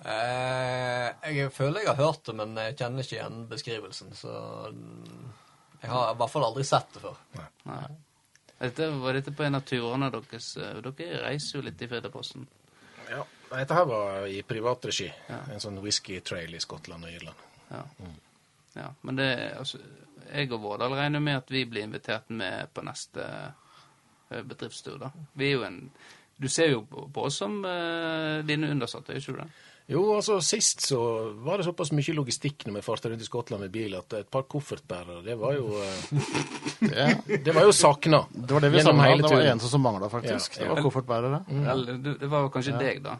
Eh, 0.00 1.32
jeg 1.34 1.50
føler 1.52 1.82
jeg 1.84 1.90
har 1.90 1.98
hørt 1.98 2.22
det, 2.24 2.34
men 2.38 2.54
jeg 2.56 2.76
kjenner 2.78 3.04
ikke 3.04 3.16
igjen 3.18 3.42
beskrivelsen. 3.50 4.14
Så 4.16 4.36
mm, 4.72 5.26
jeg 5.82 5.90
har 5.92 6.14
i 6.14 6.16
hvert 6.22 6.32
fall 6.32 6.46
aldri 6.46 6.64
sett 6.64 6.94
det 6.94 7.02
før. 7.02 7.18
Nei. 7.68 7.82
Dette, 8.62 8.86
var 9.02 9.18
dette 9.18 9.34
på 9.36 9.44
en 9.44 9.58
av 9.58 9.66
turene 9.68 10.08
deres? 10.14 10.54
Dere 10.56 11.20
reiser 11.26 11.58
jo 11.58 11.62
litt 11.66 11.84
i 11.84 11.88
Fedreposten. 11.90 12.46
Ja. 13.10 13.26
Dette 13.50 13.76
her 13.76 13.84
var 13.90 14.24
i 14.32 14.40
privatregi. 14.46 15.10
En 15.28 15.60
sånn 15.60 15.82
whisky 15.84 16.16
trail 16.24 16.54
i 16.56 16.62
Skottland 16.64 17.04
og 17.04 17.12
Irland. 17.12 17.42
Ja. 17.68 17.82
ja. 18.78 18.86
Men 19.04 19.20
det 19.20 19.28
altså, 19.58 19.82
Jeg 20.30 20.48
og 20.54 20.62
Vårdal 20.64 20.96
regner 20.96 21.20
med 21.20 21.42
at 21.42 21.52
vi 21.52 21.66
blir 21.68 21.84
invitert 21.84 22.32
med 22.32 22.72
på 22.72 22.84
neste 22.88 23.28
eh, 24.30 24.40
bedriftstur, 24.40 24.96
da. 25.02 25.12
Vi 25.36 25.50
er 25.50 25.56
jo 25.58 25.68
en 25.68 25.80
Du 26.40 26.48
ser 26.48 26.70
jo 26.72 26.84
på 26.88 27.26
oss 27.28 27.36
som 27.42 27.58
uh, 27.64 28.40
dine 28.48 28.70
undersåtter, 28.72 29.18
gjør 29.18 29.20
ikke 29.20 29.36
du 29.36 29.42
det? 29.44 29.50
Jo, 29.90 30.04
altså 30.14 30.36
Sist 30.44 30.84
så 30.86 30.96
var 31.42 31.58
det 31.58 31.64
såpass 31.66 31.90
mye 31.90 32.12
logistikk 32.14 32.62
når 32.68 32.76
vi 32.76 32.82
farta 32.86 33.10
rundt 33.10 33.24
i 33.24 33.26
Skottland 33.26 33.64
med 33.64 33.72
bil, 33.74 33.96
at 33.98 34.14
et 34.20 34.28
par 34.30 34.44
koffertbærere, 34.46 35.18
det 35.26 35.34
var 35.40 35.56
jo 35.56 35.72
ja. 37.00 37.08
Det 37.26 37.54
var 37.56 37.66
jo 37.66 37.72
sakna. 37.74 38.20
Det 38.30 38.54
var 38.54 38.62
det 38.64 38.70
vi 38.70 38.84
savna. 38.84 39.08
Det 39.16 39.26
var 39.26 39.40
en 39.40 39.50
eneste 39.56 39.70
som 39.72 39.82
mangla, 39.82 40.08
faktisk. 40.12 40.56
Ja, 40.56 40.62
ja. 40.62 40.68
Det 40.68 40.76
var 40.76 40.82
koffertbærere. 40.86 41.42
Eller 41.74 41.98
du, 42.06 42.12
det 42.22 42.30
var 42.30 42.46
kanskje 42.54 42.76
deg, 42.78 43.02
da. 43.02 43.16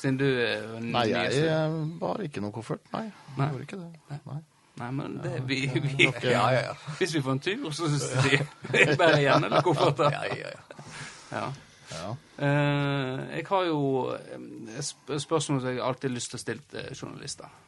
Siden 0.00 0.18
du 0.18 0.26
er 0.26 0.66
Nei, 0.82 1.06
jeg 1.12 1.30
nyeste. 1.30 1.46
eh, 1.54 1.78
bar 2.02 2.26
ikke 2.26 2.42
noe 2.42 2.54
koffert. 2.58 2.82
Nei, 2.96 3.06
jeg 3.06 3.46
gjorde 3.54 3.66
ikke 3.68 3.80
det. 3.84 4.20
Nei. 4.32 4.40
Nei, 4.80 4.90
men 4.96 5.16
det 5.22 5.32
vi, 5.46 5.62
vi 5.76 6.06
Ja, 6.26 6.46
ja, 6.56 6.60
ja. 6.72 6.76
Hvis 6.98 7.14
vi 7.14 7.22
får 7.22 7.36
en 7.38 7.42
tur, 7.46 7.70
så 7.76 7.86
sier 8.00 8.46
jeg 8.72 8.98
bare 8.98 9.18
igjen, 9.22 9.44
eller 9.46 9.62
kofferter. 9.66 10.10
ja, 10.10 10.26
ja, 10.34 10.54
ja. 10.58 10.86
Ja. 11.30 11.48
Ja. 11.90 12.10
Eh, 12.38 13.36
jeg 13.36 13.46
har 13.48 13.64
jo 13.66 13.80
et 14.14 14.84
sp 14.86 15.16
spørsmål 15.18 15.60
som 15.60 15.70
jeg 15.70 15.82
alltid 15.82 16.10
har 16.10 16.14
lyst 16.14 16.34
til 16.34 16.38
å 16.38 16.44
stille 16.44 16.68
til 16.70 16.94
journalister. 16.94 17.58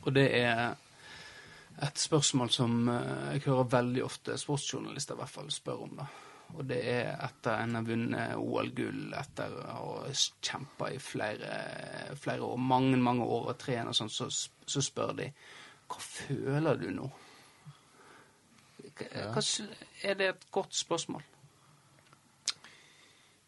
Og 0.00 0.14
det 0.16 0.26
er 0.40 0.62
et 1.84 2.00
spørsmål 2.00 2.50
som 2.52 2.88
eh, 2.88 3.36
jeg 3.36 3.46
hører 3.48 3.72
veldig 3.76 4.04
ofte 4.04 4.38
sportsjournalister 4.40 5.16
i 5.16 5.22
hvert 5.22 5.36
fall 5.36 5.52
spør 5.52 5.86
om. 5.86 5.96
da. 6.00 6.08
Og 6.58 6.66
det 6.66 6.80
er 6.90 7.12
etter 7.22 7.62
en 7.62 7.76
har 7.78 7.86
vunnet 7.86 8.36
OL-gull, 8.40 9.12
etter 9.14 9.52
å 9.70 9.90
ha 10.02 10.12
kjempa 10.42 10.90
i 10.90 10.98
flere, 11.02 11.50
flere 12.18 12.46
år, 12.46 12.56
mange 12.58 12.98
mange 12.98 13.26
år 13.26 13.52
og 13.52 13.58
trene 13.60 13.92
og 13.92 13.96
sånn, 13.96 14.10
så, 14.10 14.26
så 14.30 14.82
spør 14.82 15.14
de 15.20 15.30
hva 15.90 15.98
føler 16.02 16.78
du 16.78 16.88
nå? 16.94 17.10
Hva, 19.00 19.42
er 20.06 20.18
det 20.18 20.28
et 20.28 20.44
godt 20.54 20.76
spørsmål? 20.76 21.24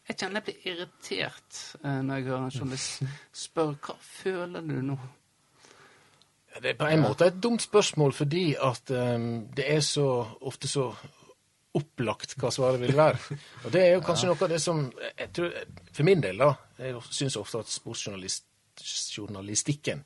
Jeg 0.09 0.17
kjenner 0.19 0.41
jeg 0.41 0.45
blir 0.49 0.61
irritert 0.73 1.51
eh, 1.85 2.01
når 2.03 2.15
jeg 2.17 2.25
hører 2.27 2.45
en 2.45 2.57
journalist 2.57 3.03
spørre 3.45 3.77
hva 3.87 3.95
føler 4.03 4.61
du 4.67 4.79
nå? 4.83 4.97
Ja, 6.53 6.57
Det 6.61 6.69
er 6.73 6.77
på 6.81 6.87
en 6.91 7.05
måte 7.05 7.27
et 7.31 7.43
dumt 7.43 7.63
spørsmål, 7.63 8.13
fordi 8.13 8.57
at 8.61 8.91
um, 8.91 9.49
det 9.57 9.73
er 9.73 9.81
så 9.81 10.27
ofte 10.41 10.69
så 10.69 10.95
opplagt 11.73 12.35
hva 12.37 12.51
svaret 12.53 12.81
vil 12.83 12.97
være. 12.97 13.19
Og 13.65 13.73
det 13.73 13.83
er 13.83 13.93
jo 13.95 14.01
kanskje 14.05 14.27
noe 14.29 14.45
av 14.45 14.49
det 14.53 14.61
som 14.61 14.93
jeg 15.17 15.29
tror, 15.33 15.53
For 15.93 16.03
min 16.05 16.21
del, 16.21 16.39
da. 16.43 16.55
Jeg 16.83 16.95
syns 17.09 17.37
ofte 17.41 17.59
at 17.63 17.69
sportsjournalistikken 17.73 20.05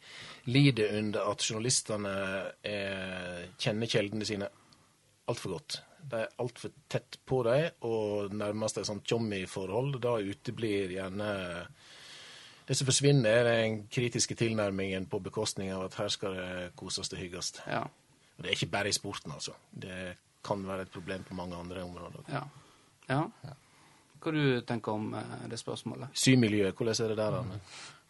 lider 0.52 0.98
under 1.00 1.20
at 1.32 1.40
journalistene 1.50 2.14
eh, 2.62 3.42
kjenner 3.58 3.86
kjeldene 3.90 4.24
sine 4.28 4.46
altfor 5.26 5.50
godt. 5.56 5.82
De 6.06 6.22
er 6.22 6.34
altfor 6.42 6.72
tett 6.88 7.18
på 7.26 7.42
dem, 7.46 7.70
og 7.88 8.34
nærmest 8.34 8.78
et 8.78 8.88
sånt 8.88 9.06
tjommi-forhold. 9.06 9.98
Da 10.02 10.16
uteblir 10.22 10.94
gjerne 10.96 11.30
Det 12.66 12.74
som 12.74 12.86
forsvinner, 12.86 13.30
er 13.30 13.44
den 13.62 13.84
kritiske 13.86 14.34
tilnærmingen 14.34 15.04
på 15.06 15.20
bekostning 15.22 15.70
av 15.70 15.84
at 15.84 15.94
her 15.94 16.08
skal 16.10 16.32
det 16.34 16.72
koses 16.74 17.12
og 17.12 17.18
hygges. 17.18 17.52
Ja. 17.66 17.84
Og 18.36 18.42
det 18.42 18.50
er 18.50 18.56
ikke 18.56 18.72
bare 18.72 18.88
i 18.88 18.92
sporten, 18.96 19.32
altså. 19.32 19.52
Det 19.70 20.16
kan 20.44 20.66
være 20.66 20.82
et 20.82 20.90
problem 20.90 21.22
på 21.22 21.34
mange 21.34 21.56
andre 21.56 21.82
områder. 21.82 22.26
Ja. 22.28 22.42
ja. 23.08 23.22
Hva 24.18 24.32
du 24.34 24.60
tenker 24.66 24.98
om 24.98 25.14
eh, 25.14 25.46
det 25.50 25.58
spørsmålet? 25.60 26.08
Symiljøet, 26.12 26.74
hvordan 26.74 27.04
er 27.04 27.12
det 27.12 27.16
der? 27.20 27.38
Arne? 27.38 27.60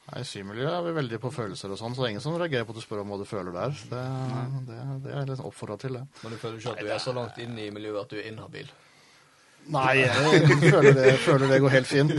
Nei, 0.06 0.20
I 0.22 0.26
symiljøet 0.28 0.70
er 0.70 0.84
vi 0.86 0.92
veldig 1.00 1.18
på 1.18 1.30
følelser 1.34 1.72
og 1.74 1.78
sånn, 1.80 1.94
så 1.96 2.02
det 2.02 2.06
er 2.06 2.12
ingen 2.14 2.22
som 2.22 2.36
reagerer 2.38 2.66
på 2.66 2.74
at 2.74 2.78
du 2.78 2.84
spør 2.84 3.02
om 3.02 3.10
hva 3.10 3.18
du 3.18 3.24
føler 3.26 3.54
der. 3.56 3.72
Det, 3.90 4.02
det, 4.68 4.76
det 5.02 5.10
er 5.12 5.16
jeg 5.18 5.30
litt 5.32 5.42
oppfordra 5.48 5.76
til, 5.82 5.96
det. 5.98 6.04
Men 6.22 6.34
du 6.34 6.38
føler 6.42 6.60
ikke 6.60 6.74
at 6.76 6.82
du 6.84 6.90
er 6.94 7.02
så 7.02 7.14
langt 7.16 7.40
inne 7.42 7.64
i 7.64 7.72
miljøet 7.74 8.04
at 8.04 8.14
du 8.14 8.20
er 8.20 8.28
inhabil? 8.30 8.70
Nei, 9.74 9.94
jeg 9.98 10.12
føler 10.62 10.92
det, 10.94 11.08
føler 11.24 11.50
det 11.50 11.58
går 11.64 11.74
helt 11.74 11.90
fint. 11.90 12.12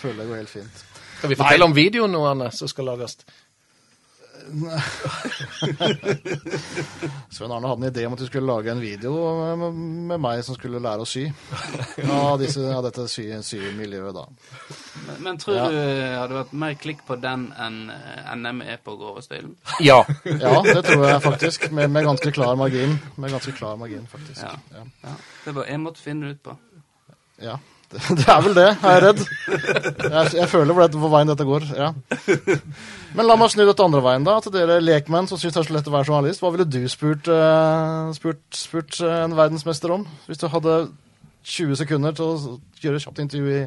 Føler 0.00 0.22
det 0.22 0.28
går 0.30 0.40
helt 0.40 0.54
fint. 0.54 0.84
Skal 1.16 1.32
vi 1.32 1.36
fortelle 1.36 1.68
om 1.68 1.76
videoen 1.76 2.12
nå, 2.12 2.22
Anne, 2.28 2.48
som 2.56 2.72
skal 2.72 2.88
lages? 2.88 3.18
Svein 7.30 7.52
Arne 7.52 7.68
hadde 7.68 7.82
en 7.82 7.88
idé 7.90 8.06
om 8.06 8.12
at 8.16 8.20
vi 8.22 8.26
skulle 8.28 8.46
lage 8.48 8.70
en 8.72 8.80
video 8.80 9.12
med, 9.58 10.20
meg 10.22 10.42
som 10.46 10.54
skulle 10.56 10.80
lære 10.82 11.00
å 11.04 11.08
sy. 11.08 11.24
Av, 12.06 12.38
disse, 12.40 12.62
av 12.72 12.82
dette 12.86 13.04
sy, 13.10 13.24
symiljøet, 13.44 14.14
da. 14.16 14.24
Men, 15.06 15.16
men 15.26 15.38
tror 15.42 15.56
Ja. 15.58 15.66
du 15.70 15.76
hadde 16.20 16.38
vært 16.40 16.52
mer 16.64 16.74
klikk 16.80 17.00
på 17.08 17.14
den 17.22 17.42
enn 17.62 17.78
NM 18.42 18.58
er 18.66 18.78
på 18.84 18.92
Gråvestøylen? 19.00 19.52
Ja. 19.84 20.00
Ja, 20.24 20.62
det 20.66 20.82
tror 20.88 21.04
jeg 21.08 21.20
faktisk. 21.24 21.58
Med, 21.76 21.86
med 21.90 22.04
ganske 22.06 22.30
klar 22.34 22.54
margin. 22.58 22.92
Med 23.16 23.30
ganske 23.34 23.52
klar 23.56 23.74
margin, 23.80 24.06
faktisk. 24.10 24.42
Ja. 24.42 24.46
Ja. 24.74 24.82
Ja. 25.04 25.10
Det 25.44 25.52
var 25.56 25.64
jeg 25.70 25.80
måtte 25.82 26.00
finne 26.02 26.26
det 26.26 26.32
ut 26.38 26.42
på. 26.50 26.54
Ja, 27.42 27.56
det, 28.18 28.26
er 28.26 28.40
vel 28.42 28.54
det, 28.56 28.66
jeg 28.72 28.92
er 28.92 29.04
redd. 29.04 29.20
Jeg, 29.46 30.30
jeg 30.40 30.48
føler 30.50 30.74
hvor, 30.74 31.10
veien 31.12 31.30
dette 31.30 31.46
går. 31.46 31.66
ja. 31.76 31.92
Men 33.16 33.28
la 33.28 33.36
meg 33.38 33.52
snu 33.52 33.62
dette 33.64 33.84
andre 33.84 34.02
veien, 34.04 34.26
da. 34.26 34.36
Til 34.42 34.54
dere 34.56 34.80
lekmenn 34.82 35.28
som 35.30 35.38
syns 35.40 35.54
det 35.54 35.62
er 35.62 35.68
så 35.70 35.76
lett 35.76 35.88
å 35.88 35.94
være 35.94 36.10
journalist. 36.10 36.42
Hva 36.42 36.50
ville 36.52 36.66
du 36.68 36.82
spurt, 36.92 37.30
uh, 37.30 38.10
spurt, 38.16 38.42
spurt 38.58 38.98
uh, 39.00 39.22
en 39.22 39.36
verdensmester 39.38 39.94
om? 39.94 40.04
Hvis 40.26 40.42
du 40.42 40.48
hadde 40.52 40.80
20 41.46 41.78
sekunder 41.78 42.16
til 42.16 42.26
å 42.26 42.56
gjøre 42.82 42.98
et 42.98 43.06
kjapt 43.06 43.22
intervju 43.22 43.54
i, 43.54 43.62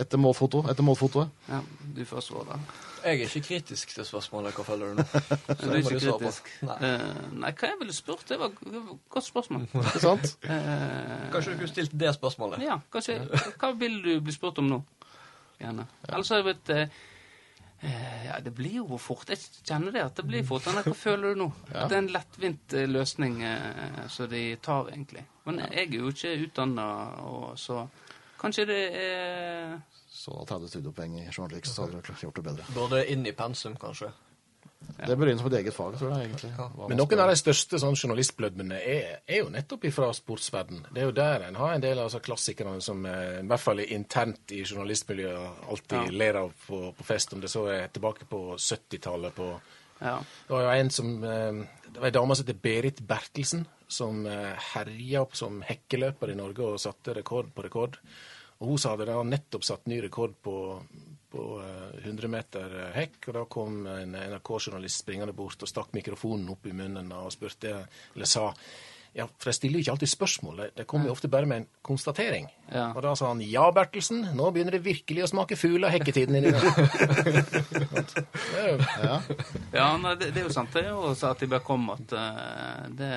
etter, 0.00 0.20
målfoto, 0.20 0.64
etter 0.70 0.86
målfotoet. 0.86 1.32
Ja, 1.48 1.62
du 1.96 2.04
først, 2.08 2.34
Vårdal. 2.34 2.60
Jeg 3.04 3.20
er 3.20 3.24
ikke 3.28 3.40
kritisk 3.48 3.90
til 3.94 4.06
spørsmålet. 4.08 4.54
Hva 4.56 4.64
føler 4.64 4.92
du 4.94 5.00
nå? 5.00 5.04
Så 5.12 5.56
Du 5.60 5.64
det 5.64 5.70
er 5.70 5.80
ikke 5.82 5.98
kritisk? 6.00 6.46
Nei. 6.64 6.76
Uh, 6.80 7.32
nei, 7.42 7.50
hva 7.52 7.68
jeg 7.70 7.78
ville 7.82 7.96
spurt? 7.96 8.22
Det 8.28 8.38
var 8.40 8.52
et 8.54 8.92
godt 9.12 9.26
spørsmål. 9.26 9.66
Ikke 9.82 10.00
sant? 10.00 10.30
Uh, 10.46 11.26
Kanskje 11.34 11.52
du 11.52 11.58
kunne 11.60 11.72
stilt 11.74 11.96
det 12.00 12.14
spørsmålet? 12.16 12.64
Ja, 12.64 12.78
kanskje. 12.94 13.18
Hva 13.60 13.72
vil 13.82 13.98
du 14.06 14.12
bli 14.24 14.32
spurt 14.34 14.62
om 14.62 14.70
nå? 14.72 14.78
Gjerne. 15.60 15.84
Ellers 16.08 16.32
har 16.32 16.40
jeg 16.42 16.48
vet... 16.48 16.72
eh, 16.74 16.96
eh, 17.84 18.24
Ja, 18.30 18.40
det 18.46 18.54
blir 18.56 18.80
jo 18.80 18.98
fort. 18.98 19.28
Jeg 19.30 19.44
kjenner 19.68 19.92
det 19.94 20.02
at 20.08 20.16
det 20.18 20.24
blir 20.30 20.46
fort. 20.48 20.64
Hva 20.64 20.96
føler 20.96 21.34
du 21.36 21.44
nå? 21.44 21.50
Ja. 21.74 21.84
det 21.90 21.98
er 21.98 22.02
en 22.06 22.12
lettvint 22.16 22.76
løsning 22.88 23.36
som 24.10 24.30
de 24.32 24.46
tar, 24.64 24.88
egentlig. 24.94 25.26
Men 25.44 25.60
jeg 25.66 25.84
er 25.84 25.98
jo 26.00 26.08
ikke 26.10 26.32
utdanna, 26.46 26.88
så 27.60 27.84
kanskje 28.40 28.64
det 28.72 28.80
er 29.04 29.76
Så 30.24 30.44
30 30.48 30.70
studiepoeng 30.72 31.18
i 31.20 31.26
journalistikk, 31.28 31.68
så 31.68 31.84
hadde 31.84 31.98
dere 32.00 32.22
gjort 32.22 32.38
det 32.38 32.46
bedre. 32.46 32.68
Både 32.72 33.02
inn 33.12 33.26
i 33.28 33.34
pensum, 33.36 33.74
kanskje. 33.80 34.08
Det 34.94 35.16
bør 35.18 35.30
inn 35.30 35.38
som 35.40 35.48
et 35.50 35.56
eget 35.58 35.74
fag, 35.74 35.96
tror 35.98 36.12
jeg 36.14 36.28
egentlig. 36.28 36.50
Ja. 36.56 36.66
Men 36.88 36.98
noen 37.00 37.20
av 37.20 37.30
de 37.30 37.36
største 37.38 37.80
sånn 37.82 37.96
journalistblødmene 37.98 38.78
er, 38.78 39.06
er 39.26 39.40
jo 39.42 39.50
nettopp 39.52 39.86
ifra 39.88 40.10
sportsverden. 40.16 40.84
Det 40.94 41.02
er 41.02 41.08
jo 41.08 41.14
der 41.16 41.46
en 41.48 41.58
har 41.60 41.74
en 41.74 41.84
del 41.84 41.98
av 41.98 42.08
altså, 42.08 42.20
klassikerne 42.24 42.80
som 42.84 43.04
eh, 43.08 43.40
i 43.40 43.46
hvert 43.50 43.64
fall 43.64 43.82
er 43.82 43.94
internt 43.96 44.54
i 44.54 44.62
journalistmiljøet 44.64 45.70
alltid 45.72 46.12
ler 46.14 46.40
av 46.44 46.52
på, 46.66 46.80
på 46.96 47.06
fest, 47.06 47.34
om 47.34 47.42
det 47.42 47.52
så 47.52 47.66
er 47.72 47.88
tilbake 47.94 48.28
på 48.30 48.44
70-tallet 48.56 49.40
på 49.40 49.54
Ja. 50.04 50.18
Det 50.46 50.52
var 50.52 50.64
jo 50.64 50.70
en 50.74 50.90
som 50.90 51.10
eh, 51.24 51.64
Det 51.86 52.00
var 52.00 52.08
ei 52.10 52.16
dame 52.16 52.34
som 52.34 52.44
heter 52.44 52.62
Berit 52.62 53.02
Bertelsen, 53.08 53.66
som 53.88 54.24
eh, 54.26 54.70
herja 54.74 55.24
opp 55.24 55.36
som 55.38 55.60
hekkeløper 55.64 56.32
i 56.32 56.38
Norge 56.38 56.70
og 56.70 56.80
satte 56.82 57.14
rekord 57.16 57.52
på 57.54 57.66
rekord. 57.66 58.00
Og 58.64 58.70
hun 58.72 58.80
sa 58.80 58.94
det, 58.96 59.04
hadde 59.04 59.18
har 59.20 59.28
nettopp 59.28 59.66
satt 59.68 59.84
ny 59.92 59.98
rekord 60.06 60.34
på, 60.42 60.56
på 61.34 61.44
eh, 61.60 62.00
100 62.06 62.30
meter 62.32 62.74
eh, 62.86 62.90
hekk, 62.96 63.20
og 63.28 63.36
da 63.36 63.44
kom 63.52 63.78
en 63.90 64.16
NRK-journalist 64.16 65.04
springende 65.04 65.36
bort 65.36 65.60
og 65.62 65.68
stakk 65.70 65.92
mikrofonen 65.92 66.48
opp 66.54 66.64
i 66.66 66.72
munnen 66.72 67.12
og 67.12 67.28
spurte, 67.36 67.76
eller 68.16 68.30
sa 68.30 68.48
ja, 69.14 69.28
for 69.38 69.46
jeg 69.52 69.54
stiller 69.60 69.78
jo 69.78 69.82
ikke 69.84 69.92
alltid 69.92 70.10
spørsmål, 70.10 70.56
de- 70.58 70.70
de 70.80 70.84
kommer 70.90 71.06
jo 71.06 71.12
ofte 71.14 71.28
bare 71.30 71.46
med 71.46 71.60
en 71.60 71.66
konstatering. 71.86 72.48
Ja. 72.72 72.88
Og 72.96 73.02
da 73.04 73.12
sa 73.14 73.28
han 73.30 73.44
ja, 73.46 73.68
Bertelsen, 73.70 74.24
nå 74.34 74.48
begynner 74.50 74.74
det 74.74 74.80
virkelig 74.82 75.22
å 75.22 75.28
smake 75.30 75.54
fugl 75.60 75.86
av 75.86 75.92
hekketiden 75.94 76.34
inni 76.40 76.50
i 76.50 76.56
dag. 76.56 76.64
Det 77.84 78.58
er 78.58 78.82
Ja. 79.04 79.20
Ja, 79.72 79.86
nei, 80.02 80.16
det, 80.18 80.32
det 80.34 80.42
er 80.42 80.48
jo 80.48 80.54
sant 80.56 80.74
det, 80.74 80.86
og 80.90 81.14
sa 81.18 81.30
at 81.30 81.44
de 81.44 81.46
bare 81.52 81.62
kom 81.62 81.86
at 81.94 82.14
eh, 82.18 82.82
det, 82.98 83.12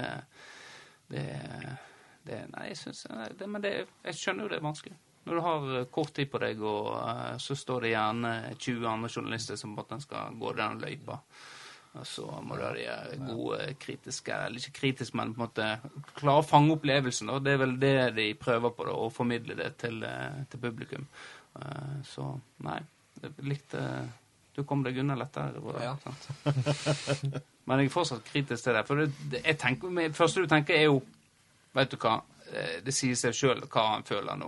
det, 1.16 1.26
det 2.30 2.44
Nei, 2.54 2.68
jeg 2.76 2.78
syns 2.84 3.06
Men 3.48 3.62
det, 3.66 3.74
jeg 4.06 4.20
skjønner 4.22 4.46
jo 4.46 4.52
det 4.54 4.60
er 4.62 4.66
vanskelig. 4.70 4.96
Når 5.28 5.36
du 5.36 5.42
har 5.44 5.68
eh, 5.82 5.86
kort 5.92 6.14
tid 6.16 6.30
på 6.32 6.40
deg, 6.42 6.62
og 6.64 6.90
eh, 7.02 7.38
så 7.44 7.56
står 7.60 7.84
det 7.86 7.94
gjerne 7.94 8.34
20 8.56 8.88
andre 8.88 9.10
journalister 9.12 9.60
som 9.60 9.74
måtte 9.76 10.00
skal 10.04 10.36
gå 10.40 10.54
den 10.58 10.80
løypa. 10.82 11.18
Og 11.98 12.06
så 12.06 12.26
må 12.46 12.58
du 12.60 12.62
ha 12.64 12.70
de 12.76 12.84
eh, 12.86 13.16
gode 13.26 13.72
kritiske 13.82 14.36
Eller 14.46 14.62
ikke 14.62 14.76
kritisk, 14.80 15.16
men 15.18 15.34
på 15.34 15.42
en 15.42 15.46
måte 15.48 15.68
klare 16.20 16.44
å 16.44 16.46
fange 16.48 16.76
opplevelsen. 16.78 17.32
Og 17.34 17.42
det 17.46 17.56
er 17.58 17.62
vel 17.64 17.76
det 17.82 17.94
de 18.20 18.28
prøver 18.40 18.74
på, 18.78 18.86
da, 18.88 18.96
å 18.96 19.10
formidle 19.14 19.58
det 19.58 19.72
til, 19.82 20.00
til 20.52 20.62
publikum. 20.64 21.08
Så 22.06 22.28
nei, 22.62 22.78
jeg 23.24 23.32
likte 23.50 23.82
Du 24.54 24.60
kom 24.68 24.84
deg 24.86 25.00
unna 25.02 25.16
lettere. 25.18 25.58
Bro, 25.62 25.74
Ja. 25.82 25.96
sant? 26.04 26.28
Men 27.68 27.82
jeg 27.82 27.90
er 27.90 27.94
fortsatt 27.96 28.24
kritisk 28.30 28.64
til 28.64 28.78
det. 28.78 28.84
For 28.88 29.02
det, 29.02 29.08
det, 29.32 29.42
jeg 29.44 29.58
tenker, 29.60 29.90
det 29.98 30.16
første 30.16 30.44
du 30.46 30.48
tenker, 30.54 30.78
er 30.78 30.88
jo 30.88 31.02
Vet 31.76 31.92
du 31.92 31.98
hva? 32.02 32.20
Det 32.86 32.94
sier 32.96 33.18
seg 33.20 33.36
sjøl 33.36 33.60
hva 33.68 33.84
han 33.96 34.06
føler 34.08 34.38
nå. 34.40 34.48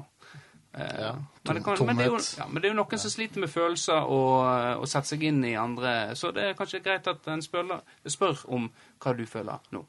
Eh, 0.74 1.00
Ja, 1.02 1.14
men, 1.44 1.56
det 1.56 1.64
kan, 1.66 1.86
men, 1.86 1.98
det 1.98 2.06
jo, 2.06 2.18
ja, 2.38 2.46
men 2.48 2.62
det 2.62 2.70
er 2.70 2.74
jo 2.76 2.78
noen 2.78 3.00
som 3.02 3.10
sliter 3.12 3.42
med 3.42 3.50
følelser 3.50 4.06
og, 4.06 4.44
og 4.84 4.88
setter 4.88 5.16
seg 5.16 5.24
inn 5.26 5.40
i 5.48 5.56
andre. 5.58 6.16
Så 6.16 6.30
det 6.36 6.44
er 6.46 6.58
kanskje 6.60 6.82
greit 6.86 7.08
at 7.10 7.26
en 7.34 7.42
spør, 7.42 7.80
spør 8.06 8.44
om 8.54 8.68
hva 9.02 9.14
du 9.18 9.26
føler 9.26 9.58
nå. 9.74 9.82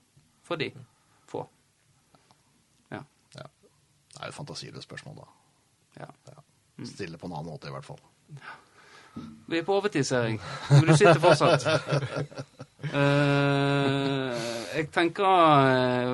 For 0.47 0.57
de 0.61 0.71
få. 1.29 1.45
Ja. 2.91 3.03
Ja. 3.37 3.45
Det 4.15 4.23
er 4.23 4.29
et 4.33 4.35
fantasiløst 4.35 4.89
spørsmål, 4.89 5.21
da. 5.21 5.29
ja. 6.01 6.11
Ja. 6.33 6.41
Stille 6.89 7.19
på 7.21 7.29
en 7.29 7.35
annen 7.37 7.53
måte, 7.53 7.69
i 7.69 7.75
hvert 7.75 7.85
fall. 7.85 8.01
Vi 9.51 9.59
er 9.59 9.65
på 9.67 9.75
overtid, 9.77 10.05
ser 10.09 10.31
jeg. 10.31 10.39
Men 10.71 10.87
du 10.89 10.95
sitter 10.97 11.21
fortsatt. 11.21 11.67
Eh, 12.83 14.37
jeg 14.75 14.87
tenker 14.89 15.27
eh, 15.69 16.13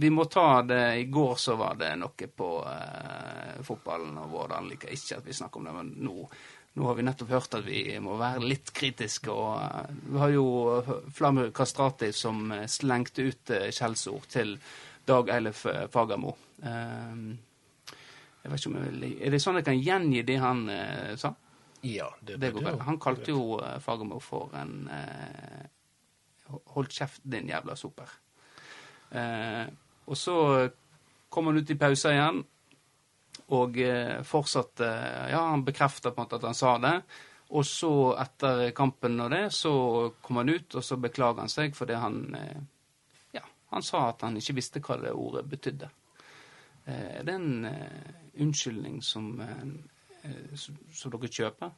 vi 0.00 0.08
må 0.10 0.24
ta 0.24 0.62
det 0.64 0.84
I 1.02 1.04
går 1.12 1.34
så 1.36 1.56
var 1.60 1.76
det 1.76 1.90
noe 2.00 2.28
på 2.32 2.48
eh, 2.64 3.58
fotballen, 3.64 4.16
og 4.22 4.30
Vårdal 4.32 4.70
liker 4.70 4.94
ikke 4.94 5.18
at 5.18 5.28
vi 5.28 5.36
snakker 5.36 5.60
om 5.60 5.68
det, 5.68 5.74
men 5.76 5.92
nå, 6.06 6.24
nå 6.80 6.88
har 6.88 6.96
vi 6.96 7.04
nettopp 7.04 7.34
hørt 7.36 7.58
at 7.60 7.66
vi 7.66 7.82
må 8.00 8.16
være 8.16 8.46
litt 8.46 8.72
kritiske. 8.72 9.34
og 9.34 9.60
Vi 10.08 10.22
har 10.22 10.32
jo 10.32 10.46
Flamur 11.12 11.52
Kastrati 11.52 12.12
som 12.16 12.54
slengte 12.64 13.28
ut 13.28 13.52
skjellsord 13.68 14.30
til 14.32 14.56
Dag 15.08 15.28
Eilif 15.36 15.66
Fagermo. 15.92 16.34
Jeg 16.62 18.48
vet 18.48 18.60
ikke 18.60 18.70
om 18.70 18.76
jeg 18.78 18.92
vil, 18.92 19.06
Er 19.24 19.32
det 19.34 19.40
sånn 19.42 19.60
jeg 19.60 19.66
kan 19.68 19.80
gjengi 19.80 20.22
det 20.24 20.36
han 20.40 20.68
sa? 21.20 21.34
Ja, 21.84 22.08
det, 22.20 22.38
Det 22.40 22.52
går 22.54 22.64
vel. 22.70 22.80
Han 22.86 23.00
kalte 23.02 23.32
jo 23.32 23.58
Fagermo 23.84 24.20
for 24.24 24.54
en 24.58 24.88
Hold 26.74 26.92
kjeft, 26.92 27.22
din 27.22 27.48
jævla 27.50 27.76
soper. 27.76 28.12
Eh, 29.10 29.64
og 30.08 30.16
så 30.16 30.36
kom 31.28 31.50
han 31.50 31.60
ut 31.60 31.70
i 31.70 31.76
pausa 31.76 32.12
igjen, 32.14 32.42
og 33.56 33.78
eh, 33.80 34.20
fortsatte 34.24 34.88
Ja, 35.32 35.42
han 35.50 35.64
bekrefta 35.64 36.12
på 36.12 36.20
en 36.20 36.26
måte 36.26 36.40
at 36.40 36.48
han 36.48 36.56
sa 36.56 36.76
det. 36.82 36.94
Og 37.48 37.64
så, 37.64 37.92
etter 38.20 38.66
kampen 38.76 39.20
og 39.24 39.30
det, 39.32 39.46
så 39.56 39.72
kom 40.22 40.42
han 40.42 40.52
ut, 40.52 40.74
og 40.76 40.84
så 40.84 40.98
beklaga 41.00 41.44
han 41.44 41.52
seg 41.52 41.76
fordi 41.76 41.96
han 41.96 42.20
eh, 42.36 42.58
Ja, 43.36 43.44
han 43.72 43.84
sa 43.84 44.08
at 44.10 44.24
han 44.26 44.36
ikke 44.40 44.58
visste 44.60 44.84
hva 44.84 44.98
det 45.00 45.16
ordet 45.16 45.46
betydde. 45.48 45.88
Eh, 46.88 47.20
er 47.20 47.24
det 47.24 47.36
en 47.36 47.64
eh, 47.68 48.14
unnskyldning 48.40 49.00
eh, 49.00 49.02
som, 50.56 50.78
som 50.92 51.12
dere 51.12 51.28
kjøper? 51.28 51.72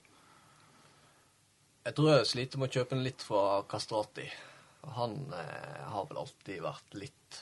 Jeg 1.87 1.97
tror 1.97 2.11
jeg 2.13 2.29
sliter 2.29 2.61
med 2.61 2.71
å 2.71 2.75
kjøpe 2.77 2.95
den 2.95 3.07
litt 3.07 3.23
fra 3.25 3.63
Kastrati. 3.71 4.27
Han 4.97 5.33
eh, 5.37 5.83
har 5.93 6.07
vel 6.11 6.19
alltid 6.23 6.63
vært 6.65 6.95
litt 6.95 7.41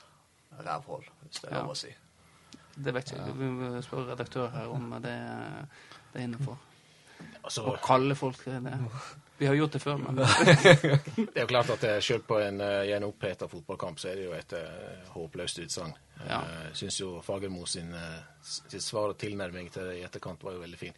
rævhål, 0.58 1.04
hvis 1.22 1.40
det 1.42 1.50
er 1.50 1.54
Ja. 1.56 1.62
lov 1.62 1.70
å 1.72 1.76
si. 1.78 1.94
Det 2.78 2.94
vet 2.94 3.10
jeg 3.10 3.18
ikke. 3.20 3.34
Vi 3.38 3.44
må 3.50 3.82
spørre 3.82 4.12
redaktør 4.12 4.50
her 4.54 4.68
om 4.70 4.90
det, 5.02 5.14
det 6.12 6.20
er 6.20 6.24
innenfor. 6.28 6.58
Altså, 7.42 7.64
Å 7.66 7.78
kalle 7.82 8.14
folk 8.14 8.44
det. 8.44 8.60
Vi 9.38 9.46
har 9.46 9.54
gjort 9.54 9.72
det 9.72 9.80
før, 9.82 9.96
men 9.98 10.16
det 10.18 10.26
er 11.34 11.40
jo 11.44 11.46
klart 11.50 11.70
at 11.74 11.84
eh, 11.86 12.00
selv 12.02 12.24
på 12.26 12.38
en, 12.42 12.60
eh, 12.60 12.84
i 12.90 12.92
en 12.96 13.04
oppheta 13.06 13.46
fotballkamp 13.50 13.98
så 14.02 14.08
er 14.10 14.18
det 14.18 14.24
jo 14.28 14.32
et 14.34 14.52
eh, 14.58 15.08
håpløst 15.14 15.58
utsagn. 15.62 15.94
Ja. 16.26 16.40
Eh, 16.42 16.64
Jeg 16.70 16.76
syns 16.82 17.00
jo 17.00 17.20
Fagermo 17.22 17.66
sin, 17.66 17.92
eh, 17.94 18.20
sitt 18.42 18.82
svar 18.82 19.10
og 19.14 19.18
tilnærming 19.18 19.70
til 19.74 19.86
det 19.90 19.98
i 20.00 20.04
etterkant 20.06 20.42
var 20.42 20.56
jo 20.58 20.62
veldig 20.64 20.78
fin. 20.78 20.94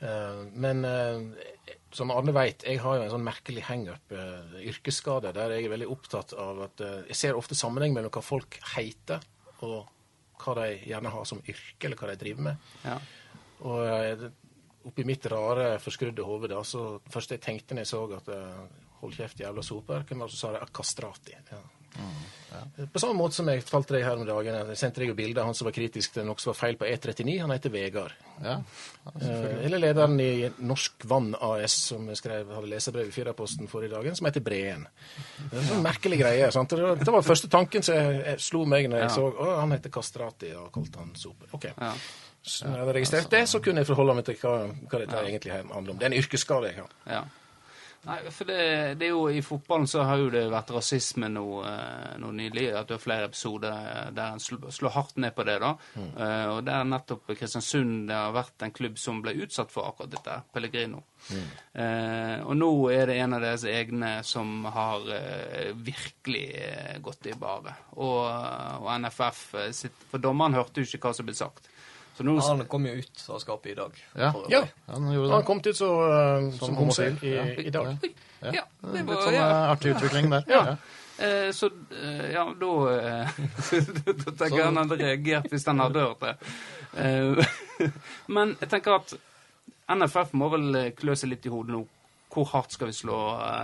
Eh, 0.00 0.44
Men 0.52 0.84
eh, 0.84 1.76
som 1.94 2.10
alle 2.10 2.34
veit, 2.34 2.64
jeg 2.66 2.80
har 2.82 2.96
jo 2.98 3.04
en 3.04 3.12
sånn 3.12 3.24
merkelig 3.26 3.62
hangup, 3.68 4.10
uh, 4.10 4.56
yrkesskade, 4.58 5.30
der 5.36 5.52
jeg 5.54 5.68
er 5.68 5.74
veldig 5.76 5.86
opptatt 5.94 6.32
av 6.34 6.64
at 6.66 6.80
eh, 6.82 7.04
Jeg 7.12 7.18
ser 7.20 7.38
ofte 7.38 7.54
sammenheng 7.54 7.94
mellom 7.94 8.10
hva 8.10 8.22
folk 8.24 8.58
heter, 8.74 9.22
og 9.62 9.86
hva 10.42 10.54
de 10.58 10.72
gjerne 10.90 11.12
har 11.14 11.28
som 11.30 11.38
yrke, 11.46 11.86
eller 11.86 12.00
hva 12.00 12.10
de 12.10 12.16
driver 12.24 12.48
med. 12.48 12.72
ja. 12.84 12.98
Og 13.64 13.84
eh, 13.86 14.24
oppi 14.84 15.04
mitt 15.08 15.24
rare, 15.32 15.78
forskrudde 15.80 16.26
hode, 16.26 16.50
da, 16.50 16.58
så 16.66 16.98
først 17.08 17.30
jeg 17.32 17.40
tenkte 17.40 17.76
når 17.76 17.86
jeg 17.86 17.92
så 17.94 18.02
at 18.18 18.32
eh, 18.34 18.64
Hold 19.04 19.16
kjeft, 19.18 19.40
jævla 19.42 19.60
soper, 19.60 20.04
hvem 20.08 20.22
var 20.22 20.30
det 20.30 20.32
som 20.32 20.40
sa 20.40 20.50
det? 20.54 20.66
Kastrati. 20.72 21.34
Ja. 21.50 21.58
På 22.92 23.00
samme 23.02 23.16
måte 23.18 23.34
som 23.34 23.48
jeg 23.50 23.62
fortalte 23.66 23.96
deg 23.96 24.04
her 24.06 24.16
om 24.20 24.26
dagen, 24.26 24.54
jeg 24.70 24.78
sendte 24.78 25.00
deg 25.02 25.08
jo 25.10 25.14
bilde 25.18 25.40
av 25.42 25.48
han 25.50 25.56
som 25.58 25.66
var 25.66 25.74
kritisk 25.74 26.12
til 26.14 26.24
noe 26.26 26.38
som 26.38 26.52
var 26.52 26.56
feil 26.60 26.76
på 26.78 26.86
E39. 26.86 27.34
Han 27.42 27.50
heter 27.54 27.72
Vegard. 27.74 28.14
Ja, 28.42 28.60
Eh, 29.20 29.64
Eller 29.66 29.78
lederen 29.82 30.14
i 30.20 30.48
Norsk 30.64 31.04
Vann 31.04 31.34
AS, 31.40 31.74
som 31.90 32.06
skrev, 32.16 32.48
hadde 32.54 32.70
leserbrev 32.70 33.10
i 33.10 33.12
Firdaposten 33.12 33.68
forrige 33.68 33.92
dagen, 33.92 34.16
som 34.16 34.26
heter 34.26 34.40
Breen. 34.40 34.86
Det 35.50 35.58
er 35.60 35.66
sånn 35.68 35.82
merkelig 35.84 36.18
greie. 36.22 36.48
sant? 36.54 36.70
Det 36.72 37.06
var, 37.12 37.22
første 37.22 37.50
tanken 37.52 37.82
som 37.84 37.94
jeg, 37.98 38.22
jeg 38.24 38.40
slo 38.40 38.64
meg 38.64 38.88
når 38.88 39.02
jeg 39.02 39.10
Ja. 39.10 39.14
så 39.14 39.26
å, 39.28 39.50
han 39.60 39.70
heter 39.76 39.90
Kastrati, 39.92 40.54
og 40.56 40.72
kalte 40.72 40.98
han 41.02 41.12
sope. 41.14 41.50
Ok. 41.52 41.64
ja. 41.76 41.92
Så 42.42 42.64
når 42.66 42.74
jeg 42.78 42.80
hadde 42.86 42.94
registrert 42.98 43.30
det, 43.30 43.44
så 43.48 43.60
kunne 43.60 43.80
jeg 43.84 43.86
forholde 43.92 44.14
meg 44.14 44.24
til 44.24 44.36
hva, 44.40 44.56
hva 44.90 44.98
dette 45.04 45.20
egentlig 45.26 45.52
handler 45.52 45.90
om. 45.92 45.98
Det 45.98 46.04
er 46.08 46.12
en 46.14 46.18
yrkesskade 46.22 46.70
jeg 46.72 46.80
har. 46.80 46.90
ja. 47.06 47.24
Nei, 48.04 48.18
for 48.30 48.48
det, 48.48 48.58
det 49.00 49.06
er 49.06 49.12
jo 49.14 49.22
I 49.32 49.40
fotballen 49.44 49.88
så 49.88 50.04
har 50.04 50.20
jo 50.20 50.28
det 50.32 50.42
vært 50.52 50.72
rasisme 50.76 51.30
nå, 51.32 51.44
eh, 51.68 52.12
nå 52.20 52.32
nylig. 52.36 52.66
At 52.76 52.90
det 52.90 52.98
har 52.98 53.02
flere 53.02 53.28
episoder 53.30 54.10
der 54.14 54.34
en 54.34 54.42
slår, 54.42 54.90
hardt 54.92 55.16
ned 55.22 55.34
på 55.36 55.46
det. 55.48 55.56
da. 55.62 55.72
Eh, 55.96 56.46
og 56.52 56.68
er 56.68 56.88
nettopp 56.88 57.32
Kristiansund 57.32 58.08
det 58.10 58.18
har 58.18 58.36
vært 58.36 58.66
en 58.66 58.74
klubb 58.76 59.00
som 59.00 59.22
ble 59.24 59.36
utsatt 59.46 59.72
for 59.72 59.88
akkurat 59.88 60.12
dette. 60.12 60.38
Pellegrino. 60.52 61.04
Eh, 61.32 62.38
og 62.44 62.56
nå 62.58 62.70
er 62.92 63.08
det 63.08 63.18
en 63.22 63.38
av 63.38 63.44
deres 63.44 63.64
egne 63.68 64.18
som 64.26 64.66
har 64.68 65.06
uh, 65.08 65.70
virkelig 65.72 66.44
gått 67.04 67.30
i 67.30 67.36
bare. 67.38 67.72
Og, 67.96 68.20
og 68.84 68.90
NFF 69.00 69.44
sitt 69.72 70.04
For 70.10 70.20
dommeren 70.22 70.56
hørte 70.58 70.82
jo 70.82 70.88
ikke 70.88 71.08
hva 71.08 71.16
som 71.16 71.28
ble 71.28 71.36
sagt. 71.38 71.70
Så 72.16 72.22
nå, 72.22 72.34
Han 72.40 72.64
kom 72.70 72.84
jo 72.86 72.92
ut 73.00 73.22
av 73.28 73.38
skapet 73.42 73.72
i 73.72 73.74
dag. 73.74 73.96
Ja. 74.14 74.32
Ja. 74.48 74.60
han 74.86 75.08
gjorde 75.12 75.32
Han 75.32 75.42
kom 75.48 75.58
ut 75.64 75.76
så, 75.76 75.88
uh, 76.06 76.50
som 76.60 76.76
homofil 76.78 77.16
i, 77.22 77.32
Ja. 77.34 77.44
i 77.58 77.70
dag. 77.74 77.96
Ja, 78.44 78.62
det 78.92 79.02
Litt 79.06 79.22
sånn 79.24 79.34
ja. 79.34 79.46
eh, 79.48 79.70
artig 79.72 79.94
utvikling 79.96 80.28
der. 80.30 80.44
Ja. 80.52 80.60
Ja. 80.68 80.76
Eh, 81.24 81.50
så 81.56 81.70
eh, 81.94 82.32
ja, 82.34 82.42
da 82.60 82.70
eh, 82.92 83.36
Da 84.24 84.32
tenker 84.34 84.58
jeg 84.58 84.64
han 84.66 84.76
hadde 84.82 84.98
reagert 85.00 85.46
hvis 85.50 85.64
han 85.70 85.80
hadde 85.80 86.02
hørt 86.04 86.20
det. 86.26 86.34
Eh, 86.98 87.88
men 88.36 88.52
jeg 88.60 88.68
tenker 88.74 88.98
at 88.98 89.14
NFF 89.94 90.34
må 90.38 90.50
vel 90.52 90.78
klø 90.98 91.14
seg 91.16 91.32
litt 91.32 91.46
i 91.48 91.52
hodet 91.54 91.74
nå. 91.76 91.82
Hvor 92.34 92.48
hardt 92.52 92.74
skal 92.74 92.90
vi 92.90 92.96
slå 92.98 93.16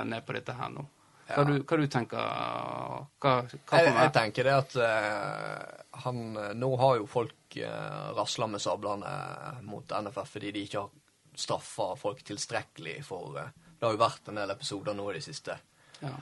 ned 0.06 0.24
på 0.26 0.32
dette 0.38 0.54
her 0.56 0.72
nå? 0.72 0.86
Hva, 1.30 1.36
Ja. 1.36 1.44
du, 1.46 1.60
hva 1.62 1.76
du 1.78 1.86
tenker 1.86 2.18
Hva, 2.18 3.34
hva 3.46 3.78
Jeg, 3.78 3.92
jeg 3.94 4.12
tenker 4.16 4.48
det 4.48 4.54
at 4.56 4.72
eh, 4.82 5.84
han 6.04 6.36
eh, 6.36 6.52
Nå 6.58 6.72
har 6.80 6.98
jo 7.00 7.06
folk 7.10 7.56
eh, 7.56 8.10
rasla 8.16 8.46
med 8.50 8.62
sablene 8.62 9.12
mot 9.66 9.92
NFF 10.02 10.36
fordi 10.36 10.52
de 10.56 10.66
ikke 10.66 10.84
har 10.84 10.90
straffa 11.34 11.94
folk 11.96 12.24
tilstrekkelig 12.26 13.00
for 13.06 13.38
eh, 13.38 13.54
Det 13.78 13.86
har 13.86 13.96
jo 13.96 14.02
vært 14.02 14.28
en 14.28 14.42
del 14.42 14.52
episoder 14.52 14.96
nå 14.96 15.10
i 15.10 15.16
det 15.16 15.24
siste. 15.24 15.56
Ja. 16.00 16.14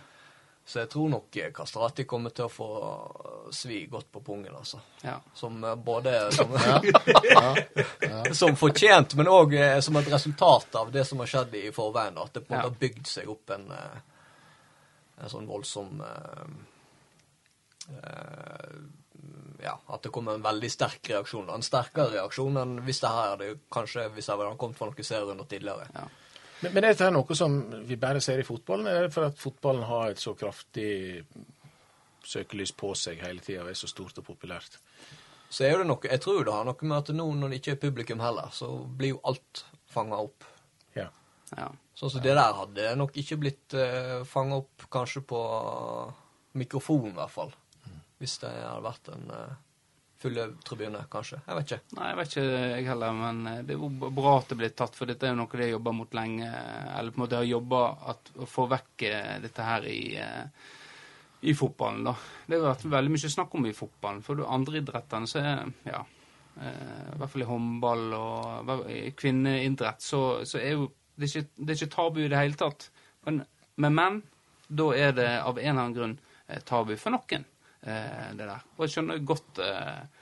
Så 0.68 0.82
jeg 0.82 0.90
tror 0.92 1.08
nok 1.08 1.36
eh, 1.36 1.48
Kastrati 1.54 2.04
kommer 2.04 2.34
til 2.36 2.44
å 2.44 2.52
få 2.52 2.68
eh, 2.78 3.52
svi 3.56 3.78
godt 3.88 4.10
på 4.12 4.20
pungen, 4.20 4.52
altså. 4.52 4.82
Ja. 5.00 5.14
Som 5.34 5.62
eh, 5.64 5.74
både 5.74 6.12
som, 6.36 6.52
Ja. 6.60 7.54
som 8.40 8.56
fortjent, 8.56 9.16
men 9.16 9.30
òg 9.32 9.56
som 9.82 9.96
et 9.96 10.10
resultat 10.12 10.76
av 10.76 10.92
det 10.92 11.06
som 11.08 11.24
har 11.24 11.30
skjedd 11.32 11.56
i 11.56 11.70
forveien. 11.72 12.20
At 12.20 12.36
det 12.36 12.44
på 12.44 12.52
en 12.52 12.60
måte 12.60 12.68
har 12.68 12.82
bygd 12.84 13.08
seg 13.08 13.32
opp 13.32 13.54
en, 13.56 13.64
eh, 13.72 14.02
en 15.24 15.32
sånn 15.32 15.48
voldsom 15.48 16.04
eh, 16.04 16.44
eh, 16.44 16.52
Ja, 19.62 19.74
at 19.90 20.04
det 20.04 20.12
kommer 20.14 20.36
en 20.38 20.44
veldig 20.44 20.70
sterk 20.70 21.10
reaksjon. 21.10 21.48
En 21.50 21.64
sterkere 21.66 22.14
reaksjon 22.14 22.60
enn 22.60 22.78
hvis 22.86 23.02
det 23.02 23.10
her 23.10 23.34
hadde 23.34 23.52
kanskje 23.74 24.06
hvis 24.14 24.28
det 24.28 24.36
hadde 24.36 24.56
kommet 24.60 24.78
fra 24.78 24.90
noen 24.90 25.08
serierunder 25.08 25.48
tidligere. 25.50 25.88
Ja. 25.94 26.06
Men, 26.60 26.74
men 26.74 26.84
er 26.84 26.94
dette 26.94 27.10
noe 27.14 27.36
som 27.38 27.56
vi 27.86 27.98
bare 28.00 28.22
ser 28.22 28.42
i 28.42 28.46
fotballen, 28.46 28.86
eller 28.86 29.04
er 29.04 29.08
det 29.08 29.14
for 29.14 29.28
at 29.28 29.38
fotballen 29.38 29.86
har 29.86 30.12
et 30.12 30.22
så 30.22 30.34
kraftig 30.38 30.90
søkelys 32.28 32.74
på 32.76 32.92
seg 32.98 33.22
hele 33.22 33.42
tida 33.44 33.64
og 33.64 33.72
er 33.72 33.78
så 33.78 33.90
stort 33.90 34.18
og 34.18 34.26
populært? 34.26 34.78
Så 35.48 35.64
er 35.64 35.78
det 35.78 35.86
noe, 35.88 36.10
Jeg 36.10 36.20
tror 36.20 36.44
det 36.44 36.52
har 36.52 36.66
noe 36.68 36.88
med 36.88 36.98
at 36.98 37.12
nå 37.14 37.26
når 37.34 37.52
det 37.52 37.60
ikke 37.60 37.76
er 37.76 37.82
publikum 37.86 38.20
heller, 38.20 38.50
så 38.52 38.72
blir 38.84 39.14
jo 39.14 39.20
alt 39.30 39.64
fanga 39.88 40.18
opp. 40.20 40.44
Ja. 40.96 41.08
ja. 41.56 41.70
Sånn 41.96 42.12
som 42.12 42.22
det 42.24 42.34
der 42.36 42.58
hadde 42.58 42.90
nok 43.00 43.16
ikke 43.16 43.38
blitt 43.40 43.78
uh, 43.78 44.26
fanga 44.28 44.60
opp 44.60 44.84
kanskje 44.92 45.22
på 45.24 45.40
mikrofon, 46.58 47.08
i 47.08 47.16
hvert 47.16 47.32
fall. 47.32 47.54
Hvis 48.18 48.38
det 48.42 48.50
hadde 48.50 48.84
vært 48.84 49.10
en 49.14 49.30
uh, 49.30 49.56
full 50.18 50.38
tribune, 50.66 51.04
kanskje. 51.10 51.38
Jeg 51.46 51.58
vet 51.58 51.68
ikke. 51.68 51.96
Nei, 51.98 52.08
jeg 52.10 52.18
vet 52.18 52.32
ikke 52.32 52.46
jeg 52.48 52.88
heller, 52.88 53.14
men 53.14 53.40
eh, 53.46 53.60
det 53.66 53.76
er 53.76 53.78
jo 53.78 54.10
bra 54.18 54.34
at 54.40 54.50
det 54.50 54.58
blir 54.58 54.74
tatt, 54.74 54.98
for 54.98 55.10
dette 55.10 55.28
er 55.28 55.34
jo 55.34 55.38
noe 55.38 55.52
de 55.52 55.62
har 55.62 55.72
jobba 55.76 55.94
mot 55.94 56.18
lenge. 56.18 56.48
Eller 56.98 57.14
på 57.14 57.20
en 57.20 57.24
måte 57.24 57.38
har 57.38 57.46
jobba 57.46 57.82
å 58.42 58.48
få 58.50 58.66
vekk 58.72 59.06
eh, 59.06 59.34
dette 59.44 59.66
her 59.68 59.86
i, 59.86 60.02
eh, 60.18 60.68
i 61.46 61.54
fotballen, 61.54 62.08
da. 62.10 62.16
Det 62.46 62.58
har 62.58 62.66
vært 62.72 62.86
veldig 62.96 63.14
mye 63.14 63.32
snakk 63.36 63.54
om 63.54 63.68
i 63.70 63.76
fotballen. 63.76 64.24
For 64.26 64.42
andre 64.58 64.82
idrettene 64.82 65.30
så 65.30 65.42
er 65.42 65.68
ja, 65.86 66.02
eh, 66.58 67.04
I 67.14 67.20
hvert 67.20 67.34
fall 67.34 67.46
i 67.46 67.50
håndball 67.52 68.08
og 68.18 68.72
kvinneidrett, 69.18 70.02
så, 70.02 70.22
så 70.48 70.58
er 70.62 70.74
jo 70.74 70.90
det 71.18 71.26
er, 71.26 71.30
ikke, 71.30 71.62
det 71.66 71.72
er 71.72 71.78
ikke 71.78 71.94
tabu 71.94 72.18
i 72.22 72.30
det 72.30 72.38
hele 72.38 72.58
tatt. 72.58 72.90
Men 73.26 73.40
med 73.82 73.94
menn, 73.94 74.18
da 74.68 74.90
er 74.94 75.14
det 75.16 75.30
av 75.40 75.58
en 75.58 75.64
eller 75.64 75.80
annen 75.80 75.96
grunn 75.96 76.18
eh, 76.46 76.60
tabu 76.66 76.94
for 76.98 77.14
noen, 77.14 77.42
eh, 77.42 77.57
det 77.88 78.46
der. 78.46 78.64
Og 78.76 78.86
jeg 78.86 78.96
skjønner 78.96 79.26
godt 79.26 79.60
eh, 79.64 80.18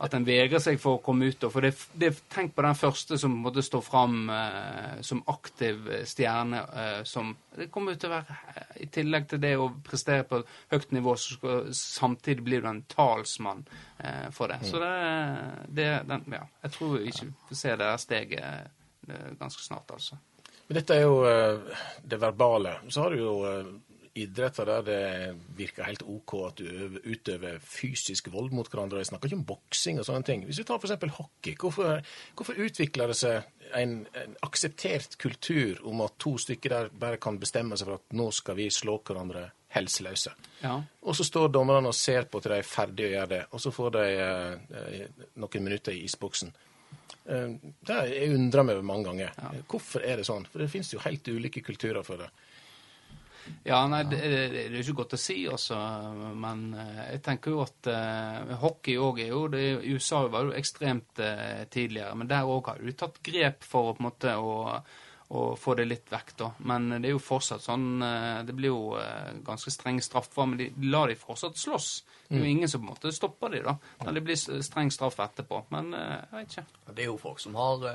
at 0.00 0.14
en 0.16 0.24
vegrer 0.24 0.62
seg 0.62 0.78
for 0.80 0.96
å 0.96 1.02
komme 1.04 1.28
ut. 1.28 1.44
For 1.52 1.64
det, 1.64 1.74
det, 2.00 2.14
tenk 2.32 2.54
på 2.56 2.64
den 2.64 2.76
første 2.78 3.18
som 3.20 3.34
måtte 3.44 3.64
stå 3.64 3.82
fram 3.84 4.30
eh, 4.32 5.00
som 5.04 5.20
aktiv 5.28 5.90
stjerne. 6.08 6.62
Eh, 6.82 7.00
som, 7.08 7.34
det 7.56 7.68
kommer 7.72 7.98
til 8.00 8.08
å 8.08 8.14
være, 8.14 8.38
eh, 8.54 8.70
I 8.86 8.88
tillegg 8.94 9.28
til 9.28 9.42
det 9.42 9.52
å 9.60 9.68
prestere 9.84 10.24
på 10.30 10.40
høyt 10.72 10.96
nivå, 10.96 11.16
så 11.20 11.36
skal, 11.36 11.68
samtidig 11.76 12.46
blir 12.46 12.64
du 12.64 12.70
en 12.72 12.82
talsmann 12.88 13.66
eh, 13.98 14.30
for 14.32 14.52
det. 14.52 14.62
Så 14.70 14.80
det, 14.80 14.94
det 15.68 15.90
den, 16.08 16.24
ja, 16.32 16.46
jeg 16.64 16.76
tror 16.78 16.96
ikke 17.04 17.28
vi 17.28 17.36
får 17.50 17.62
se 17.62 17.76
det 17.76 17.84
der 17.84 18.02
steget 18.06 18.40
eh, 19.10 19.30
ganske 19.40 19.66
snart, 19.66 19.96
altså. 19.98 20.16
Men 20.70 20.78
dette 20.78 20.96
er 20.96 21.04
jo 21.04 21.22
eh, 21.28 21.84
det 22.08 22.22
verbale. 22.22 22.78
Så 22.88 23.04
har 23.04 23.12
du 23.12 23.20
jo 23.20 23.36
idretter 24.18 24.66
der 24.66 24.82
det 24.86 25.02
virker 25.58 25.86
helt 25.86 26.02
OK 26.02 26.34
at 26.48 26.60
du 26.60 26.98
utøver 27.04 27.60
fysisk 27.62 28.30
vold 28.32 28.50
mot 28.54 28.68
hverandre. 28.70 28.98
Jeg 29.02 29.10
snakker 29.12 29.30
ikke 29.30 29.38
om 29.38 29.46
boksing 29.46 30.00
og 30.00 30.06
sånne 30.08 30.26
ting. 30.26 30.44
Hvis 30.48 30.60
vi 30.62 30.66
tar 30.66 30.80
f.eks. 30.80 30.96
hockey, 31.16 31.54
hvorfor, 31.60 32.00
hvorfor, 32.38 32.58
utvikler 32.60 33.12
det 33.12 33.18
seg 33.20 33.70
en, 33.78 34.00
en, 34.18 34.36
akseptert 34.46 35.14
kultur 35.20 35.78
om 35.86 36.02
at 36.06 36.18
to 36.18 36.34
stykker 36.42 36.74
der 36.74 36.90
bare 36.90 37.20
kan 37.22 37.38
bestemme 37.40 37.78
seg 37.78 37.90
for 37.90 38.00
at 38.00 38.18
nå 38.18 38.30
skal 38.34 38.58
vi 38.58 38.66
slå 38.74 38.98
hverandre 39.06 39.46
helseløse? 39.76 40.34
Ja. 40.64 40.80
Og 41.06 41.16
så 41.16 41.26
står 41.26 41.52
dommerne 41.54 41.92
og 41.92 41.96
ser 41.96 42.26
på 42.26 42.42
til 42.42 42.56
de 42.56 42.64
er 42.64 42.66
ferdige 42.66 43.12
å 43.12 43.14
gjøre 43.14 43.32
det, 43.36 43.44
og 43.54 43.62
så 43.62 43.74
får 43.74 43.94
de 43.98 44.08
eh, 44.26 45.06
noen 45.38 45.66
minutter 45.68 45.94
i 45.94 46.02
isboksen. 46.08 46.50
Eh, 47.30 47.48
det 47.86 48.02
jeg 48.10 48.34
undra 48.34 48.66
meg 48.66 48.80
over 48.80 48.90
mange 48.90 49.10
ganger. 49.12 49.34
Ja. 49.38 49.66
Hvorfor 49.70 50.02
er 50.02 50.18
det 50.18 50.26
sånn? 50.28 50.48
For 50.50 50.62
det 50.62 50.70
finnes 50.72 50.90
jo 50.94 51.02
helt 51.04 51.28
ulike 51.30 51.62
kulturer 51.64 52.02
for 52.06 52.22
det. 52.24 52.30
Ja, 53.64 53.80
nei, 53.90 54.02
det, 54.08 54.20
det, 54.52 54.62
er 54.68 54.78
ikke 54.80 54.96
godt 55.02 55.16
å 55.16 55.20
si, 55.20 55.42
altså. 55.50 55.76
Men 56.40 56.70
uh, 56.76 57.02
jeg 57.10 57.22
tenker 57.26 57.54
jo 57.54 57.62
at 57.64 57.90
uh, 57.90 58.54
hockey 58.62 58.96
òg 59.00 59.20
er 59.24 59.32
jo 59.34 59.44
det, 59.52 59.66
I 59.84 59.94
USA 59.96 60.24
var 60.26 60.46
det 60.46 60.52
jo 60.52 60.58
ekstremt 60.60 61.22
uh, 61.22 61.62
tidligere, 61.72 62.16
men 62.18 62.30
der 62.30 62.48
òg 62.48 62.72
har 62.72 62.80
du 62.80 62.92
tatt 62.96 63.20
grep 63.26 63.66
for 63.66 63.90
å 63.90 63.96
på 63.96 64.02
en 64.02 64.08
måte 64.08 64.36
å, 64.36 64.54
å, 65.28 65.42
få 65.60 65.76
det 65.78 65.88
litt 65.90 66.12
vekk, 66.12 66.32
da. 66.40 66.52
Men 66.70 66.88
det 66.96 67.10
er 67.10 67.14
jo 67.14 67.22
fortsatt 67.22 67.62
sånn 67.62 68.02
Det 68.46 68.54
blir 68.56 68.72
jo 68.72 68.94
ganske 69.46 69.70
strenge 69.70 70.02
straffer, 70.02 70.48
men 70.48 70.58
de 70.58 70.70
lar 70.90 71.12
de 71.12 71.18
fortsatt 71.20 71.58
slåss. 71.60 71.90
Det 72.30 72.36
er 72.36 72.40
jo 72.40 72.46
mm. 72.46 72.50
ingen 72.54 72.70
som 72.70 72.82
på 72.82 72.86
en 72.88 72.94
måte 72.94 73.12
stopper 73.14 73.52
de 73.54 73.60
da. 73.66 73.76
når 74.04 74.16
det 74.16 74.24
blir 74.26 74.38
streng 74.38 74.90
straff 74.94 75.18
etterpå. 75.22 75.64
Men 75.74 75.92
jeg 75.94 76.32
vet 76.34 76.56
ikke. 76.56 76.66
Det 76.90 77.04
er 77.04 77.10
jo 77.10 77.20
folk 77.20 77.42
som 77.42 77.58
har 77.58 77.86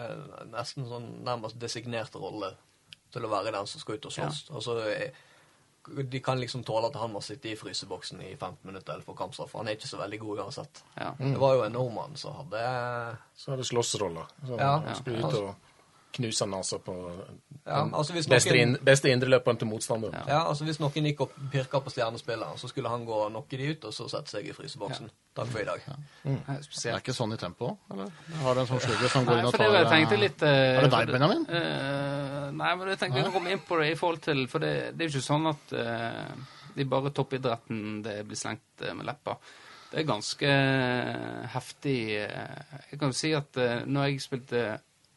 nesten 0.52 0.88
sånn 0.92 1.12
nærmest 1.28 1.60
designert 1.60 2.16
rolle 2.20 2.54
til 3.16 3.26
å 3.26 3.32
være 3.32 3.54
den 3.56 3.70
som 3.70 3.82
skal 3.82 4.00
ut 4.00 4.10
og 4.10 4.16
slåss. 4.16 4.44
Ja. 4.50 4.58
Altså, 4.60 4.76
de 5.88 6.20
kan 6.20 6.40
liksom 6.40 6.64
tåle 6.64 6.90
at 6.90 6.96
han 7.00 7.14
må 7.14 7.22
sitte 7.22 7.52
i 7.52 7.56
fryseboksen 7.60 8.22
i 8.26 8.32
15 8.36 8.58
minutter 8.66 8.94
eller 8.94 9.06
få 9.06 9.14
kampstraff. 9.18 9.54
Han 9.60 9.68
er 9.70 9.78
ikke 9.78 9.90
så 9.90 10.00
veldig 10.02 10.20
god 10.20 10.40
uansett. 10.46 10.84
Ja. 10.96 11.12
Mm. 11.20 11.34
Det 11.34 11.42
var 11.42 11.56
jo 11.56 11.64
en 11.68 11.78
nordmann 11.78 12.18
som 12.20 12.36
hadde 12.40 12.66
Så 13.38 13.54
hadde 13.54 13.68
slåssroller. 13.68 14.34
Ja. 14.58 14.74
Skulle 14.98 15.22
ut 15.22 15.40
og 15.42 15.75
knuse 16.16 16.46
altså 16.46 16.80
på 16.84 16.94
ja, 17.66 17.82
altså 17.84 18.14
noen, 18.14 18.28
beste, 18.30 18.56
in, 18.58 18.76
beste 18.86 19.12
indreløperen 19.12 19.60
til 19.60 19.70
motstanderen. 19.70 20.16
Ja. 20.22 20.26
ja, 20.36 20.40
altså 20.50 20.68
Hvis 20.68 20.80
noen 20.82 21.10
gikk 21.10 21.24
og 21.26 21.36
pirka 21.52 21.82
på 21.84 21.94
stjernespilleren, 21.94 22.60
så 22.62 22.70
skulle 22.72 22.92
han 22.92 23.06
gå 23.08 23.16
og 23.26 23.32
knocke 23.32 23.60
de 23.60 23.72
ut, 23.74 23.88
og 23.90 23.96
så 23.96 24.08
sette 24.12 24.36
seg 24.36 24.50
i 24.50 24.54
fryseboksen. 24.56 25.10
Ja. 25.10 25.18
Takk 25.40 25.52
for 25.52 25.64
i 25.64 25.68
dag. 25.68 25.84
Ja. 25.90 25.98
Mm. 26.24 26.40
Det 26.46 26.92
er 26.92 27.02
ikke 27.02 27.16
sånn 27.18 27.36
i 27.36 27.40
tempo? 27.42 27.74
Eller 27.92 28.14
har 28.44 28.56
du 28.56 28.64
en 28.64 28.70
sånn 28.70 28.84
slugger 28.86 29.12
som 29.12 29.28
går 29.28 29.42
inn 29.42 29.50
og 29.50 29.58
tar 29.58 29.74
det, 29.74 29.84
jeg 29.92 30.22
litt, 30.22 30.46
uh, 30.46 30.52
Er 30.56 30.86
det 30.86 30.92
deg, 30.94 31.14
Benjamin? 31.18 31.46
Uh, 31.50 32.48
nei, 32.56 32.72
men 32.72 32.94
jeg 32.94 33.02
tenkte 33.02 33.20
vi 33.20 33.26
kan 33.28 33.36
komme 33.36 33.56
inn 33.56 33.66
på 33.68 33.82
det 33.82 33.92
i 33.92 34.00
forhold 34.00 34.24
til 34.24 34.46
For 34.52 34.64
det, 34.64 34.74
det 34.96 35.06
er 35.06 35.10
jo 35.10 35.18
ikke 35.18 35.28
sånn 35.28 35.52
at 35.52 35.76
uh, 35.76 36.56
det 36.76 36.86
er 36.86 36.92
bare 36.92 37.12
toppidretten 37.16 38.02
det 38.06 38.18
blir 38.28 38.40
slengt 38.40 38.84
med 38.86 39.08
leppa. 39.08 39.38
Det 39.92 40.02
er 40.02 40.08
ganske 40.10 40.56
heftig. 41.54 42.00
Jeg 42.20 43.00
kan 43.00 43.14
jo 43.14 43.16
si 43.16 43.32
at 43.38 43.60
når 43.88 44.10
jeg 44.10 44.24
spilte 44.26 44.64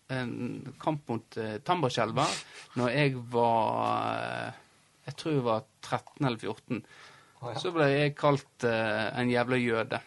en 0.08 0.74
kamp 0.80 1.08
mot 1.10 1.38
uh, 1.40 1.56
Tambarskjelva 1.64 2.24
når 2.80 2.94
jeg 2.94 3.16
var 3.32 4.48
uh, 4.48 4.64
Jeg 5.08 5.16
tror 5.20 5.34
jeg 5.34 5.44
var 5.44 5.66
13 5.82 6.26
eller 6.28 6.38
14. 6.38 6.82
Ah, 7.40 7.52
ja. 7.52 7.58
Så 7.60 7.72
ble 7.72 7.88
jeg 7.90 8.16
kalt 8.18 8.66
uh, 8.66 9.08
en 9.18 9.30
jævla 9.32 9.60
jøde 9.60 10.00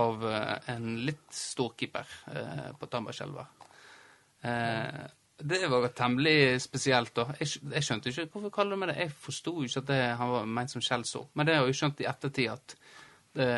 av 0.00 0.22
uh, 0.24 0.54
en 0.72 0.86
litt 1.04 1.26
stor 1.36 1.74
uh, 1.76 2.70
på 2.78 2.88
Tambarskjelva. 2.88 3.46
det 5.42 5.68
var 5.70 5.88
temmelig 5.94 6.62
spesielt. 6.62 7.14
da. 7.14 7.28
Jeg, 7.38 7.60
jeg, 7.74 7.82
skjønte 7.84 8.10
ikke 8.10 8.28
hvorfor 8.32 8.54
kaller 8.54 8.76
du 8.76 8.80
meg 8.80 8.92
det. 8.92 9.00
Jeg 9.04 9.12
forsto 9.12 9.52
ikke 9.62 9.82
at 9.82 9.90
det, 9.90 10.00
han 10.18 10.32
var 10.32 10.48
ment 10.56 10.72
som 10.72 10.82
skjellsord. 10.82 11.28
Men 11.34 11.46
det 11.46 11.56
har 11.56 11.68
jeg 11.68 11.78
skjønt 11.78 12.00
i 12.02 12.08
ettertid 12.10 12.50
at 12.50 12.74
det, 13.36 13.52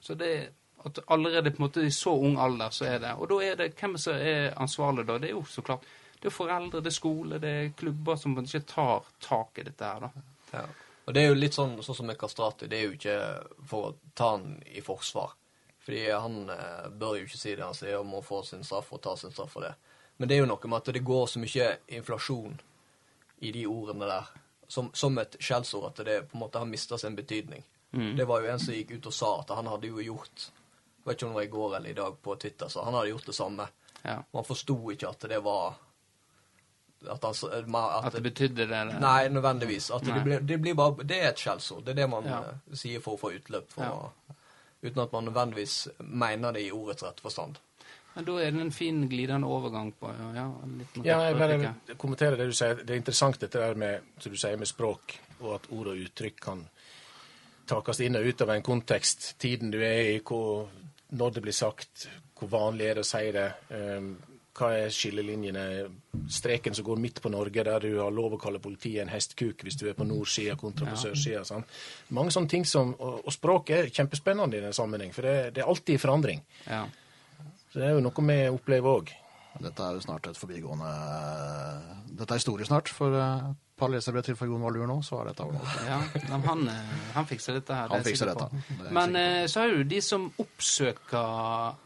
Så 0.00 0.14
det 0.14 0.30
at 0.84 0.98
allerede 1.06 1.50
på 1.50 1.62
en 1.62 1.66
måte 1.66 1.84
i 1.84 1.92
så 1.94 2.12
ung 2.12 2.38
alder 2.38 2.72
så 2.74 2.84
er 2.84 2.98
det 3.00 3.14
Og 3.18 3.28
da 3.30 3.38
er 3.44 3.56
det 3.56 3.74
hvem 3.78 3.96
som 3.98 4.14
er 4.14 4.52
ansvarlig 4.60 5.06
da? 5.08 5.18
Det 5.18 5.30
er 5.30 5.36
jo 5.36 5.44
så 5.48 5.62
klart 5.62 5.86
det 6.20 6.30
er 6.30 6.32
foreldre, 6.32 6.80
det 6.80 6.88
er 6.88 6.96
skole, 6.96 7.38
det 7.38 7.48
er 7.52 7.72
klubber 7.76 8.16
som 8.16 8.36
ikke 8.40 8.60
tar 8.64 9.08
tak 9.20 9.58
i 9.60 9.64
dette 9.66 9.84
her, 9.84 10.06
da. 10.06 10.22
Ja. 10.54 10.62
Og 11.04 11.12
det 11.12 11.20
er 11.20 11.26
jo 11.28 11.36
litt 11.36 11.56
sånn, 11.56 11.74
sånn 11.84 11.98
som 11.98 12.08
med 12.08 12.16
Kastrati, 12.16 12.68
det 12.70 12.78
er 12.78 12.86
jo 12.86 12.94
ikke 12.96 13.16
for 13.68 13.90
å 13.90 13.94
ta 14.16 14.30
han 14.38 14.54
i 14.72 14.80
forsvar. 14.80 15.34
Fordi 15.84 16.06
han 16.08 16.38
eh, 16.48 16.86
bør 16.88 17.18
jo 17.18 17.26
ikke 17.26 17.40
si 17.42 17.52
det 17.52 17.66
han 17.66 17.76
sier 17.76 17.98
om 17.98 18.14
å 18.16 18.22
få 18.24 18.40
sin 18.48 18.64
straff 18.64 18.88
og 18.96 19.02
ta 19.04 19.12
sin 19.20 19.34
straff 19.34 19.52
for 19.52 19.66
det. 19.66 19.74
Men 20.16 20.30
det 20.30 20.38
er 20.38 20.44
jo 20.44 20.48
noe 20.48 20.70
med 20.70 20.78
at 20.78 20.90
det 20.96 21.04
går 21.04 21.26
så 21.28 21.42
mye 21.42 21.68
inflasjon 21.98 22.56
i 23.44 23.52
de 23.52 23.66
ordene 23.68 24.08
der, 24.08 24.32
som, 24.64 24.88
som 24.96 25.20
et 25.20 25.36
skjellsord, 25.36 25.90
at 25.90 26.04
det 26.08 26.22
på 26.30 26.38
en 26.38 26.44
måte 26.46 26.62
har 26.62 26.70
mista 26.70 26.96
sin 26.96 27.18
betydning. 27.18 27.68
Mm. 27.92 28.14
Det 28.16 28.24
var 28.24 28.40
jo 28.40 28.54
en 28.54 28.64
som 28.64 28.72
gikk 28.72 28.96
ut 28.96 29.12
og 29.12 29.14
sa 29.14 29.32
at 29.42 29.52
han 29.58 29.68
hadde 29.68 29.92
jo 29.92 30.00
gjort 30.00 30.48
vet 31.04 31.16
ikke 31.16 31.26
om 31.26 31.32
det 31.34 31.40
var 31.40 31.48
i 31.48 31.54
går 31.54 31.76
eller 31.76 31.90
i 31.90 31.96
dag 31.98 32.22
på 32.22 32.36
Twitter, 32.36 32.68
så 32.68 32.84
han 32.84 32.94
hadde 32.94 33.08
gjort 33.08 33.26
det 33.26 33.36
samme. 33.36 33.66
Ja. 34.02 34.18
Man 34.32 34.44
forsto 34.44 34.76
ikke 34.92 35.08
at 35.08 35.26
det 35.28 35.40
var 35.44 35.74
at, 37.04 37.24
han, 37.24 37.74
at, 37.74 38.04
at, 38.06 38.12
det 38.12 38.22
betydde 38.22 38.66
det? 38.66 38.76
Eller? 38.76 39.00
Nei, 39.00 39.28
nødvendigvis. 39.28 39.90
At 39.90 40.06
nei. 40.06 40.14
Det, 40.14 40.24
blir, 40.24 40.40
det, 40.40 40.58
blir 40.58 40.74
bare, 40.74 41.04
det 41.04 41.18
er 41.20 41.28
et 41.34 41.40
skjellsord. 41.40 41.82
Det 41.84 41.92
er 41.92 41.98
det 41.98 42.08
man 42.08 42.24
ja. 42.28 42.38
uh, 42.40 42.76
sier 42.76 43.02
for 43.04 43.18
å 43.18 43.20
få 43.20 43.34
utløp. 43.36 43.68
For, 43.74 43.84
ja. 43.84 44.38
Uten 44.84 45.02
at 45.04 45.12
man 45.12 45.28
nødvendigvis 45.28 45.76
mener 46.00 46.56
det 46.56 46.64
i 46.64 46.72
ordets 46.72 47.04
rette 47.04 47.24
forstand. 47.24 47.60
Men 48.14 48.24
Da 48.24 48.38
er 48.40 48.54
det 48.54 48.62
en 48.62 48.72
fin 48.72 49.02
glidende 49.10 49.50
overgang 49.50 49.90
på 49.98 50.12
Ja, 50.14 50.46
ja 51.04 51.16
jeg 51.26 51.36
bare 51.36 51.74
kommenterer 51.98 52.38
det 52.38 52.46
du 52.48 52.56
sier. 52.56 52.78
Det 52.80 52.94
er 52.94 53.02
interessant 53.02 53.40
dette 53.42 53.60
der 53.60 53.74
med, 53.74 54.12
som 54.18 54.32
du 54.32 54.38
sier, 54.38 54.56
med 54.56 54.70
språk, 54.70 55.18
og 55.40 55.56
at 55.58 55.68
ord 55.74 55.90
og 55.92 56.04
uttrykk 56.06 56.40
kan 56.40 56.62
takes 57.66 58.00
inn 58.04 58.16
og 58.16 58.28
ut 58.28 58.44
av 58.44 58.52
en 58.54 58.62
kontekst. 58.64 59.34
Tiden 59.40 59.72
du 59.72 59.80
er 59.82 60.14
i, 60.14 60.18
hvor 60.24 60.68
når 61.14 61.34
det 61.34 61.42
blir 61.44 61.56
sagt, 61.56 62.06
hvor 62.38 62.50
vanlig 62.52 62.90
er 62.90 62.98
det 62.98 63.04
å 63.04 63.08
si 63.08 63.26
det? 63.34 63.48
Um, 63.70 64.14
hva 64.54 64.70
er 64.76 64.92
skillelinjene? 64.94 65.64
Streken 66.30 66.76
som 66.76 66.86
går 66.86 67.00
midt 67.02 67.18
på 67.22 67.30
Norge, 67.32 67.64
der 67.66 67.82
du 67.82 67.98
har 67.98 68.12
lov 68.14 68.36
å 68.36 68.40
kalle 68.40 68.62
politiet 68.62 69.02
en 69.02 69.10
hestkuk 69.10 69.64
hvis 69.66 69.78
du 69.80 69.88
er 69.90 69.96
på 69.98 70.06
nordsida 70.06 70.54
kontra 70.60 70.86
på 70.86 70.94
ja. 70.94 71.00
sørsida. 71.02 71.42
Sånn. 71.48 71.66
Mange 72.14 72.34
sånne 72.34 72.52
ting 72.52 72.66
som, 72.68 72.94
og, 72.94 73.24
og 73.26 73.34
språk 73.34 73.74
er 73.74 73.90
kjempespennende 73.90 74.60
i 74.60 74.62
den 74.64 74.76
sammenheng, 74.76 75.10
for 75.16 75.26
det, 75.26 75.56
det, 75.56 75.64
er 75.64 75.72
alltid 75.72 75.98
i 75.98 76.02
forandring. 76.02 76.44
Ja. 76.68 76.84
Så 77.72 77.82
det 77.82 77.88
er 77.88 77.96
jo 77.96 78.04
noe 78.06 78.26
vi 78.30 78.38
opplever 78.54 79.00
òg. 79.02 79.12
Dette 79.64 79.86
er 79.86 79.98
jo 79.98 80.02
snart 80.02 80.26
et 80.26 80.38
forbigående 80.38 80.88
Dette 82.18 82.34
er 82.34 82.40
historie 82.40 82.66
snart 82.66 82.88
for 82.90 83.14
uh, 83.74 83.88
leser 83.88 83.96
leserbrev 83.96 84.26
til 84.26 84.36
for 84.38 84.46
Jon 84.50 84.62
Valur 84.62 84.86
nå, 84.86 85.00
så 85.02 85.20
er 85.20 85.32
dette 85.32 85.46
over. 85.46 85.78
Ja, 85.88 85.98
han, 86.46 86.68
eh, 86.68 86.92
han, 87.14 87.26
fikser 87.26 87.58
dette 87.58 87.74
her. 87.74 87.88
Han 87.90 88.04
fikser 88.06 88.30
dette. 88.30 88.46
Det 88.68 88.92
men 88.94 89.16
eh, 89.16 89.46
så 89.50 89.64
er 89.64 89.72
det 89.72 89.80
jo 89.80 89.88
de 89.94 90.00
som 90.04 90.28
oppsøker 90.44 91.82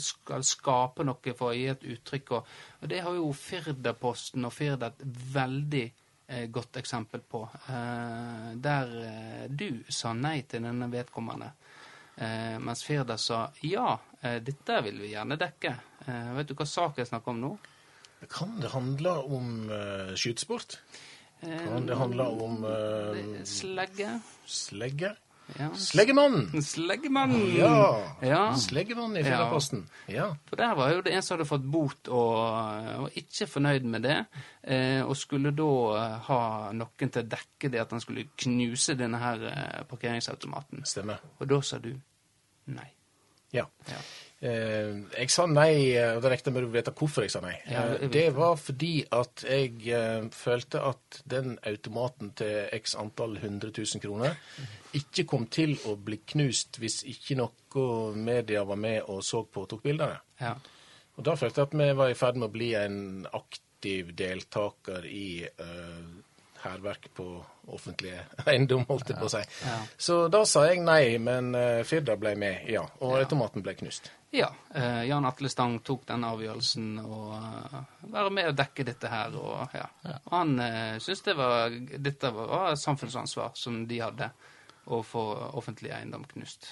skal 0.00 0.44
skape 0.46 1.04
noe 1.06 1.34
for 1.36 1.50
å 1.50 1.56
gi 1.56 1.66
et 1.70 1.86
uttrykk. 1.94 2.32
Og, 2.36 2.52
og 2.80 2.90
det 2.90 3.00
har 3.04 3.16
jo 3.16 3.32
Firdaposten 3.36 4.46
og 4.48 4.54
Firda 4.54 4.90
et 4.90 5.02
veldig 5.34 5.84
eh, 5.86 6.46
godt 6.52 6.80
eksempel 6.80 7.20
på. 7.20 7.44
Eh, 7.68 8.48
der 8.56 8.94
eh, 9.06 9.44
du 9.48 9.84
sa 9.88 10.14
nei 10.16 10.40
til 10.48 10.66
denne 10.66 10.90
vedkommende. 10.92 11.52
mens 12.60 12.82
Firda 12.84 13.16
sa 13.16 13.46
ja, 13.64 13.94
dette 14.20 14.80
vil 14.84 14.98
vi 15.00 15.12
gjerne 15.14 15.38
dekke. 15.40 15.70
vet 16.36 16.48
du 16.48 16.54
hva 16.58 16.66
sak 16.68 16.98
jeg 16.98 17.08
snakker 17.08 17.32
om 17.32 17.38
nå? 17.40 17.50
Kan 18.28 18.60
det 18.60 18.70
handle 18.74 19.16
om 19.24 19.70
uh, 19.70 20.12
skytesport? 20.14 20.78
Kan 21.40 21.86
det 21.88 21.96
handle 21.96 22.26
om 22.44 22.64
uh, 22.64 23.44
Slegge. 23.48 24.20
Slegge? 24.46 25.14
Ja. 25.58 25.74
Sleggemann! 25.74 26.62
Sleggemann! 26.62 27.32
Ja. 27.56 28.16
ja. 28.22 28.42
Sleggemann 28.54 29.16
i 29.16 29.24
Firdaposten. 29.24 29.88
Ja. 30.06 30.28
For 30.46 30.60
der 30.60 30.76
var 30.78 30.92
jo 30.92 31.00
det 31.02 31.14
en 31.16 31.24
som 31.26 31.34
hadde 31.34 31.48
fått 31.48 31.64
bot 31.66 32.10
og 32.12 32.36
var 33.06 33.16
ikke 33.18 33.48
fornøyd 33.50 33.88
med 33.90 34.06
det, 34.06 34.18
eh, 34.62 35.00
og 35.02 35.16
skulle 35.18 35.50
da 35.56 35.72
ha 36.28 36.40
noen 36.76 37.10
til 37.10 37.24
å 37.24 37.30
dekke 37.34 37.72
det 37.72 37.82
at 37.82 37.96
han 37.96 38.04
skulle 38.04 38.28
knuse 38.38 38.94
denne 39.00 39.18
her 39.18 39.42
parkeringsautomaten. 39.90 40.86
Stemmer. 40.86 41.18
Og 41.40 41.50
da 41.50 41.60
sa 41.66 41.82
du 41.82 41.92
nei. 42.70 42.90
Ja. 43.50 43.66
Ja. 43.90 43.98
Eh, 44.40 44.92
jeg 45.20 45.28
sa 45.28 45.44
nei, 45.44 45.92
eh, 45.92 46.14
og 46.16 46.22
det 46.24 46.30
regner 46.32 46.54
med 46.54 46.64
å 46.64 46.72
vite 46.72 46.94
hvorfor 46.96 47.26
jeg 47.26 47.32
sa 47.34 47.42
nei. 47.44 47.58
Eh, 47.68 48.06
det 48.08 48.30
var 48.32 48.54
fordi 48.56 49.02
at 49.12 49.42
jeg 49.44 50.30
følte 50.32 50.80
at 50.88 51.18
den 51.28 51.58
automaten 51.68 52.32
til 52.40 52.70
x 52.72 52.96
antall 52.96 53.36
100 53.36 53.74
000 53.76 54.00
kroner 54.00 54.38
ikke 54.96 55.26
kom 55.28 55.44
til 55.52 55.74
å 55.90 55.98
bli 56.00 56.22
knust 56.32 56.80
hvis 56.80 57.02
ikke 57.10 57.36
noe 57.36 58.14
media 58.16 58.64
var 58.64 58.80
med 58.80 59.02
og 59.12 59.20
så 59.24 59.42
på 59.44 59.66
og 59.66 59.68
tok 59.74 59.84
bildene. 59.84 60.16
Ja. 60.40 60.54
Og 61.18 61.26
da 61.26 61.36
følte 61.36 61.60
jeg 61.60 61.68
at 61.68 61.76
vi 61.76 61.90
var 62.00 62.08
i 62.08 62.16
ferd 62.16 62.40
med 62.40 62.48
å 62.48 62.54
bli 62.54 62.70
en 62.80 62.96
aktiv 63.36 64.14
deltaker 64.16 65.04
i 65.04 65.44
uh, 65.44 66.08
hærverk 66.64 67.10
på 67.14 67.26
offentlige 67.76 68.24
eiendom, 68.50 68.86
holdt 68.88 69.12
jeg 69.12 69.20
på 69.20 69.28
å 69.28 69.34
si. 69.36 69.44
Ja. 69.68 69.76
Så 70.00 70.16
da 70.32 70.42
sa 70.48 70.64
jeg 70.70 70.80
nei, 70.80 71.20
men 71.22 71.52
Firda 71.86 72.16
ble 72.18 72.32
med, 72.40 72.64
ja. 72.72 72.86
Og 73.04 73.20
automaten 73.20 73.62
ble 73.66 73.76
knust. 73.78 74.10
Ja, 74.30 74.54
eh, 74.74 75.04
Jan 75.04 75.24
Atle 75.26 75.48
Stang 75.50 75.80
tok 75.82 76.04
den 76.06 76.24
avgjørelsen 76.24 77.00
å 77.02 77.16
uh, 77.34 77.80
være 78.12 78.30
med 78.30 78.52
og 78.52 78.58
dekke 78.60 78.84
dette 78.86 79.10
her. 79.10 79.34
Og, 79.34 79.74
ja. 79.74 79.88
og 80.06 80.36
han 80.36 80.52
uh, 80.62 80.98
syntes 81.02 81.24
det 81.26 81.34
var, 81.38 81.74
dette 81.98 82.30
var, 82.36 82.52
var 82.52 82.78
samfunnsansvar 82.78 83.58
som 83.58 83.82
de 83.90 83.98
hadde, 83.98 84.30
å 84.90 85.02
få 85.06 85.24
offentlig 85.58 85.90
eiendom 85.94 86.22
knust. 86.30 86.68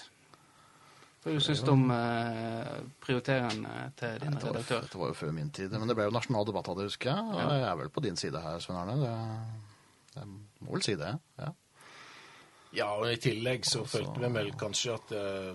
Hva 1.24 1.34
syns 1.42 1.64
du 1.66 1.72
om 1.74 1.88
uh, 1.90 2.78
prioriteringene 3.02 3.90
til 3.98 4.20
din 4.22 4.36
Nei, 4.36 4.42
var, 4.44 4.54
redaktør? 4.54 4.86
dette 4.86 5.02
var 5.02 5.10
jo 5.10 5.18
før 5.18 5.34
min 5.34 5.50
tid, 5.50 5.74
men 5.74 5.90
det 5.90 5.98
ble 5.98 6.06
jo 6.06 6.14
nasjonal 6.14 6.46
debatt 6.46 6.70
av 6.70 6.78
det, 6.78 6.86
husker 6.92 7.10
jeg. 7.10 7.24
Og 7.34 7.40
jeg 7.42 7.64
er 7.72 7.80
vel 7.82 7.90
på 7.90 8.04
din 8.06 8.20
side 8.22 8.42
her, 8.44 8.62
Svein 8.62 8.78
Arne. 8.84 9.00
Det, 9.02 10.14
jeg 10.14 10.30
må 10.30 10.76
vel 10.76 10.86
si 10.86 10.94
det. 11.00 11.16
ja. 11.42 11.56
Ja, 12.76 12.90
og 12.98 13.08
i 13.08 13.16
tillegg 13.16 13.64
så 13.64 13.80
følte 13.88 14.20
vi 14.20 14.28
vel 14.34 14.50
kanskje 14.60 14.92
at 14.92 15.12
eh, 15.16 15.54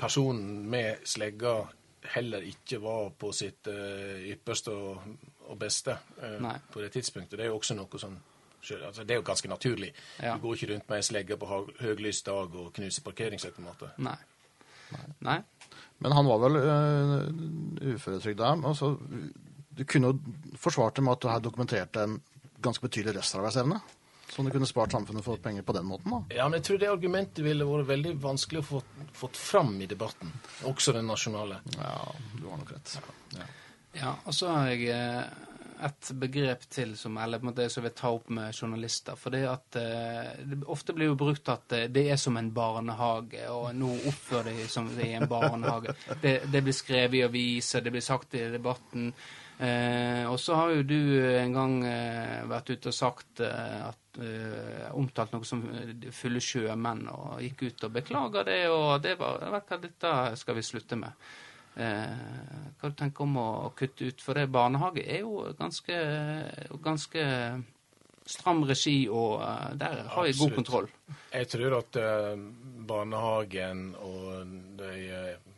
personen 0.00 0.64
med 0.70 1.04
slegga 1.04 1.60
heller 2.14 2.44
ikke 2.48 2.80
var 2.80 3.10
på 3.18 3.32
sitt 3.36 3.68
eh, 3.68 4.24
ypperste 4.32 4.72
og, 4.72 5.56
beste 5.60 5.96
eh, 6.22 6.38
Nei. 6.40 6.56
på 6.72 6.80
det 6.80 6.92
tidspunktet. 6.94 7.36
Det 7.36 7.44
er 7.44 7.50
jo 7.50 7.58
også 7.58 7.76
noe 7.76 8.00
som 8.00 8.16
altså, 8.16 9.04
Det 9.04 9.14
er 9.14 9.20
jo 9.20 9.26
ganske 9.26 9.50
naturlig. 9.50 9.92
Ja. 10.22 10.36
Du 10.36 10.46
går 10.46 10.56
ikke 10.56 10.72
rundt 10.72 10.88
med 10.88 11.00
ei 11.00 11.06
slegge 11.06 11.38
på 11.40 11.48
høglys 11.80 12.22
dag 12.26 12.54
og 12.54 12.72
knuser 12.76 13.04
parkeringsautomater. 13.04 13.94
Nei. 14.06 14.16
Nei. 15.26 15.38
Men 16.00 16.16
han 16.16 16.26
var 16.26 16.40
vel 16.42 16.58
uh, 16.64 17.92
uføretrygda. 17.94 18.54
Altså, 18.66 18.94
du 19.78 19.84
kunne 19.84 20.10
jo 20.10 20.56
forsvart 20.58 20.96
det 20.96 21.04
med 21.04 21.18
at 21.18 21.22
du 21.22 21.28
har 21.28 21.42
dokumentert 21.44 21.98
en 22.00 22.16
ganske 22.62 22.82
betydelig 22.86 23.18
restarbeidsevne. 23.18 23.80
Som 24.30 24.46
du 24.46 24.52
kunne 24.54 24.68
spart 24.68 24.94
samfunnet 24.94 25.24
for 25.26 25.40
penger 25.42 25.62
på 25.66 25.74
den 25.74 25.88
måten. 25.90 26.10
da. 26.14 26.22
Ja, 26.36 26.48
men 26.48 26.60
jeg 26.60 26.68
tror 26.68 26.78
det 26.78 26.90
argumentet 26.90 27.44
ville 27.44 27.66
vært 27.66 27.88
veldig 27.90 28.14
vanskelig 28.22 28.62
å 28.62 28.68
få 28.68 28.82
fått 29.12 29.36
fram 29.36 29.74
i 29.82 29.88
debatten. 29.90 30.30
Også 30.70 30.94
den 30.94 31.10
nasjonale. 31.10 31.60
Ja, 31.76 31.96
du 32.38 32.46
har 32.46 32.60
nok 32.60 32.72
rett. 32.76 32.98
Ja. 33.34 33.48
Ja, 33.92 34.14
og 34.24 34.34
så 34.34 34.52
har 34.52 34.68
jeg 34.70 34.86
eh, 34.94 35.24
et 35.86 36.10
begrep 36.20 36.62
til 36.70 36.92
som, 36.98 37.16
eller 37.18 37.40
på 37.40 37.46
en 37.46 37.50
måte, 37.50 37.66
som 37.72 37.82
jeg 37.82 37.90
vil 37.90 37.96
ta 37.98 38.12
opp 38.14 38.30
med 38.36 38.54
journalister. 38.54 39.18
For 39.18 39.34
det 39.34 39.42
at 39.50 39.78
eh, 39.80 40.32
det 40.46 40.60
ofte 40.70 40.94
blir 40.96 41.10
jo 41.10 41.18
brukt 41.18 41.50
at 41.50 41.74
eh, 41.76 41.88
det 41.92 42.06
er 42.12 42.20
som 42.20 42.38
en 42.38 42.52
barnehage, 42.54 43.42
og 43.50 43.70
nå 43.76 43.90
oppfører 44.12 44.60
de 44.60 44.68
som 44.70 44.88
det 44.94 45.08
er 45.08 45.20
en 45.20 45.30
barnehage. 45.30 45.96
Det, 46.22 46.36
det 46.52 46.64
blir 46.66 46.76
skrevet 46.76 47.20
i 47.20 47.26
aviser, 47.26 47.84
det 47.84 47.94
blir 47.94 48.04
sagt 48.04 48.38
i 48.38 48.46
debatten. 48.52 49.10
Eh, 49.60 50.24
og 50.30 50.38
så 50.40 50.56
har 50.56 50.70
jo 50.72 50.86
du 50.88 51.00
en 51.36 51.52
gang 51.52 51.74
eh, 51.84 52.38
vært 52.48 52.70
ute 52.72 52.92
og 52.92 52.96
sagt 52.96 53.42
eh, 53.44 53.80
at 53.90 53.99
omtalt 54.18 55.32
noe 55.32 55.44
som 55.46 55.62
eh, 55.70 56.08
fulle 56.14 56.40
sjømenn, 56.42 57.06
og 57.12 57.40
gikk 57.44 57.62
ut 57.68 57.84
og 57.86 57.92
beklaga 57.94 58.42
det, 58.48 58.60
og 58.72 59.02
det 59.04 59.16
var 59.20 59.44
hva, 59.52 59.62
dette 59.78 60.14
skal 60.40 60.58
vi 60.58 60.62
slutte 60.66 60.98
med. 60.98 61.28
Eh, 61.76 62.72
hva 62.80 62.90
du 62.90 62.96
tenker 62.98 63.22
om 63.22 63.36
å, 63.38 63.50
kutte 63.78 64.10
ut? 64.10 64.20
For 64.24 64.34
det 64.34 64.48
barnehage 64.50 65.04
er 65.06 65.22
jo 65.22 65.44
ganske, 65.58 66.00
ganske 66.82 67.26
stram 68.26 68.64
regi, 68.68 69.04
og 69.08 69.38
eh, 69.46 69.70
der 69.80 70.02
har 70.16 70.26
vi 70.26 70.34
god 70.40 70.58
kontroll. 70.58 70.90
Jeg 71.32 71.48
tror 71.54 71.78
at 71.78 72.00
eh, 72.02 72.34
barnehagen 72.90 73.94
og 74.02 74.58
de 74.80 74.92
eh, 75.06 75.48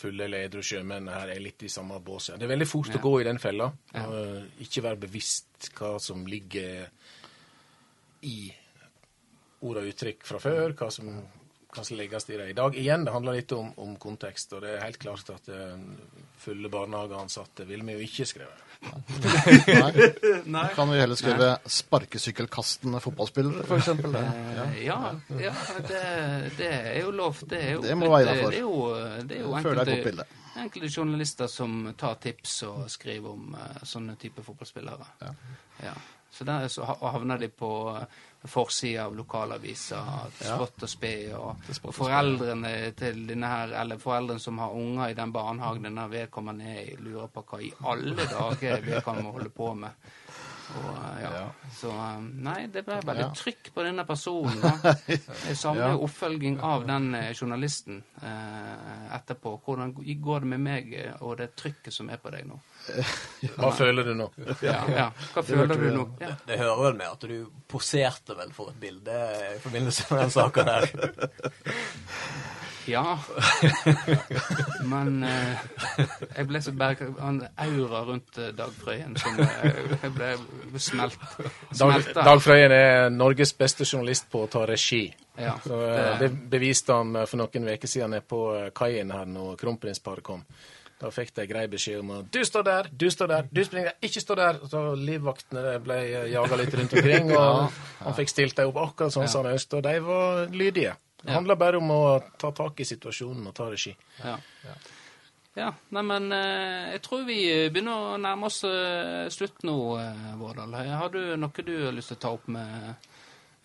fulle 0.00 0.24
eller 0.24 0.46
edru 0.46 0.62
sjømennene 0.64 1.12
her 1.12 1.34
er 1.34 1.42
litt 1.44 1.62
i 1.66 1.68
samme 1.68 1.98
bås. 2.00 2.30
Det 2.32 2.46
er 2.46 2.54
veldig 2.54 2.68
fort 2.68 2.88
Ja. 2.88 2.96
å 2.96 3.04
gå 3.04 3.20
i 3.20 3.26
den 3.28 3.38
fella. 3.38 3.68
Og 4.00 4.14
eh, 4.16 4.44
ikke 4.64 4.84
være 4.86 5.02
bevisst 5.04 5.70
hva 5.76 5.98
som 6.00 6.24
ligger 6.26 6.88
i 8.26 8.38
ord 9.60 9.82
og 9.82 9.90
uttrykk 9.90 10.24
fra 10.24 10.40
før, 10.40 10.72
hva 10.78 10.88
som, 10.92 11.10
hva 11.70 11.84
som 11.84 11.98
legges 11.98 12.28
i 12.30 12.38
det 12.38 12.48
i 12.52 12.56
dag. 12.56 12.76
Igjen, 12.76 13.04
det 13.04 13.12
handler 13.14 13.36
litt 13.36 13.52
om, 13.56 13.72
om 13.82 13.94
kontekst, 14.00 14.54
og 14.56 14.64
det 14.64 14.76
er 14.76 14.84
helt 14.86 15.00
klart 15.02 15.30
at 15.34 15.50
eh, 15.52 15.76
fulle 16.40 16.70
barnehageansatte 16.72 17.66
ville 17.68 17.84
vi 17.86 17.98
jo 17.98 18.08
ikke 18.08 18.28
skrevet. 18.28 18.66
Nei. 20.46 20.68
Kan 20.74 20.88
vi 20.88 21.00
heller 21.00 21.18
skrive 21.18 21.58
'sparkesykkelkastende 21.66 23.00
fotballspillere', 23.04 23.66
for 23.68 23.76
eksempel? 23.76 24.12
Det. 24.12 24.22
Ja. 24.56 24.64
Ja, 24.80 24.98
ja 25.40 25.52
det, 25.88 26.04
det 26.56 26.70
er 26.72 27.00
jo 27.02 27.10
lov. 27.10 27.42
Det, 27.44 27.60
er 27.60 27.72
jo, 27.72 27.82
Det 27.82 27.96
må 27.96 28.08
være 28.08 28.22
innafor. 28.22 28.50
det 28.50 28.56
er 28.56 28.60
jo, 28.60 28.94
det 29.28 29.36
er 29.36 29.42
jo 29.42 29.56
føler 29.58 29.62
det 29.62 29.66
er 29.66 29.70
et 29.70 29.76
godt 29.76 29.88
enkelte, 29.88 30.04
bilde. 30.04 30.24
enkelte 30.64 30.92
journalister 30.96 31.46
som 31.52 31.76
tar 31.98 32.16
tips 32.24 32.62
og 32.70 32.88
skriver 32.90 33.28
om 33.36 33.52
uh, 33.52 33.84
sånne 33.84 34.16
type 34.16 34.42
fotballspillere. 34.42 35.10
Ja. 35.20 35.34
Ja. 35.90 35.94
Så 36.30 36.44
der 36.46 36.68
så 36.68 36.84
ha- 36.86 37.10
havner 37.10 37.38
de 37.38 37.48
på 37.48 37.70
uh, 37.90 38.04
forsida 38.48 39.04
av 39.08 39.16
lokalaviser, 39.18 40.30
spott 40.38 40.84
og 40.86 40.88
spe, 40.88 41.12
og, 41.36 41.66
og 41.82 41.94
foreldrene 41.94 42.70
til 42.96 43.24
denne 43.28 43.50
her, 43.50 43.74
eller 43.82 43.98
foreldrene 44.00 44.40
som 44.40 44.58
har 44.62 44.72
unger 44.78 45.10
i 45.10 45.18
den 45.18 45.32
barnehagen 45.34 45.88
denne 45.90 46.06
vedkommende 46.12 46.70
er 46.70 46.80
i, 46.94 46.96
lurer 47.04 47.28
på 47.34 47.42
hva 47.50 47.60
i 47.66 47.72
alle 47.92 48.24
dager 48.30 48.80
vedkommende 48.86 49.34
holder 49.34 49.52
på 49.58 49.74
med. 49.82 50.08
Og, 50.78 50.88
uh, 50.94 51.16
ja. 51.22 51.30
Ja. 51.34 51.46
Så 51.74 51.90
um, 51.90 52.26
nei, 52.44 52.66
det 52.72 52.82
ble 52.86 52.98
veldig 53.06 53.24
Ja. 53.24 53.30
trykk 53.34 53.70
på 53.74 53.82
denne 53.86 54.04
personen. 54.06 54.60
Da. 54.80 54.94
Jeg 55.48 55.56
savner 55.56 55.82
Ja. 55.86 55.90
jo 55.96 56.04
oppfølging 56.06 56.58
av 56.62 56.84
den 56.86 57.14
eh, 57.14 57.30
journalisten 57.34 58.02
eh, 58.22 59.14
etterpå. 59.16 59.56
Hvordan 59.64 59.94
går 59.96 60.40
det 60.44 60.50
med 60.52 60.60
meg 60.60 60.92
eh, 60.94 61.14
og 61.20 61.36
det 61.40 61.50
trykket 61.58 61.92
som 61.94 62.10
er 62.10 62.20
på 62.22 62.30
deg 62.34 62.46
nå? 62.50 62.58
Hva 63.58 63.72
føler 63.76 64.04
du 64.10 64.14
nå? 64.18 64.28
Ja, 64.62 64.78
ja. 64.90 65.08
Hva 65.34 65.42
føler 65.50 65.74
du 65.74 65.88
nå? 65.96 66.06
Ja. 66.20 66.34
Det 66.46 66.58
hører 66.60 66.82
vel 66.86 66.98
med 67.00 67.08
at 67.10 67.26
du 67.30 67.36
poserte 67.70 68.36
vel 68.38 68.52
for 68.56 68.70
et 68.74 68.80
bilde 68.82 69.18
i 69.56 69.58
forbindelse 69.64 70.06
med 70.10 70.22
den 70.26 70.34
saka 70.36 70.66
der. 70.70 70.90
Ja. 72.88 73.18
Men 74.84 75.22
eh, 75.26 75.58
jeg 76.36 76.46
ble 76.48 76.62
så 76.64 76.72
berg... 76.76 77.02
Han 77.20 77.42
aura 77.60 78.02
rundt 78.08 78.38
eh, 78.40 78.52
Dag 78.56 78.72
Frøyen 78.76 79.16
som 79.20 79.38
eh, 79.40 79.80
Jeg 80.02 80.12
ble 80.16 80.30
smelt, 80.80 81.18
Dag, 81.20 81.52
smelta. 81.82 82.24
Dag 82.24 82.42
Frøyen 82.42 82.74
er 82.74 83.08
Norges 83.14 83.52
beste 83.58 83.86
journalist 83.88 84.30
på 84.32 84.44
å 84.46 84.50
ta 84.50 84.64
regi. 84.70 85.04
Ja, 85.40 85.56
Så, 85.64 85.78
eh, 85.86 86.18
det 86.24 86.32
beviste 86.50 86.96
han 86.96 87.14
eh, 87.16 87.28
for 87.30 87.42
noen 87.42 87.68
uker 87.70 87.88
siden 87.90 88.14
nede 88.16 88.26
på 88.28 88.44
kaien 88.76 89.12
her 89.14 89.28
når 89.28 89.56
kronprinsparet 89.60 90.24
kom. 90.26 90.44
Da 91.00 91.08
fikk 91.08 91.30
de 91.38 91.46
grei 91.48 91.62
beskjed 91.72 92.02
om 92.02 92.10
at 92.18 92.26
'du 92.28 92.42
står 92.44 92.62
der, 92.62 92.88
du 92.92 93.06
står 93.10 93.26
der, 93.26 93.46
du 93.48 93.62
springer 93.64 93.86
der, 93.88 93.96
ikke 94.04 94.20
stå 94.20 94.34
der'. 94.36 94.58
Så 94.68 94.82
livvaktene 95.00 95.78
ble 95.80 95.96
jaga 96.28 96.58
litt 96.60 96.74
rundt 96.76 96.92
omkring, 96.92 97.30
og 97.32 97.70
han 98.04 98.16
fikk 98.18 98.28
stilt 98.28 98.56
dem 98.58 98.68
opp 98.68 98.82
akkurat 98.82 99.14
sånn 99.14 99.28
som 99.28 99.46
han 99.46 99.54
ønsket, 99.54 99.78
og 99.78 99.86
de 99.86 99.94
var 100.04 100.52
lydige. 100.52 100.92
Det 101.22 101.34
handler 101.34 101.58
bare 101.60 101.80
om 101.80 101.90
å 101.92 102.02
ta 102.40 102.50
tak 102.56 102.80
i 102.80 102.86
situasjonen 102.88 103.50
og 103.50 103.54
ta 103.56 103.68
regi. 103.70 103.92
Ja. 104.22 104.36
ja. 105.58 105.70
Nei, 105.92 106.04
men 106.06 106.30
eh, 106.32 106.94
jeg 106.94 107.02
tror 107.04 107.26
vi 107.28 107.40
begynner 107.72 108.14
å 108.14 108.16
nærme 108.20 108.48
oss 108.48 108.62
eh, 108.68 109.26
slutt 109.32 109.64
nå, 109.68 109.76
eh, 110.00 110.30
Vårdal. 110.40 110.74
Har 110.88 111.12
du 111.12 111.20
noe 111.36 111.66
du 111.66 111.74
har 111.86 111.96
lyst 111.96 112.14
til 112.14 112.20
å 112.20 112.22
ta 112.24 112.32
opp 112.38 112.48
med 112.48 112.88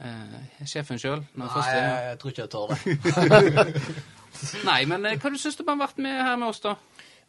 eh, 0.03 0.35
sjefen 0.67 0.99
sjøl? 0.99 1.23
Nei, 1.39 1.49
jeg, 1.55 1.87
jeg 2.09 2.19
tror 2.21 2.35
ikke 2.35 2.45
jeg 2.45 2.53
tar 2.57 2.67
det. 2.75 3.95
Nei, 4.69 4.81
men 4.91 5.07
hva 5.15 5.35
syns 5.39 5.55
du 5.55 5.63
om 5.63 5.69
du 5.69 5.73
har 5.77 5.83
vært 5.85 6.01
med 6.03 6.19
her 6.19 6.35
med 6.41 6.51
oss, 6.51 6.59
da? 6.65 6.75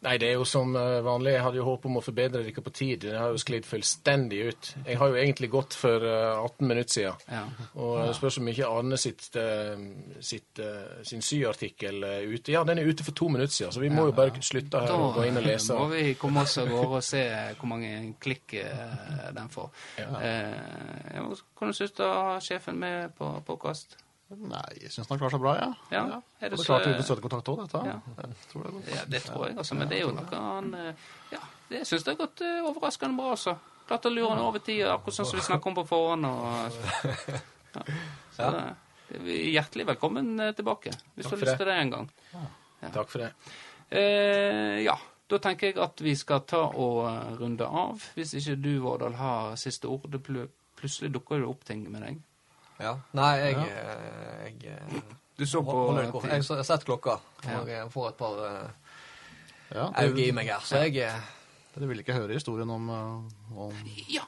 Nei, 0.05 0.13
det 0.21 0.27
er 0.29 0.35
jo 0.37 0.43
som 0.45 0.75
eh, 0.77 0.99
vanlig. 1.01 1.31
Jeg 1.33 1.41
hadde 1.41 1.57
jo 1.57 1.65
håp 1.65 1.87
om 1.89 1.97
å 1.97 2.03
forbedre 2.05 2.43
dere 2.45 2.61
på 2.61 2.73
tid. 2.75 3.07
Det 3.07 3.15
har 3.17 3.31
jo 3.33 3.41
sklidd 3.41 3.65
fullstendig 3.65 4.41
ut. 4.45 4.69
Jeg 4.85 4.99
har 5.01 5.09
jo 5.09 5.17
egentlig 5.17 5.49
gått 5.49 5.73
for 5.73 6.05
eh, 6.05 6.37
18 6.37 6.69
minutter 6.69 6.93
siden. 6.93 7.23
Ja. 7.33 7.41
Og 7.81 7.95
det 8.03 8.13
spørs 8.19 8.37
om 8.37 8.51
ikke 8.51 8.69
Arne 8.69 9.01
sitt, 9.01 9.25
eh, 9.41 9.73
sitt, 10.21 10.61
eh, 10.61 11.01
sin 11.07 11.25
syartikkel 11.25 12.05
er 12.05 12.29
ute. 12.29 12.53
Ja, 12.53 12.61
den 12.67 12.77
er 12.77 12.91
ute 12.91 13.07
for 13.07 13.17
to 13.17 13.31
minutter 13.33 13.55
siden, 13.55 13.73
så 13.73 13.81
vi 13.81 13.89
må 13.89 14.05
jo 14.11 14.15
bare 14.17 14.37
slutte 14.37 14.85
her 14.85 14.93
og 14.93 15.17
gå 15.17 15.27
inn 15.31 15.41
og 15.41 15.49
lese. 15.49 15.73
Da 15.73 15.81
må 15.81 15.89
vi 15.95 16.13
komme 16.21 16.45
oss 16.45 16.59
av 16.61 16.69
gårde 16.69 17.01
og 17.01 17.07
se 17.09 17.25
hvor 17.57 17.73
mange 17.73 17.93
klikk 18.21 18.59
eh, 18.61 19.29
den 19.33 19.49
får. 19.49 19.71
Ja. 19.97 20.11
Eh, 20.21 21.23
hvordan 21.57 21.73
syns 21.73 21.97
du 21.97 22.05
sjefen 22.45 22.77
med 22.85 23.17
på 23.17 23.33
podkast? 23.49 23.97
Nei, 24.27 24.63
jeg 24.81 24.91
syns 24.91 25.07
han 25.07 25.19
klarer 25.21 25.37
seg 25.37 25.39
bra, 25.43 25.53
ja. 25.55 25.67
Ja, 25.93 26.01
er 26.41 26.51
det 26.51 26.57
det 26.59 26.65
klarte 26.67 26.91
vi 26.91 27.03
støttekontakt 27.07 27.51
òg, 27.53 27.61
dette. 27.63 27.83
Ja. 27.87 27.95
Jeg 28.17 28.49
tror 28.51 28.65
det 28.65 28.71
godt. 28.73 28.89
Ja, 28.91 29.05
det 29.13 29.21
tror 29.23 29.45
jeg, 29.47 29.55
altså. 29.63 29.77
Men 29.79 29.91
det 29.91 29.99
er 29.99 30.03
jo 30.03 30.09
noe 30.17 30.41
han 30.43 30.67
eh, 30.75 31.05
Ja, 31.31 31.39
det 31.69 31.83
syns 31.87 32.03
jeg 32.03 32.17
har 32.17 32.19
gått 32.25 32.43
eh, 32.43 32.57
overraskende 32.67 33.15
bra, 33.15 33.29
altså. 33.37 33.55
Klart 33.87 34.09
å 34.09 34.11
lure 34.11 34.33
han 34.33 34.43
over 34.43 34.63
tida, 34.63 34.97
akkurat 34.97 35.15
sånn 35.15 35.29
som 35.29 35.39
vi 35.39 35.45
snakker 35.47 35.71
om 35.71 35.77
på 35.79 35.85
forhånd. 35.87 36.27
Og, 36.27 36.81
ja. 37.77 37.85
Så 38.35 38.51
det, 38.51 38.65
er 39.15 39.31
hjertelig 39.55 39.87
velkommen 39.93 40.33
eh, 40.43 40.51
tilbake, 40.59 40.91
hvis 41.15 41.29
du 41.29 41.37
har 41.37 41.43
lyst 41.45 41.61
til 41.63 41.71
det 41.71 41.79
en 41.85 41.95
gang. 41.95 42.11
Takk 42.83 43.13
for 43.13 43.23
det. 43.23 43.31
Eh, 43.95 44.81
ja, 44.83 44.97
da 45.31 45.39
tenker 45.47 45.71
jeg 45.71 45.79
at 45.87 46.03
vi 46.03 46.19
skal 46.19 46.43
ta 46.47 46.65
og 46.67 47.39
runde 47.39 47.63
av. 47.63 48.03
Hvis 48.19 48.35
ikke 48.41 48.59
du, 48.59 48.73
Vårdal, 48.83 49.15
har 49.19 49.55
siste 49.59 49.87
ord. 49.87 50.11
Det 50.11 50.19
pl 50.23 50.49
plutselig 50.77 51.09
dukker 51.15 51.39
det 51.41 51.47
opp 51.49 51.63
ting 51.65 51.87
med 51.89 52.03
deg. 52.05 52.19
Ja. 52.79 52.93
Nei, 53.17 53.31
jeg, 53.41 53.55
eh, 53.63 54.43
jeg, 54.45 54.75
eh, 54.75 55.15
Du 55.37 55.45
så 55.45 55.63
på 55.65 55.71
hold. 55.71 56.03
Jeg 56.27 56.43
har 56.43 56.63
sett 56.63 56.85
klokka, 56.85 57.19
og 57.57 57.69
jeg 57.69 57.89
får 57.93 58.09
et 58.09 58.17
par 58.17 58.37
uh, 58.41 58.69
Ja, 59.73 59.89
øyne 60.05 60.23
i 60.27 60.31
meg 60.31 60.49
her, 60.49 60.61
så 60.65 60.83
jeg 60.85 60.97
eh, 61.05 61.33
dere 61.77 61.91
vil 61.91 62.01
ikke 62.01 62.15
høre 62.17 62.33
historien 62.33 62.69
om, 62.73 62.89
eh, 62.89 63.59
om 63.61 63.73
Ja, 64.09 64.23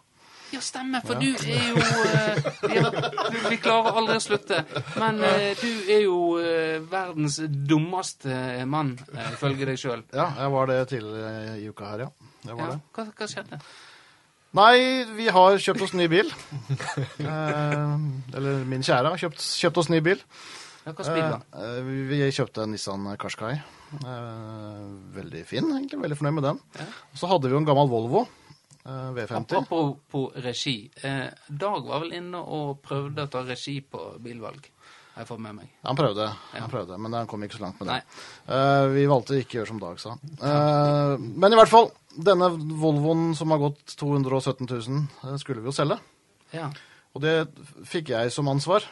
ja 0.53 0.59
stemmer, 0.61 1.01
for 1.01 1.17
du 1.17 1.31
er 1.33 1.63
jo 1.71 1.79
uh, 1.81 3.49
vi, 3.49 3.57
klarer 3.57 3.97
aldri 3.97 4.17
å 4.19 4.21
slutte. 4.21 4.59
Men 5.01 5.17
uh, 5.23 5.49
du 5.57 5.69
er 5.89 6.03
jo 6.03 6.19
uh, 6.37 6.77
verdens 6.91 7.39
dummeste 7.69 8.35
mann, 8.69 8.93
eh, 9.15 9.31
ifølge 9.33 9.65
deg 9.71 9.81
sjøl. 9.81 10.05
Ja, 10.13 10.27
jeg 10.43 10.53
var 10.53 10.69
det 10.69 10.79
tidligere 10.93 11.57
i 11.57 11.69
uka 11.69 11.93
her, 11.95 12.05
ja. 12.05 12.11
Det 12.43 12.53
var 12.53 12.67
Ja, 12.67 12.75
det. 12.75 12.81
hva, 12.95 13.07
hva 13.17 13.29
skjedde? 13.33 13.61
Nei, 14.57 15.03
vi 15.13 15.27
har 15.29 15.59
kjøpt 15.61 15.83
oss 15.85 15.93
ny 15.93 16.07
bil. 16.09 16.29
Eh, 17.21 17.91
eller 18.33 18.63
min 18.65 18.81
kjære 18.85 19.11
har 19.13 19.19
kjøpt, 19.21 19.43
kjøpt 19.61 19.77
oss 19.83 19.89
ny 19.93 19.99
bil. 20.05 20.23
Ja, 20.87 20.93
hva 20.95 21.05
spiller 21.05 21.35
Eh, 21.53 21.61
eh, 21.61 21.81
vi 21.85 21.97
vi 22.09 22.19
kjøpte 22.33 22.63
en 22.65 22.71
Nissan 22.73 23.05
Qashqai. 23.21 23.53
Eh, 23.99 24.81
veldig 25.19 25.43
fin, 25.45 25.69
egentlig. 25.77 26.01
Veldig 26.01 26.17
fornøyd 26.17 26.37
med 26.39 26.47
den. 26.49 26.59
Ja. 26.79 26.87
Så 27.19 27.29
hadde 27.29 27.49
vi 27.49 27.53
jo 27.53 27.61
en 27.61 27.67
gammel 27.69 27.89
Volvo 27.91 28.23
eh, 28.25 29.11
V50. 29.19 29.59
Apropos 29.59 29.95
på 30.09 30.23
regi. 30.41 30.89
Eh, 31.03 31.29
Dag 31.49 31.85
var 31.85 32.01
vel 32.07 32.17
inne 32.17 32.41
og 32.41 32.81
prøvde 32.85 33.27
å 33.27 33.31
ta 33.31 33.45
regi 33.45 33.79
på 33.85 34.15
bilvalg. 34.23 34.65
Jeg 35.19 35.27
får 35.27 35.39
med 35.43 35.55
meg. 35.57 35.69
Han 35.83 35.97
prøvde, 35.99 36.25
Ja. 36.55 36.59
han 36.63 36.69
prøvde, 36.71 36.97
men 36.97 37.13
han 37.13 37.27
kom 37.27 37.41
ikke 37.43 37.57
så 37.59 37.65
langt 37.67 37.79
med 37.81 37.89
det. 37.91 38.01
Eh, 38.47 38.85
vi 38.95 39.05
valgte 39.05 39.35
ikke 39.41 39.57
å 39.57 39.61
gjøre 39.61 39.67
som 39.73 39.79
Dag 39.83 39.99
sa. 39.99 40.13
Eh, 40.41 41.17
men 41.19 41.51
i 41.53 41.57
hvert 41.59 41.67
fall, 41.69 41.89
denne 42.26 42.49
Volvoen 42.80 43.34
som 43.38 43.51
har 43.53 43.61
gått 43.61 43.95
217 43.99 44.67
000, 44.70 45.03
eh, 45.24 45.38
skulle 45.41 45.63
vi 45.63 45.70
jo 45.70 45.76
selge. 45.76 45.99
Ja. 46.55 46.70
Og 47.15 47.24
det 47.24 47.36
fikk 47.89 48.11
jeg 48.13 48.34
som 48.34 48.49
ansvar, 48.51 48.86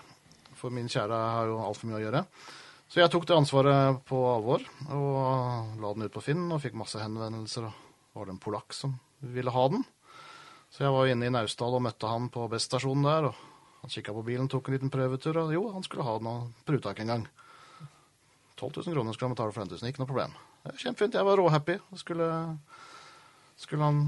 for 0.58 0.74
min 0.74 0.90
kjære 0.90 1.18
har 1.38 1.52
jo 1.52 1.60
altfor 1.62 1.90
mye 1.90 2.00
å 2.00 2.06
gjøre. 2.06 2.24
Så 2.88 3.02
jeg 3.02 3.12
tok 3.12 3.28
det 3.28 3.36
ansvaret 3.36 4.00
på 4.08 4.18
alvor 4.32 4.64
og 4.96 5.76
la 5.82 5.90
den 5.92 6.08
ut 6.08 6.14
på 6.14 6.24
Finn 6.24 6.46
og 6.56 6.62
fikk 6.64 6.78
masse 6.80 7.02
henvendelser. 7.02 7.68
Og 7.68 8.16
var 8.16 8.30
det 8.30 8.38
en 8.38 8.42
polakk 8.42 8.74
som 8.74 8.96
ville 9.20 9.52
ha 9.52 9.66
den. 9.74 9.84
Så 10.72 10.86
jeg 10.86 10.96
var 10.96 11.12
inne 11.12 11.28
i 11.28 11.34
Naustdal 11.34 11.76
og 11.76 11.84
møtte 11.84 12.10
han 12.10 12.30
på 12.32 12.48
Best-stasjonen 12.52 13.06
der. 13.08 13.30
og 13.30 13.82
Han 13.82 13.92
kikka 13.92 14.16
på 14.16 14.24
bilen, 14.24 14.48
tok 14.48 14.70
en 14.70 14.78
liten 14.78 14.94
prøvetur, 14.94 15.38
og 15.44 15.54
jo, 15.54 15.68
han 15.74 15.84
skulle 15.84 16.08
ha 16.08 16.18
den 16.18 16.32
og 16.32 16.66
pruta 16.68 16.96
ikke 16.96 17.06
engang. 17.06 17.28
12 18.58 18.88
000 18.88 18.96
kroner 18.96 19.14
skulle 19.14 19.30
han 19.30 19.36
betale 19.36 19.54
for 19.54 19.64
den 19.64 19.74
tusen, 19.74 19.92
ikke 19.92 20.02
noe 20.02 20.10
problem. 20.10 20.38
Kjempefint, 20.76 21.16
jeg 21.16 21.28
var 21.28 21.40
råhappy. 21.40 21.78
Skulle, 22.00 22.28
skulle 23.58 23.88
han 23.88 24.02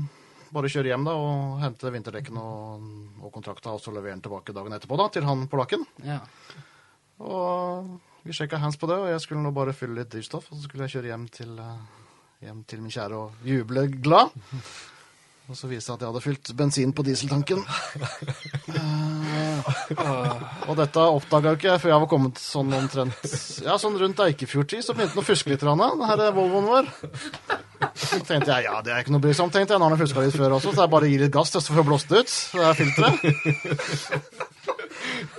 bare 0.53 0.69
kjøre 0.71 0.91
hjem 0.91 1.05
da 1.05 1.13
og 1.19 1.61
hente 1.61 1.91
vinterdekkene 1.93 2.41
og, 2.41 2.89
og 3.21 3.33
kontrakta, 3.33 3.73
og 3.75 3.81
så 3.83 3.93
levere 3.93 4.15
den 4.15 4.25
tilbake 4.25 4.55
dagen 4.55 4.75
etterpå 4.77 4.97
da, 4.99 5.09
til 5.13 5.27
han 5.29 5.47
polakken. 5.51 5.85
ja. 6.05 6.21
Og 7.19 7.97
vi 8.23 8.35
sjekka 8.35 8.59
hands 8.61 8.77
på 8.79 8.87
det, 8.87 8.95
og 8.99 9.09
jeg 9.11 9.23
skulle 9.23 9.41
nå 9.43 9.51
bare 9.55 9.73
fylle 9.75 10.01
litt 10.01 10.11
drivstoff, 10.11 10.51
og 10.51 10.57
så 10.57 10.67
skulle 10.67 10.87
jeg 10.87 10.97
kjøre 10.97 11.11
hjem 11.11 11.25
til, 11.33 11.51
eh, 11.59 12.07
hjem 12.45 12.63
til 12.67 12.81
min 12.83 12.93
kjære 12.93 13.19
og 13.19 13.47
juble 13.47 13.85
glad. 13.99 14.33
Og 15.49 15.57
så 15.57 15.65
viste 15.65 15.89
det 15.89 15.95
at 15.95 16.03
jeg 16.03 16.11
hadde 16.11 16.21
fylt 16.21 16.51
bensin 16.55 16.91
på 16.93 17.03
dieseltanken. 17.07 17.63
uh, 19.97 20.43
og 20.69 20.75
dette 20.77 21.05
oppdaga 21.09 21.55
ikke 21.57 21.71
jeg 21.71 21.81
før 21.81 21.93
jeg 21.95 22.03
var 22.03 22.11
kommet 22.11 22.41
sånn 22.43 22.75
omtrent 22.77 23.33
Ja, 23.65 23.79
sånn 23.81 23.97
rundt 23.97 24.21
Eikefjordtid, 24.27 24.85
så 24.85 24.93
begynte 24.93 25.17
den 25.17 25.23
å 25.23 25.25
fuske 25.25 25.49
litt, 25.49 25.65
den 25.65 26.05
her 26.11 26.21
Volvoen 26.37 26.69
vår. 26.69 26.93
Så 27.95 28.17
tenkte 28.27 28.51
jeg 28.51 28.65
ja, 28.67 28.79
det 28.83 28.91
er 28.91 29.03
ikke 29.03 29.13
noe 29.15 29.23
brysomt, 29.23 29.53
tenkte 29.55 29.73
jeg. 29.75 29.79
Nå 29.79 29.87
har 29.87 29.95
han 29.95 30.01
fuska 30.01 30.23
litt 30.25 30.35
før 30.35 30.55
også, 30.57 30.73
så 30.75 30.83
jeg 30.85 30.91
bare 30.93 31.09
gir 31.11 31.21
litt 31.23 31.33
gass 31.35 31.53
til 31.53 31.61
å 31.61 31.77
få 31.79 31.85
blåst 31.87 32.09
det 32.11 32.23
ut. 32.25 32.33
Det 32.55 32.65
er 32.67 32.79
filteret. 32.79 33.19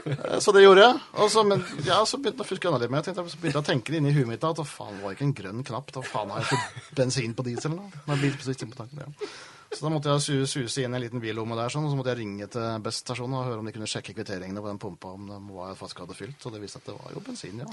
Eh, 0.07 0.39
Så 0.41 0.53
det 0.57 0.63
gjorde 0.65 0.83
jeg. 0.87 0.97
Og 1.21 1.29
så, 1.33 1.43
men, 1.47 1.63
ja, 1.87 2.01
så 2.09 2.19
begynte 2.19 2.41
jeg 2.43 2.49
å 2.49 2.51
litt 2.83 2.91
mer. 2.93 3.03
Jeg 3.03 3.11
tenkte, 3.11 3.27
så 3.33 3.41
begynte 3.41 3.59
jeg 3.61 3.65
å 3.65 3.69
tenke 3.71 3.93
det 3.93 4.01
inni 4.01 4.15
huet 4.17 4.29
mitt 4.31 4.45
at 4.49 4.61
faen, 4.67 4.97
det 4.99 5.05
var 5.05 5.15
ikke 5.17 5.27
en 5.29 5.35
grønn 5.41 5.63
knapp. 5.69 5.93
Da 5.95 6.03
faen 6.07 6.33
har 6.33 6.43
jeg 6.43 6.49
ikke 6.51 6.97
bensin 7.01 7.35
på 7.37 7.45
diesel 7.47 7.77
Da. 7.77 8.03
Nei, 8.09 8.17
bil- 8.23 8.37
på 8.73 8.81
tanken, 8.81 9.05
ja. 9.05 9.31
Så 9.71 9.85
da 9.85 9.93
måtte 9.95 10.11
jeg 10.11 10.25
su 10.25 10.39
suse 10.51 10.83
inn 10.83 10.97
i 10.97 10.99
en 10.99 11.05
liten 11.05 11.21
billomme 11.23 11.55
der, 11.55 11.71
sånn, 11.71 11.85
og 11.87 11.93
så 11.93 11.99
måtte 12.01 12.11
jeg 12.11 12.19
ringe 12.25 12.49
til 12.51 12.81
Best-stasjonen 12.83 13.37
og 13.39 13.45
høre 13.47 13.61
om 13.63 13.69
de 13.69 13.75
kunne 13.77 13.87
sjekke 13.91 14.17
kvitteringene 14.17 14.65
på 14.65 14.67
den 14.73 14.81
pumpa, 14.83 15.13
om 15.15 15.29
det 15.31 15.37
var 15.55 15.69
jeg 15.71 15.79
faktisk 15.79 16.01
hadde 16.03 16.17
fylt. 16.19 16.47
Og 16.49 16.57
det 16.57 16.63
viste 16.65 16.81
at 16.83 16.89
det 16.91 16.97
var 16.97 17.13
jo 17.15 17.23
bensin, 17.29 17.61
ja. 17.63 17.69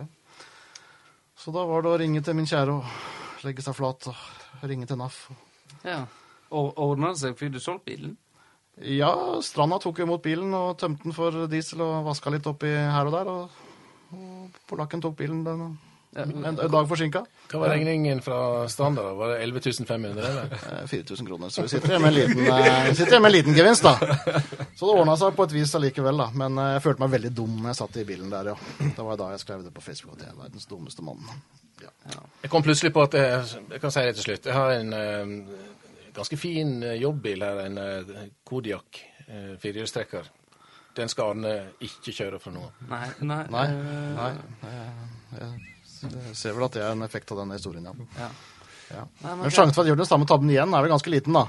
ja. 0.00 0.06
Så 1.38 1.54
da 1.54 1.62
var 1.68 1.84
det 1.86 1.92
å 1.92 2.00
ringe 2.02 2.24
til 2.26 2.34
min 2.40 2.48
kjære 2.50 2.74
og 2.74 2.82
legge 3.46 3.64
seg 3.64 3.76
flat 3.78 4.10
og 4.10 4.66
ringe 4.68 4.86
til 4.88 5.00
NAF. 5.00 5.24
ja. 5.84 6.04
Og 6.52 6.76
ordna 6.76 7.14
det 7.14 7.22
seg? 7.22 7.36
Fikk 7.40 7.54
du 7.54 7.60
solgt 7.64 7.86
bilen? 7.88 8.10
Ja, 8.84 9.08
Stranda 9.40 9.78
tok 9.80 10.02
imot 10.04 10.20
bilen 10.24 10.52
og 10.52 10.74
tømte 10.80 11.06
den 11.06 11.14
for 11.16 11.46
diesel 11.48 11.80
og 11.80 12.04
vaska 12.04 12.28
litt 12.32 12.44
oppi 12.48 12.68
her 12.68 13.08
og 13.08 13.14
der. 13.14 13.30
Og, 13.32 14.12
og 14.12 14.58
polakken 14.68 15.00
tok 15.00 15.16
bilen 15.16 15.40
den, 15.46 15.62
Ja, 15.64 15.91
en, 16.16 16.44
en 16.44 16.56
dag 16.56 16.88
forsinka. 16.88 17.22
Hva 17.52 17.60
var 17.62 17.72
regningen 17.72 18.20
fra 18.24 18.68
Standard? 18.68 19.06
da? 19.06 19.12
Var 19.16 19.32
det 19.32 19.38
11 19.46 19.86
500, 19.88 20.26
eller? 20.28 20.52
Eh, 20.82 20.86
4000 20.90 21.26
kroner. 21.26 21.48
Så 21.48 21.62
vi 21.62 21.68
sitter 21.72 21.98
med 21.98 22.08
en 22.08 22.14
liten, 22.14 22.46
eh, 22.46 22.92
sitter 22.94 23.20
med 23.20 23.30
en 23.30 23.36
liten 23.36 23.54
gevinst, 23.56 23.82
da. 23.82 23.94
Så 24.76 24.86
det 24.86 24.92
ordna 24.92 25.16
seg 25.16 25.36
på 25.36 25.46
et 25.48 25.56
vis 25.56 25.74
allikevel, 25.78 26.20
da. 26.20 26.28
Men 26.44 26.58
eh, 26.58 26.74
jeg 26.76 26.84
følte 26.86 27.04
meg 27.04 27.14
veldig 27.16 27.32
dum 27.40 27.56
når 27.62 27.72
jeg 27.72 27.80
satt 27.80 27.98
i 28.02 28.06
bilen 28.08 28.32
der, 28.32 28.52
ja. 28.52 28.56
Det 28.82 29.08
var 29.08 29.20
da 29.20 29.30
jeg 29.32 29.44
skrev 29.44 29.64
det 29.64 29.74
på 29.74 29.84
Facebook 29.84 30.18
at 30.18 30.26
jeg 30.26 30.34
er 30.34 30.40
verdens 30.42 30.68
dummeste 30.70 31.06
mann. 31.06 31.24
Ja. 31.82 31.90
Jeg 32.44 32.50
kom 32.52 32.62
plutselig 32.62 32.92
på 32.94 33.02
at 33.08 33.16
jeg, 33.18 33.42
jeg 33.72 33.80
kan 33.82 33.94
si 33.94 34.04
det 34.06 34.14
til 34.18 34.28
slutt. 34.28 34.46
Jeg 34.52 34.54
har 34.54 34.76
en 34.76 34.92
eh, 35.00 35.34
ganske 36.14 36.36
fin 36.36 36.76
eh, 36.82 37.00
jobbbil 37.00 37.42
her, 37.48 37.64
en 37.66 37.82
eh, 37.82 38.22
Kodiak 38.44 39.02
eh, 39.26 39.52
firehjulstrekker. 39.62 40.28
Den 40.96 41.08
skal 41.08 41.32
Arne 41.32 41.52
ikke 41.80 42.12
kjøre 42.12 42.38
fra 42.42 42.52
nå 42.52 42.66
av. 42.68 42.80
Nei. 42.90 43.06
Nei. 43.24 43.44
Nei. 43.48 43.68
nei, 43.72 44.32
Nei. 44.60 44.72
Jeg, 45.40 45.71
jeg 46.02 46.36
ser 46.38 46.56
vel 46.56 46.66
at 46.66 46.78
det 46.78 46.82
er 46.84 46.96
en 46.96 47.04
effekt 47.06 47.30
av 47.34 47.42
denne 47.42 47.58
historien, 47.58 47.86
ja. 47.86 48.08
Ja. 48.18 48.30
ja. 48.90 49.04
Nei, 49.24 49.36
men 49.42 49.54
sjansen 49.54 49.74
for 49.76 49.82
at 49.82 49.88
jeg 49.88 49.94
gjør 49.94 50.02
den 50.02 50.10
samme 50.10 50.28
tabben 50.30 50.50
igjen, 50.52 50.74
er 50.74 50.86
vel 50.86 50.94
ganske 50.94 51.12
liten, 51.12 51.38
da. 51.38 51.46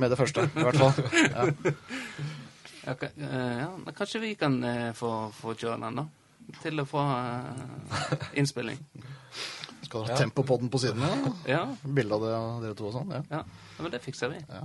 Med 0.00 0.12
det 0.12 0.18
første, 0.20 0.46
i 0.48 0.66
hvert 0.68 0.80
fall. 0.80 0.94
Ja. 1.28 1.48
Ja, 2.82 2.96
eh, 3.00 3.58
ja, 3.58 3.92
kanskje 3.94 4.18
vi 4.18 4.34
kan 4.34 4.64
eh, 4.64 4.92
få, 4.92 5.30
få 5.30 5.54
kjøre 5.54 5.78
den, 5.84 6.00
da? 6.00 6.06
Til 6.58 6.82
og 6.82 6.88
fra 6.90 7.02
uh, 7.46 8.24
innspilling. 8.38 8.80
Skal 9.84 10.02
dere 10.02 10.16
ha 10.16 10.16
tempo 10.18 10.42
på 10.42 10.56
den 10.58 10.72
siden 10.82 11.04
av? 11.06 11.28
Ja, 11.46 11.60
Bilde 11.82 12.18
av 12.18 12.24
det, 12.26 12.32
dere 12.64 12.78
to 12.78 12.88
og 12.88 12.96
sånn? 12.96 13.12
Ja. 13.14 13.20
ja. 13.30 13.42
ja, 13.46 13.84
men 13.84 13.94
det 13.94 14.02
fikser 14.02 14.32
vi. 14.32 14.40
Ja. 14.50 14.64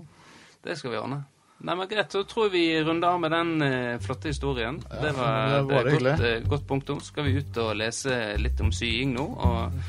Det 0.66 0.80
skal 0.80 0.96
vi 0.96 0.98
ordne. 0.98 1.22
Nei, 1.58 1.74
men 1.74 1.88
Greit, 1.90 2.14
så 2.14 2.22
tror 2.30 2.48
jeg 2.48 2.54
vi 2.54 2.66
runder 2.86 3.16
av 3.16 3.22
med 3.22 3.34
den 3.34 3.62
eh, 3.66 3.94
flotte 4.02 4.30
historien. 4.30 4.78
det 4.78 5.14
var, 5.18 5.56
det 5.56 5.64
var 5.72 5.88
et 5.90 6.04
godt, 6.04 6.26
eh, 6.28 6.44
godt 6.46 6.68
punktum. 6.70 7.00
Skal 7.02 7.26
vi 7.26 7.40
ut 7.42 7.58
og 7.64 7.72
lese 7.80 8.36
litt 8.38 8.62
om 8.62 8.70
sying 8.76 9.16
nå, 9.16 9.26
og 9.26 9.80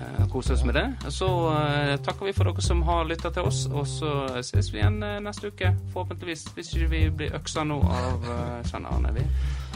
eh, 0.00 0.24
kose 0.32 0.56
oss 0.56 0.64
med 0.66 0.74
det. 0.80 0.84
Så 1.14 1.28
eh, 1.52 1.94
takker 2.02 2.26
vi 2.26 2.34
for 2.34 2.50
dere 2.50 2.66
som 2.66 2.82
har 2.88 3.06
lytta 3.06 3.30
til 3.30 3.46
oss, 3.46 3.62
og 3.70 3.86
så 3.86 4.42
ses 4.42 4.72
vi 4.74 4.82
igjen 4.82 4.98
eh, 5.06 5.20
neste 5.22 5.52
uke. 5.54 5.70
Forhåpentligvis, 5.94 6.44
hvis 6.56 6.74
ikke 6.74 6.90
vi 6.90 7.06
blir 7.22 7.38
øksa 7.38 7.62
nå 7.70 7.78
av 7.86 8.26
uh, 8.26 8.58
Svein 8.66 8.90
Arne. 8.90 9.14
Vi, 9.14 9.26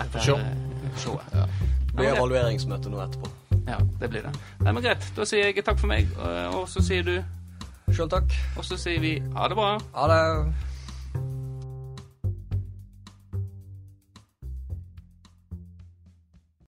etter 0.02 0.18
eh, 0.18 0.60
showet. 0.98 1.40
Det 1.86 1.94
blir 1.94 2.10
evalueringsmøte 2.16 2.90
nå 2.90 3.06
etterpå. 3.06 3.30
Ja, 3.70 3.78
det 4.02 4.10
blir 4.10 4.26
det. 4.26 4.34
Nei, 4.64 4.72
men 4.72 4.82
Greit. 4.82 5.12
Da 5.14 5.24
sier 5.26 5.46
jeg 5.46 5.62
takk 5.62 5.78
for 5.78 5.94
meg, 5.94 6.10
og, 6.18 6.62
og 6.62 6.70
så 6.74 6.82
sier 6.82 7.06
du 7.06 7.20
Sjøl 7.94 8.10
takk. 8.10 8.32
Og 8.58 8.64
så 8.66 8.74
sier 8.80 8.98
vi 8.98 9.20
ha 9.36 9.46
det 9.46 9.54
bra. 9.54 9.76
Ha 9.94 10.08
det. 10.10 10.24